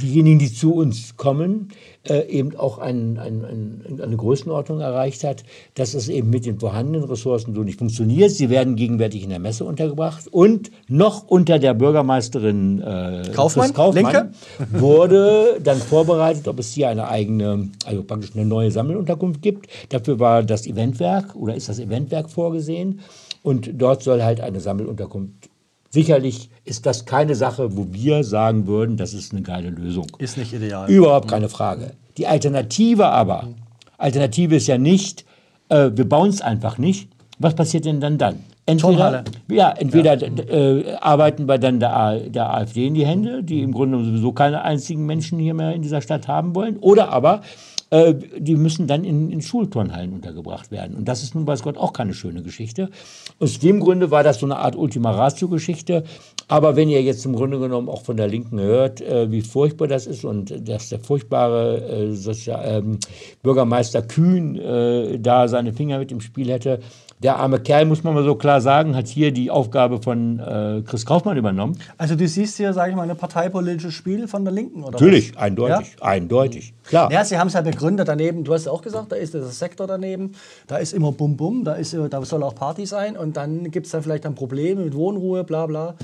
diejenigen, 0.00 0.38
die 0.38 0.52
zu 0.52 0.74
uns 0.74 1.16
kommen, 1.16 1.68
äh, 2.08 2.28
eben 2.28 2.56
auch 2.56 2.78
ein, 2.78 3.18
ein, 3.18 3.44
ein, 3.44 4.00
eine 4.00 4.16
Größenordnung 4.16 4.80
erreicht 4.80 5.24
hat, 5.24 5.44
dass 5.74 5.94
es 5.94 6.08
eben 6.08 6.30
mit 6.30 6.46
den 6.46 6.58
vorhandenen 6.58 7.04
Ressourcen 7.04 7.54
so 7.54 7.62
nicht 7.62 7.78
funktioniert. 7.78 8.30
Sie 8.30 8.50
werden 8.50 8.76
gegenwärtig 8.76 9.22
in 9.24 9.30
der 9.30 9.38
Messe 9.38 9.64
untergebracht 9.64 10.28
und 10.30 10.70
noch 10.88 11.26
unter 11.26 11.58
der 11.58 11.74
Bürgermeisterin 11.74 12.80
äh, 12.80 13.30
Kaufmann, 13.34 13.72
Kaufmann 13.72 14.34
wurde 14.70 15.58
dann 15.62 15.78
vorbereitet, 15.78 16.46
ob 16.48 16.58
es 16.58 16.72
hier 16.72 16.88
eine 16.88 17.08
eigene, 17.08 17.70
also 17.84 18.02
praktisch 18.02 18.30
eine 18.34 18.46
neue 18.46 18.70
Sammelunterkunft 18.70 19.42
gibt. 19.42 19.66
Dafür 19.88 20.20
war 20.20 20.42
das 20.42 20.66
Eventwerk 20.66 21.34
oder 21.34 21.54
ist 21.54 21.68
das 21.68 21.78
Eventwerk 21.78 22.30
vorgesehen 22.30 23.00
und 23.42 23.70
dort 23.74 24.02
soll 24.02 24.22
halt 24.22 24.40
eine 24.40 24.60
Sammelunterkunft 24.60 25.50
Sicherlich 25.96 26.50
ist 26.66 26.84
das 26.84 27.06
keine 27.06 27.34
Sache, 27.34 27.74
wo 27.74 27.86
wir 27.90 28.22
sagen 28.22 28.66
würden, 28.66 28.98
das 28.98 29.14
ist 29.14 29.32
eine 29.32 29.40
geile 29.40 29.70
Lösung. 29.70 30.06
Ist 30.18 30.36
nicht 30.36 30.52
ideal. 30.52 30.90
Überhaupt 30.90 31.26
keine 31.26 31.48
Frage. 31.48 31.92
Die 32.18 32.26
Alternative 32.26 33.06
aber, 33.06 33.48
Alternative 33.96 34.56
ist 34.56 34.66
ja 34.66 34.76
nicht, 34.76 35.24
äh, 35.70 35.90
wir 35.94 36.06
bauen 36.06 36.28
es 36.28 36.42
einfach 36.42 36.76
nicht. 36.76 37.08
Was 37.38 37.54
passiert 37.54 37.86
denn 37.86 38.02
dann 38.02 38.18
dann? 38.18 38.40
Entweder, 38.66 39.24
ja, 39.48 39.70
entweder 39.70 40.20
Äh, 40.22 40.94
arbeiten 41.00 41.46
wir 41.46 41.58
dann 41.58 41.78
der, 41.78 42.20
der 42.28 42.52
AfD 42.52 42.88
in 42.88 42.94
die 42.94 43.06
Hände, 43.06 43.44
die 43.44 43.62
im 43.62 43.72
Grunde 43.72 44.04
sowieso 44.04 44.32
keine 44.32 44.62
einzigen 44.62 45.06
Menschen 45.06 45.38
hier 45.38 45.54
mehr 45.54 45.72
in 45.72 45.82
dieser 45.82 46.00
Stadt 46.00 46.26
haben 46.26 46.54
wollen, 46.54 46.76
oder 46.78 47.10
aber 47.10 47.42
äh, 47.90 48.14
die 48.38 48.56
müssen 48.56 48.88
dann 48.88 49.04
in, 49.04 49.30
in 49.30 49.40
Schulturnhallen 49.40 50.12
untergebracht 50.12 50.72
werden. 50.72 50.96
Und 50.96 51.06
das 51.06 51.22
ist 51.22 51.34
nun 51.34 51.46
weiß 51.46 51.62
Gott 51.62 51.78
auch 51.78 51.92
keine 51.92 52.14
schöne 52.14 52.42
Geschichte. 52.42 52.90
Aus 53.38 53.58
dem 53.60 53.80
Grunde 53.80 54.10
war 54.10 54.24
das 54.24 54.40
so 54.40 54.46
eine 54.46 54.56
Art 54.56 54.74
Ultima 54.74 55.12
Ratio-Geschichte. 55.12 56.02
Aber 56.48 56.76
wenn 56.76 56.88
ihr 56.88 57.02
jetzt 57.02 57.24
im 57.26 57.34
Grunde 57.34 57.58
genommen 57.58 57.88
auch 57.88 58.02
von 58.02 58.16
der 58.16 58.28
Linken 58.28 58.60
hört, 58.60 59.00
äh, 59.00 59.30
wie 59.30 59.42
furchtbar 59.42 59.88
das 59.88 60.06
ist 60.06 60.24
und 60.24 60.68
dass 60.68 60.88
der 60.88 61.00
furchtbare 61.00 61.80
äh, 61.80 62.12
Sozial 62.12 62.64
ähm, 62.64 62.98
Bürgermeister 63.42 64.02
Kühn 64.02 64.56
äh, 64.56 65.18
da 65.18 65.48
seine 65.48 65.72
Finger 65.72 65.98
mit 65.98 66.12
im 66.12 66.20
Spiel 66.20 66.50
hätte, 66.50 66.80
der 67.22 67.36
arme 67.36 67.60
Kerl, 67.60 67.86
muss 67.86 68.04
man 68.04 68.14
mal 68.14 68.24
so 68.24 68.34
klar 68.34 68.60
sagen, 68.60 68.94
hat 68.94 69.08
hier 69.08 69.32
die 69.32 69.50
Aufgabe 69.50 70.02
von 70.02 70.38
äh, 70.38 70.82
Chris 70.86 71.06
Kaufmann 71.06 71.36
übernommen. 71.36 71.78
Also 71.96 72.14
du 72.14 72.28
siehst 72.28 72.56
hier, 72.56 72.72
sage 72.72 72.90
ich 72.90 72.96
mal, 72.96 73.08
ein 73.08 73.16
parteipolitisches 73.16 73.94
Spiel 73.94 74.28
von 74.28 74.44
der 74.44 74.52
Linken, 74.52 74.82
oder 74.82 74.92
Natürlich, 74.92 75.34
was? 75.34 75.42
eindeutig, 75.42 75.96
eindeutig, 76.00 76.74
klar. 76.84 77.10
Ja, 77.10 77.24
sie 77.24 77.38
haben 77.38 77.48
es 77.48 77.54
ja 77.54 77.62
begründet 77.62 78.08
daneben. 78.08 78.44
Du 78.44 78.52
hast 78.52 78.66
ja 78.66 78.72
auch 78.72 78.82
gesagt, 78.82 79.12
da 79.12 79.16
ist 79.16 79.32
dieser 79.32 79.46
Sektor 79.46 79.86
daneben, 79.86 80.32
da 80.66 80.76
ist 80.76 80.92
immer 80.92 81.12
Bum 81.12 81.36
Bum, 81.36 81.64
da, 81.64 81.74
ist, 81.74 81.96
da 82.10 82.24
soll 82.24 82.42
auch 82.42 82.54
Party 82.54 82.84
sein 82.84 83.16
und 83.16 83.36
dann 83.36 83.70
gibt 83.70 83.86
es 83.86 83.92
dann 83.92 84.02
vielleicht 84.02 84.24
dann 84.26 84.34
Probleme 84.34 84.84
mit 84.84 84.94
Wohnruhe, 84.94 85.44
bla 85.44 85.66
bla. 85.66 85.94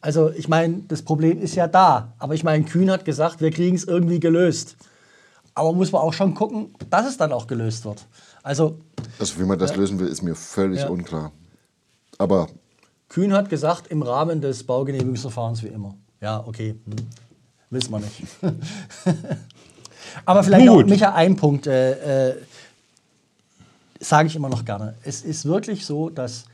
Also 0.00 0.30
ich 0.30 0.48
meine, 0.48 0.80
das 0.88 1.02
Problem 1.02 1.40
ist 1.40 1.54
ja 1.54 1.68
da. 1.68 2.12
Aber 2.18 2.34
ich 2.34 2.42
meine, 2.42 2.64
Kühn 2.64 2.90
hat 2.90 3.04
gesagt, 3.04 3.40
wir 3.40 3.50
kriegen 3.50 3.76
es 3.76 3.84
irgendwie 3.84 4.18
gelöst. 4.18 4.76
Aber 5.54 5.72
muss 5.72 5.92
man 5.92 6.02
auch 6.02 6.12
schon 6.12 6.34
gucken, 6.34 6.74
dass 6.90 7.06
es 7.06 7.18
dann 7.18 7.32
auch 7.32 7.46
gelöst 7.46 7.84
wird. 7.84 8.06
Also 8.42 8.78
Also 9.18 9.38
wie 9.38 9.44
man 9.44 9.58
das 9.58 9.76
lösen 9.76 9.98
will, 10.00 10.08
ist 10.08 10.22
mir 10.22 10.34
völlig 10.34 10.80
Ja. 10.80 10.88
unklar. 10.88 11.32
Aber 12.18 12.48
Kühn 13.08 13.32
hat 13.32 13.48
gesagt, 13.50 13.88
im 13.88 14.02
Rahmen 14.02 14.40
des 14.40 14.64
Baugenehmigungsverfahrens 14.64 15.62
wie 15.62 15.68
immer. 15.68 15.94
Ja, 16.20 16.42
okay. 16.46 16.70
Hm. 16.86 16.96
Wissen 17.70 17.90
wir 17.90 18.00
nicht. 18.00 18.22
Aber 20.24 20.42
vielleicht 20.42 20.68
Gut. 20.68 20.84
auch, 20.84 20.88
Micha, 20.88 21.12
ein 21.14 21.36
Punkt, 21.36 21.66
äh, 21.66 22.30
äh, 22.30 22.36
sage 24.00 24.28
ich 24.28 24.36
immer 24.36 24.48
noch 24.48 24.64
gerne. 24.64 24.94
Es 25.04 25.22
ist 25.22 25.44
wirklich 25.46 25.86
so, 25.86 26.10
dass 26.10 26.44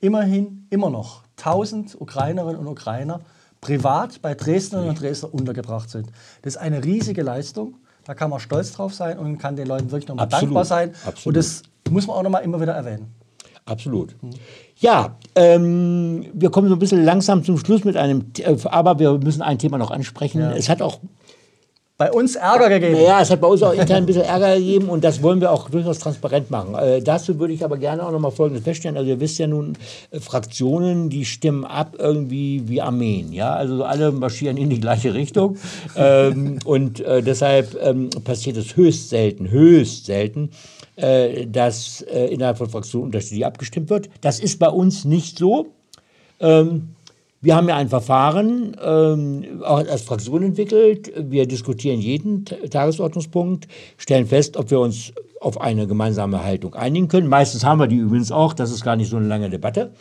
immerhin 0.00 0.66
immer 0.70 0.90
noch 0.90 1.22
1000 1.38 2.00
Ukrainerinnen 2.00 2.56
und 2.58 2.66
Ukrainer 2.66 3.20
privat 3.60 4.20
bei 4.22 4.34
Dresdnerinnen 4.34 4.90
und 4.90 5.00
Dresdner 5.00 5.32
untergebracht 5.32 5.90
sind. 5.90 6.08
Das 6.42 6.54
ist 6.54 6.60
eine 6.60 6.84
riesige 6.84 7.22
Leistung. 7.22 7.74
Da 8.06 8.14
kann 8.14 8.30
man 8.30 8.38
stolz 8.38 8.72
drauf 8.72 8.94
sein 8.94 9.18
und 9.18 9.38
kann 9.38 9.56
den 9.56 9.66
Leuten 9.66 9.90
wirklich 9.90 10.08
nochmal 10.08 10.28
dankbar 10.28 10.64
sein. 10.64 10.94
Absolut. 11.04 11.26
Und 11.26 11.36
das 11.36 11.62
muss 11.90 12.06
man 12.06 12.16
auch 12.16 12.22
nochmal 12.22 12.44
immer 12.44 12.60
wieder 12.60 12.72
erwähnen. 12.72 13.12
Absolut. 13.64 14.14
Ja, 14.76 15.16
ähm, 15.34 16.26
wir 16.32 16.50
kommen 16.50 16.68
so 16.68 16.76
ein 16.76 16.78
bisschen 16.78 17.04
langsam 17.04 17.42
zum 17.42 17.58
Schluss 17.58 17.82
mit 17.82 17.96
einem, 17.96 18.26
äh, 18.38 18.56
aber 18.66 19.00
wir 19.00 19.18
müssen 19.18 19.42
ein 19.42 19.58
Thema 19.58 19.76
noch 19.76 19.90
ansprechen. 19.90 20.40
Es 20.40 20.68
hat 20.68 20.82
auch, 20.82 21.00
Bei 21.98 22.12
uns 22.12 22.36
Ärger 22.36 22.68
gegeben. 22.68 22.92
naja, 22.92 23.22
es 23.22 23.30
hat 23.30 23.40
bei 23.40 23.46
uns 23.46 23.62
auch 23.62 23.72
intern 23.72 24.02
ein 24.02 24.06
bisschen 24.06 24.24
Ärger 24.24 24.58
gegeben 24.58 24.90
und 24.90 25.02
das 25.02 25.22
wollen 25.22 25.40
wir 25.40 25.50
auch 25.50 25.70
durchaus 25.70 25.98
transparent 25.98 26.50
machen. 26.50 26.74
Äh, 26.74 27.00
dazu 27.00 27.38
würde 27.38 27.54
ich 27.54 27.64
aber 27.64 27.78
gerne 27.78 28.06
auch 28.06 28.12
noch 28.12 28.18
mal 28.18 28.30
Folgendes 28.30 28.64
feststellen. 28.64 28.98
Also 28.98 29.08
ihr 29.08 29.18
wisst 29.18 29.38
ja 29.38 29.46
nun, 29.46 29.78
äh, 30.10 30.20
Fraktionen, 30.20 31.08
die 31.08 31.24
stimmen 31.24 31.64
ab 31.64 31.96
irgendwie 31.98 32.68
wie 32.68 32.82
Armeen. 32.82 33.32
Ja, 33.32 33.54
also 33.54 33.82
alle 33.84 34.12
marschieren 34.12 34.58
in 34.58 34.68
die 34.68 34.78
gleiche 34.78 35.14
Richtung 35.14 35.56
ähm, 35.96 36.58
und 36.66 37.00
äh, 37.00 37.22
deshalb 37.22 37.74
ähm, 37.82 38.10
passiert 38.24 38.58
es 38.58 38.76
höchst 38.76 39.08
selten, 39.08 39.50
höchst 39.50 40.04
selten, 40.04 40.50
äh, 40.96 41.46
dass 41.46 42.02
äh, 42.02 42.26
innerhalb 42.26 42.58
von 42.58 42.68
Fraktionen 42.68 43.06
unterschiedlich 43.06 43.46
abgestimmt 43.46 43.88
wird. 43.88 44.10
Das 44.20 44.38
ist 44.38 44.58
bei 44.58 44.68
uns 44.68 45.06
nicht 45.06 45.38
so. 45.38 45.68
Ähm, 46.40 46.95
wir 47.40 47.54
haben 47.54 47.68
ja 47.68 47.76
ein 47.76 47.88
Verfahren 47.88 48.76
ähm, 48.82 49.62
auch 49.62 49.78
als 49.78 50.02
Fraktion 50.02 50.42
entwickelt. 50.42 51.12
Wir 51.16 51.46
diskutieren 51.46 52.00
jeden 52.00 52.44
Ta- 52.44 52.56
Tagesordnungspunkt, 52.68 53.68
stellen 53.98 54.26
fest, 54.26 54.56
ob 54.56 54.70
wir 54.70 54.80
uns 54.80 55.12
auf 55.40 55.60
eine 55.60 55.86
gemeinsame 55.86 56.42
Haltung 56.42 56.74
einigen 56.74 57.08
können. 57.08 57.28
Meistens 57.28 57.64
haben 57.64 57.78
wir 57.78 57.86
die 57.86 57.96
übrigens 57.96 58.32
auch. 58.32 58.54
Das 58.54 58.70
ist 58.72 58.82
gar 58.82 58.96
nicht 58.96 59.10
so 59.10 59.16
eine 59.16 59.28
lange 59.28 59.50
Debatte. 59.50 59.92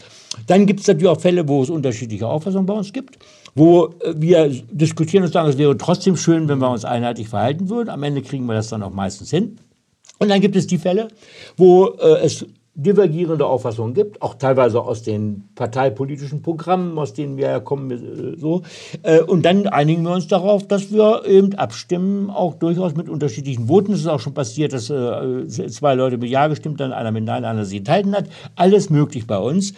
Dann 0.48 0.66
gibt 0.66 0.80
es 0.80 0.88
natürlich 0.88 1.10
auch 1.10 1.20
Fälle, 1.20 1.48
wo 1.48 1.62
es 1.62 1.70
unterschiedliche 1.70 2.26
Auffassungen 2.26 2.66
bei 2.66 2.74
uns 2.74 2.94
gibt, 2.94 3.20
wo 3.54 3.88
äh, 4.02 4.14
wir 4.16 4.50
diskutieren 4.72 5.24
und 5.26 5.32
sagen, 5.34 5.50
es 5.50 5.58
wäre 5.58 5.78
trotzdem 5.78 6.16
schön, 6.16 6.48
wenn 6.48 6.60
wir 6.60 6.70
uns 6.70 6.86
einheitlich 6.86 7.28
verhalten 7.28 7.70
würden. 7.70 7.90
Am 7.90 8.02
Ende 8.04 8.22
kriegen 8.22 8.46
wir 8.46 8.54
das 8.56 8.70
dann 8.70 8.82
auch 8.82 8.94
meistens 8.94 9.30
hin. 9.30 9.58
Und 10.20 10.30
dann 10.30 10.40
gibt 10.40 10.56
es 10.56 10.68
die 10.68 10.78
Fälle, 10.78 11.10
wo 11.58 11.88
äh, 12.00 12.22
es 12.24 12.46
divergierende 12.76 13.46
Auffassungen 13.46 13.94
gibt, 13.94 14.22
auch 14.22 14.36
teilweise 14.36 14.82
aus 14.82 15.02
den 15.02 15.48
parteipolitischen 15.56 16.42
Programmen, 16.42 16.98
aus 17.00 17.14
denen 17.14 17.38
wir 17.38 17.48
ja 17.48 17.60
kommen, 17.62 17.90
äh, 17.90 18.38
so. 18.38 18.64
Äh, 19.02 19.22
und 19.22 19.46
dann 19.46 19.68
einigen 19.68 20.04
wir 20.04 20.12
uns 20.12 20.28
darauf, 20.28 20.68
dass 20.68 20.92
wir 20.92 21.26
eben 21.26 21.56
abstimmen, 21.56 22.30
auch 22.30 22.56
durchaus 22.56 22.94
mit 22.96 23.08
unterschiedlichen 23.08 23.70
Voten. 23.70 23.94
Es 23.94 24.02
ist 24.02 24.08
auch 24.08 24.20
schon 24.20 24.34
passiert, 24.34 24.74
dass 24.74 24.90
äh, 24.90 25.48
zwei 25.48 25.96
Leute 25.96 26.18
mit 26.18 26.30
Ja 26.30 26.48
gestimmt 26.48 26.82
haben, 26.82 26.92
einer 26.92 27.12
mit 27.12 27.24
Nein, 27.24 27.46
einer 27.46 27.64
sich 27.64 27.80
enthalten 27.80 28.14
hat. 28.14 28.26
Alles 28.56 28.90
möglich 28.90 29.26
bei 29.26 29.38
uns. 29.38 29.74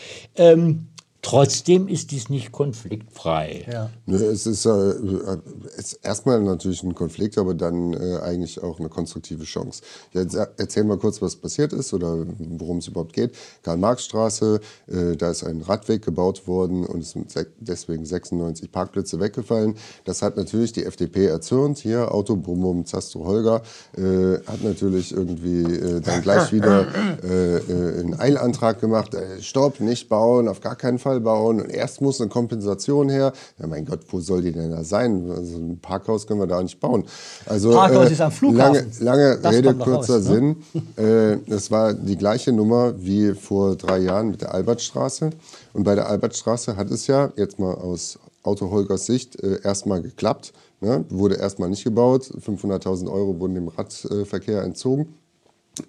Trotzdem 1.27 1.89
ist 1.89 2.11
dies 2.11 2.29
nicht 2.29 2.53
konfliktfrei. 2.53 3.65
Ja. 3.69 3.89
Es 4.07 4.47
ist, 4.47 4.65
äh, 4.65 4.69
äh, 4.69 5.37
ist 5.77 5.99
erstmal 6.01 6.39
natürlich 6.41 6.83
ein 6.83 6.95
Konflikt, 6.95 7.37
aber 7.37 7.53
dann 7.53 7.93
äh, 7.93 8.19
eigentlich 8.23 8.63
auch 8.63 8.79
eine 8.79 8.87
konstruktive 8.87 9.43
Chance. 9.43 9.81
Jetzt 10.13 10.35
er- 10.35 10.53
erzähl 10.55 10.85
mal 10.85 10.97
kurz, 10.97 11.21
was 11.21 11.35
passiert 11.35 11.73
ist 11.73 11.93
oder 11.93 12.25
worum 12.37 12.77
es 12.77 12.87
überhaupt 12.87 13.11
geht. 13.11 13.35
Karl-Marx-Straße, 13.63 14.61
äh, 14.87 15.17
da 15.17 15.31
ist 15.31 15.43
ein 15.43 15.59
Radweg 15.59 16.01
gebaut 16.05 16.47
worden 16.47 16.85
und 16.85 17.01
es 17.01 17.09
sind 17.11 17.33
deswegen 17.59 18.05
96 18.05 18.71
Parkplätze 18.71 19.19
weggefallen. 19.19 19.75
Das 20.05 20.21
hat 20.21 20.37
natürlich 20.37 20.71
die 20.71 20.85
FDP 20.85 21.25
erzürnt. 21.25 21.79
Hier, 21.79 22.13
Auto, 22.13 22.41
Zastro, 22.85 23.25
Holger, 23.25 23.63
äh, 23.97 24.35
hat 24.47 24.63
natürlich 24.63 25.11
irgendwie 25.11 25.63
äh, 25.63 25.99
dann 25.99 26.21
gleich 26.21 26.53
wieder 26.53 26.87
äh, 27.21 27.57
äh, 27.57 27.99
einen 27.99 28.17
Eilantrag 28.17 28.79
gemacht. 28.79 29.13
Äh, 29.13 29.41
Stopp, 29.41 29.81
nicht 29.81 30.07
bauen, 30.07 30.47
auf 30.47 30.61
gar 30.61 30.77
keinen 30.77 30.99
Fall 30.99 31.16
bauen. 31.19 31.61
Und 31.61 31.69
erst 31.69 32.01
muss 32.01 32.21
eine 32.21 32.29
Kompensation 32.29 33.09
her. 33.09 33.33
Ja, 33.59 33.67
mein 33.67 33.85
Gott, 33.85 34.01
wo 34.09 34.19
soll 34.19 34.41
die 34.41 34.51
denn 34.51 34.71
da 34.71 34.83
sein? 34.83 35.29
Also 35.29 35.57
ein 35.57 35.79
Parkhaus 35.79 36.27
können 36.27 36.39
wir 36.39 36.47
da 36.47 36.61
nicht 36.61 36.79
bauen. 36.79 37.05
Also, 37.45 37.71
Parkhaus 37.71 38.11
ist 38.11 38.21
am 38.21 38.31
Flughafen. 38.31 38.87
Lange, 38.99 39.35
lange 39.41 39.57
Rede, 39.57 39.73
kurzer 39.75 40.15
raus, 40.15 40.25
ne? 40.25 40.33
Sinn. 40.33 40.55
Äh, 40.97 41.37
das 41.47 41.71
war 41.71 41.93
die 41.93 42.17
gleiche 42.17 42.51
Nummer 42.51 42.93
wie 42.97 43.33
vor 43.33 43.75
drei 43.75 43.99
Jahren 43.99 44.31
mit 44.31 44.41
der 44.41 44.53
Albertstraße. 44.53 45.29
Und 45.73 45.83
bei 45.83 45.95
der 45.95 46.07
Albertstraße 46.09 46.75
hat 46.75 46.91
es 46.91 47.07
ja, 47.07 47.31
jetzt 47.35 47.59
mal 47.59 47.73
aus 47.73 48.19
Auto 48.43 48.71
Holgers 48.71 49.05
Sicht, 49.05 49.41
äh, 49.43 49.61
erstmal 49.63 50.01
geklappt. 50.01 50.53
Ne? 50.79 51.05
Wurde 51.09 51.35
erstmal 51.35 51.69
nicht 51.69 51.83
gebaut. 51.83 52.23
500.000 52.23 53.11
Euro 53.11 53.39
wurden 53.39 53.55
dem 53.55 53.67
Radverkehr 53.67 54.63
entzogen. 54.63 55.15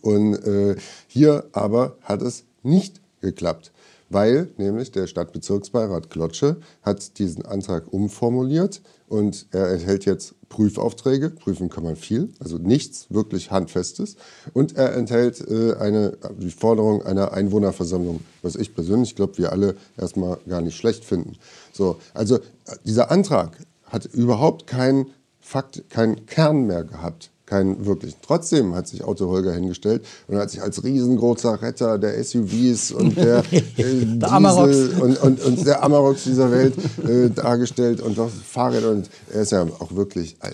Und 0.02 0.34
äh, 0.34 0.76
hier 1.06 1.44
aber 1.52 1.96
hat 2.02 2.22
es 2.22 2.44
nicht 2.62 3.00
geklappt, 3.20 3.72
weil 4.10 4.48
nämlich 4.56 4.90
der 4.90 5.06
Stadtbezirksbeirat 5.06 6.10
Klotsche 6.10 6.56
hat 6.82 7.18
diesen 7.18 7.44
Antrag 7.44 7.92
umformuliert 7.92 8.82
und 9.08 9.46
er 9.50 9.70
enthält 9.70 10.04
jetzt 10.04 10.34
Prüfaufträge. 10.48 11.30
Prüfen 11.30 11.68
kann 11.68 11.84
man 11.84 11.96
viel, 11.96 12.32
also 12.40 12.58
nichts 12.58 13.06
wirklich 13.10 13.50
Handfestes. 13.50 14.16
Und 14.54 14.76
er 14.76 14.94
enthält 14.94 15.40
äh, 15.48 15.74
eine, 15.74 16.16
die 16.38 16.50
Forderung 16.50 17.02
einer 17.02 17.32
Einwohnerversammlung, 17.32 18.20
was 18.42 18.56
ich 18.56 18.74
persönlich 18.74 19.16
glaube, 19.16 19.38
wir 19.38 19.52
alle 19.52 19.76
erstmal 19.96 20.38
gar 20.48 20.60
nicht 20.60 20.76
schlecht 20.76 21.04
finden. 21.04 21.36
So, 21.72 21.98
also 22.14 22.36
äh, 22.36 22.40
dieser 22.84 23.10
Antrag 23.10 23.58
hat 23.84 24.06
überhaupt 24.06 24.66
keinen 24.66 25.06
Fakt, 25.40 25.88
keinen 25.88 26.26
Kern 26.26 26.66
mehr 26.66 26.84
gehabt. 26.84 27.30
Keinen 27.48 27.86
wirklichen. 27.86 28.18
Trotzdem 28.22 28.74
hat 28.74 28.88
sich 28.88 29.04
Otto 29.06 29.28
Holger 29.28 29.52
hingestellt 29.52 30.04
und 30.28 30.36
hat 30.36 30.50
sich 30.50 30.62
als 30.62 30.84
riesengroßer 30.84 31.62
Retter 31.62 31.98
der 31.98 32.22
SUVs 32.22 32.92
und 32.92 33.16
der, 33.16 33.38
äh, 33.50 33.62
Diesel 33.78 34.24
Amarok. 34.24 34.70
und, 35.00 35.22
und, 35.22 35.40
und 35.40 35.66
der 35.66 35.82
Amarok 35.82 36.16
dieser 36.22 36.50
Welt 36.50 36.74
äh, 37.08 37.30
dargestellt 37.30 38.00
und 38.00 38.18
doch 38.18 38.30
Fahrräder 38.30 38.90
und 38.90 39.08
er 39.32 39.42
ist 39.42 39.52
ja 39.52 39.62
auch 39.62 39.94
wirklich 39.94 40.36
äh, 40.42 40.50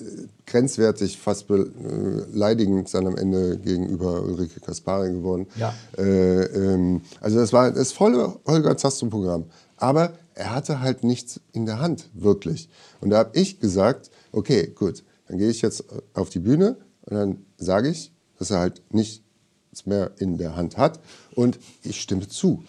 grenzwertig, 0.47 1.18
fast 1.18 1.49
beleidigend 1.49 2.92
dann 2.95 3.07
am 3.07 3.16
Ende 3.16 3.59
gegenüber 3.59 4.22
Ulrike 4.22 4.61
Kaspari 4.61 5.12
geworden. 5.12 5.47
Ja. 5.57 5.74
Äh, 5.99 6.45
ähm, 6.45 7.03
also 7.20 7.38
das 7.38 7.53
war 7.53 7.70
das 7.72 7.92
volle 7.92 8.36
Holger 8.47 8.76
Zasto-Programm. 8.76 9.47
Aber 9.76 10.12
er 10.34 10.55
hatte 10.55 10.80
halt 10.80 11.05
nichts 11.05 11.40
in 11.53 11.66
der 11.66 11.80
Hand, 11.80 12.09
wirklich. 12.14 12.68
Und 13.01 13.11
da 13.11 13.18
habe 13.18 13.30
ich 13.34 13.61
gesagt, 13.61 14.11
okay, 14.32 14.72
gut, 14.74 15.03
dann 15.29 15.39
gehe 15.39 15.51
ich 15.51 15.62
jetzt 15.62 15.85
auf 16.14 16.31
die 16.31 16.39
Bühne 16.39 16.77
und 17.03 17.16
dann 17.16 17.47
sage 17.57 17.89
ich, 17.89 18.12
dass 18.39 18.51
er 18.51 18.59
halt 18.59 18.83
nichts 18.91 19.22
mehr 19.85 20.12
in 20.18 20.39
der 20.39 20.57
Hand 20.57 20.77
hat 20.77 21.01
und 21.35 21.59
ich 21.83 22.01
stimme 22.01 22.29
zu. 22.29 22.64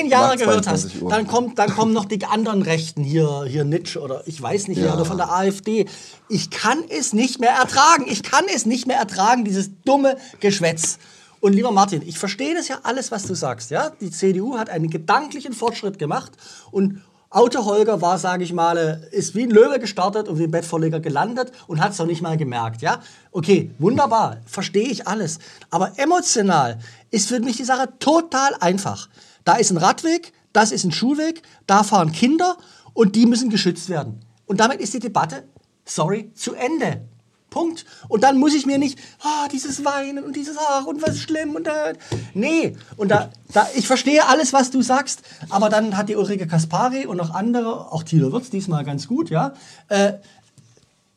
schon 0.01 0.09
Jahre 0.09 0.37
gehört 0.37 0.67
hast. 0.67 0.81
22 0.89 1.01
Uhr. 1.01 1.09
Dann, 1.09 1.25
kommt, 1.27 1.57
dann 1.57 1.71
kommen 1.73 1.93
noch 1.93 2.05
die 2.05 2.23
anderen 2.25 2.61
Rechten 2.61 3.03
hier, 3.03 3.45
hier 3.47 3.63
Nitsch 3.63 3.97
oder 3.97 4.21
ich 4.27 4.39
weiß 4.41 4.67
nicht, 4.67 4.79
Ja. 4.81 4.93
oder 4.93 5.05
von 5.05 5.17
der 5.17 5.31
AfD. 5.33 5.87
Ich 6.29 6.51
kann 6.51 6.79
es 6.89 7.13
nicht 7.13 7.39
mehr 7.39 7.51
ertragen. 7.51 8.05
Ich 8.07 8.21
kann 8.21 8.45
es 8.53 8.65
nicht 8.65 8.85
mehr 8.85 8.97
ertragen, 8.97 9.43
dieses 9.45 9.69
dumme 9.85 10.17
Geschwätz. 10.39 10.99
Und 11.39 11.53
lieber 11.53 11.71
Martin, 11.71 12.01
ich 12.05 12.17
verstehe 12.19 12.53
das 12.55 12.67
ja 12.67 12.79
alles, 12.83 13.11
was 13.11 13.23
du 13.23 13.33
sagst. 13.35 13.71
Ja? 13.71 13.91
Die 14.01 14.11
CDU 14.11 14.57
hat 14.57 14.69
einen 14.69 14.89
gedanklichen 14.89 15.53
Fortschritt 15.53 15.97
gemacht 15.99 16.31
und 16.71 17.01
Auto 17.35 17.65
Holger 17.65 18.01
war, 18.01 18.17
sage 18.17 18.45
ich 18.45 18.53
mal, 18.53 18.77
äh, 18.77 19.13
ist 19.13 19.35
wie 19.35 19.43
ein 19.43 19.49
Löwe 19.49 19.77
gestartet 19.77 20.29
und 20.29 20.39
wie 20.39 20.45
ein 20.45 20.51
Bettvorleger 20.51 21.01
gelandet 21.01 21.51
und 21.67 21.81
hat 21.81 21.91
es 21.91 21.99
noch 21.99 22.05
nicht 22.05 22.21
mal 22.21 22.37
gemerkt. 22.37 22.81
Ja? 22.81 23.01
Okay, 23.33 23.71
wunderbar, 23.77 24.37
verstehe 24.45 24.87
ich 24.87 25.05
alles. 25.05 25.39
Aber 25.69 25.91
emotional 25.99 26.79
ist 27.11 27.27
für 27.27 27.41
mich 27.41 27.57
die 27.57 27.65
Sache 27.65 27.89
total 27.99 28.55
einfach. 28.61 29.09
Da 29.43 29.55
ist 29.55 29.69
ein 29.69 29.75
Radweg, 29.75 30.31
das 30.53 30.71
ist 30.71 30.85
ein 30.85 30.93
Schulweg, 30.93 31.41
da 31.67 31.83
fahren 31.83 32.13
Kinder 32.13 32.55
und 32.93 33.17
die 33.17 33.25
müssen 33.25 33.49
geschützt 33.49 33.89
werden. 33.89 34.21
Und 34.45 34.61
damit 34.61 34.79
ist 34.79 34.93
die 34.93 34.99
Debatte, 34.99 35.43
sorry, 35.83 36.31
zu 36.35 36.53
Ende. 36.53 37.01
Punkt. 37.55 37.85
Und 38.09 38.25
dann 38.25 38.37
muss 38.37 38.53
ich 38.53 38.65
mir 38.65 38.77
nicht, 38.77 38.99
ah, 39.23 39.47
dieses 39.49 39.85
Weinen 39.85 40.25
und 40.25 40.35
dieses, 40.35 40.57
ach, 40.57 40.85
und 40.85 41.01
was 41.01 41.15
ist 41.15 41.21
schlimm 41.21 41.55
und 41.55 41.65
da. 41.65 41.93
Nee. 42.33 42.75
Und 42.97 43.09
da, 43.11 43.29
da, 43.53 43.65
ich 43.75 43.87
verstehe 43.87 44.27
alles, 44.27 44.51
was 44.51 44.71
du 44.71 44.81
sagst, 44.81 45.21
aber 45.49 45.69
dann 45.69 45.95
hat 45.95 46.09
die 46.09 46.17
Ulrike 46.17 46.47
Kaspari 46.47 47.05
und 47.05 47.15
noch 47.15 47.33
andere, 47.33 47.93
auch 47.93 48.03
Thilo 48.03 48.33
Wirtz 48.33 48.49
diesmal 48.49 48.83
ganz 48.83 49.07
gut, 49.07 49.29
ja. 49.29 49.53
Äh, 49.87 50.15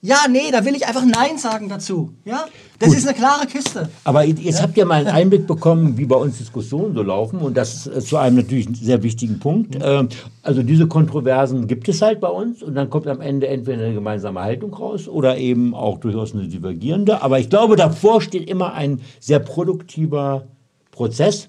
ja, 0.01 0.19
nee, 0.31 0.51
da 0.53 0.65
will 0.65 0.77
ich 0.77 0.87
einfach 0.87 1.05
Nein 1.05 1.39
sagen 1.39 1.69
dazu. 1.69 2.13
Ja? 2.25 2.47
Das 2.79 2.95
ist 2.95 3.07
eine 3.07 3.17
klare 3.17 3.47
Kiste. 3.47 3.89
Aber 4.05 4.23
jetzt 4.25 4.63
habt 4.63 4.77
ihr 4.77 4.87
mal 4.87 5.01
einen 5.01 5.09
Einblick 5.09 5.49
bekommen, 5.49 5.99
wie 5.99 6.05
bei 6.07 6.15
uns 6.15 6.39
Diskussionen 6.39 6.95
so 6.95 7.03
laufen. 7.03 7.41
Und 7.41 7.57
das 7.57 7.89
ist 7.89 8.07
zu 8.07 8.17
einem 8.17 8.37
natürlich 8.37 8.69
sehr 8.81 9.03
wichtigen 9.03 9.41
Punkt. 9.41 9.77
Ähm, 9.83 10.09
Also 10.43 10.63
diese 10.63 10.87
Kontroversen 10.87 11.67
gibt 11.67 11.89
es 11.89 12.01
halt 12.01 12.21
bei 12.21 12.29
uns. 12.29 12.63
Und 12.63 12.77
dann 12.77 12.91
kommt 12.91 13.09
am 13.09 13.21
Ende 13.21 13.49
entweder 13.49 13.85
eine 13.85 13.95
gemeinsame 13.95 14.41
Haltung 14.41 14.73
raus 14.73 15.09
oder 15.09 15.37
eben 15.37 15.75
auch 15.75 15.99
durchaus 15.99 16.33
eine 16.33 16.47
divergierende. 16.47 17.21
Aber 17.23 17.41
ich 17.41 17.51
glaube, 17.51 17.75
davor 17.75 18.23
steht 18.23 18.49
immer 18.49 18.75
ein 18.75 19.01
sehr 19.19 19.41
produktiver 19.41 20.45
Prozess. 20.93 21.49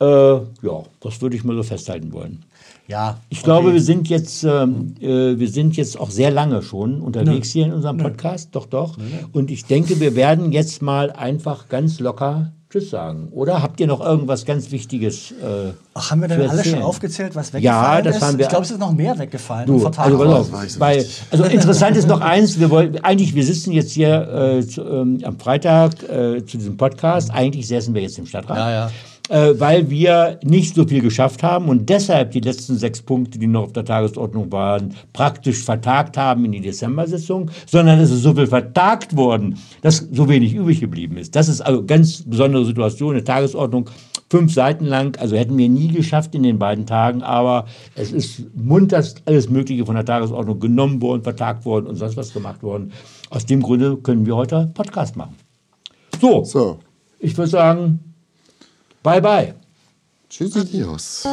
Äh, 0.00 0.04
ja, 0.04 0.82
das 1.00 1.22
würde 1.22 1.36
ich 1.36 1.44
mal 1.44 1.54
so 1.54 1.62
festhalten 1.62 2.12
wollen. 2.12 2.44
Ja. 2.92 3.16
Ich 3.30 3.42
glaube, 3.42 3.72
wir 3.72 3.80
sind 3.80 4.10
jetzt, 4.10 4.44
ähm, 4.44 4.94
äh, 5.00 5.38
wir 5.38 5.48
sind 5.48 5.78
jetzt 5.78 5.98
auch 5.98 6.10
sehr 6.10 6.30
lange 6.30 6.62
schon 6.62 7.00
unterwegs 7.00 7.50
hier 7.50 7.64
in 7.64 7.72
unserem 7.72 7.96
Podcast. 7.96 8.50
Doch, 8.52 8.66
doch. 8.66 8.98
Und 9.32 9.50
ich 9.50 9.64
denke, 9.64 9.98
wir 9.98 10.14
werden 10.14 10.52
jetzt 10.52 10.82
mal 10.82 11.10
einfach 11.10 11.70
ganz 11.70 12.00
locker 12.00 12.52
Tschüss 12.68 12.90
sagen. 12.90 13.28
Oder 13.32 13.62
habt 13.62 13.80
ihr 13.80 13.86
noch 13.86 14.00
irgendwas 14.00 14.44
ganz 14.46 14.70
Wichtiges? 14.70 15.30
Äh, 15.32 15.72
Ach, 15.94 16.10
haben 16.10 16.20
wir 16.22 16.28
denn 16.28 16.48
alles 16.48 16.68
schon 16.68 16.82
aufgezählt, 16.82 17.34
was 17.34 17.52
Ja, 17.52 17.58
weggefallen 17.60 18.04
das 18.04 18.16
ist? 18.16 18.22
haben 18.22 18.38
wir- 18.38 18.44
Ich 18.44 18.48
glaube, 18.50 18.64
es 18.64 18.70
ist 18.70 18.78
noch 18.78 18.92
mehr 18.92 19.18
weggefallen. 19.18 19.66
Du, 19.66 19.74
also 19.86 19.88
nicht 19.88 20.72
so 20.72 20.84
also 21.30 21.44
interessant 21.44 21.96
ist 21.98 22.08
noch 22.08 22.20
eins, 22.20 22.58
wir 22.60 22.70
wollten, 22.70 22.98
eigentlich, 23.04 23.34
wir 23.34 23.44
sitzen 23.44 23.72
jetzt 23.72 23.92
hier 23.92 24.58
äh, 24.58 24.66
zu, 24.66 24.82
ähm, 24.82 25.18
am 25.22 25.38
Freitag 25.38 26.02
äh, 26.04 26.44
zu 26.46 26.56
diesem 26.58 26.76
Podcast, 26.78 27.30
eigentlich 27.30 27.66
säßen 27.68 27.94
wir 27.94 28.00
jetzt 28.02 28.18
im 28.18 28.26
Stadtrat. 28.26 28.56
Ja, 28.56 28.70
ja. 28.70 28.90
Äh, 29.32 29.58
weil 29.58 29.88
wir 29.88 30.38
nicht 30.44 30.74
so 30.74 30.86
viel 30.86 31.00
geschafft 31.00 31.42
haben 31.42 31.70
und 31.70 31.88
deshalb 31.88 32.32
die 32.32 32.40
letzten 32.40 32.76
sechs 32.76 33.00
Punkte, 33.00 33.38
die 33.38 33.46
noch 33.46 33.62
auf 33.62 33.72
der 33.72 33.86
Tagesordnung 33.86 34.52
waren, 34.52 34.94
praktisch 35.14 35.64
vertagt 35.64 36.18
haben 36.18 36.44
in 36.44 36.52
die 36.52 36.60
Dezember-Sitzung, 36.60 37.50
sondern 37.64 37.98
es 37.98 38.10
ist 38.10 38.24
so 38.24 38.34
viel 38.34 38.46
vertagt 38.46 39.16
worden, 39.16 39.58
dass 39.80 40.06
so 40.12 40.28
wenig 40.28 40.52
übrig 40.52 40.80
geblieben 40.80 41.16
ist. 41.16 41.34
Das 41.34 41.48
ist 41.48 41.62
also 41.62 41.82
ganz 41.82 42.24
besondere 42.26 42.66
Situation, 42.66 43.14
eine 43.14 43.24
Tagesordnung, 43.24 43.88
fünf 44.28 44.52
Seiten 44.52 44.84
lang, 44.84 45.16
also 45.18 45.34
hätten 45.34 45.56
wir 45.56 45.70
nie 45.70 45.88
geschafft 45.88 46.34
in 46.34 46.42
den 46.42 46.58
beiden 46.58 46.84
Tagen, 46.84 47.22
aber 47.22 47.64
es 47.94 48.12
ist 48.12 48.54
munterst 48.54 49.22
alles 49.24 49.48
Mögliche 49.48 49.86
von 49.86 49.94
der 49.94 50.04
Tagesordnung 50.04 50.60
genommen 50.60 51.00
worden, 51.00 51.22
vertagt 51.22 51.64
worden 51.64 51.86
und 51.86 51.96
sonst 51.96 52.18
was 52.18 52.34
gemacht 52.34 52.62
worden. 52.62 52.92
Aus 53.30 53.46
dem 53.46 53.62
Grunde 53.62 53.96
können 53.96 54.26
wir 54.26 54.36
heute 54.36 54.70
Podcast 54.74 55.16
machen. 55.16 55.36
So, 56.20 56.44
So, 56.44 56.80
ich 57.18 57.34
würde 57.38 57.50
sagen, 57.50 58.11
bye 59.04 59.20
bye. 59.20 59.54
tschüssi. 60.28 60.58
Adios. 60.60 61.24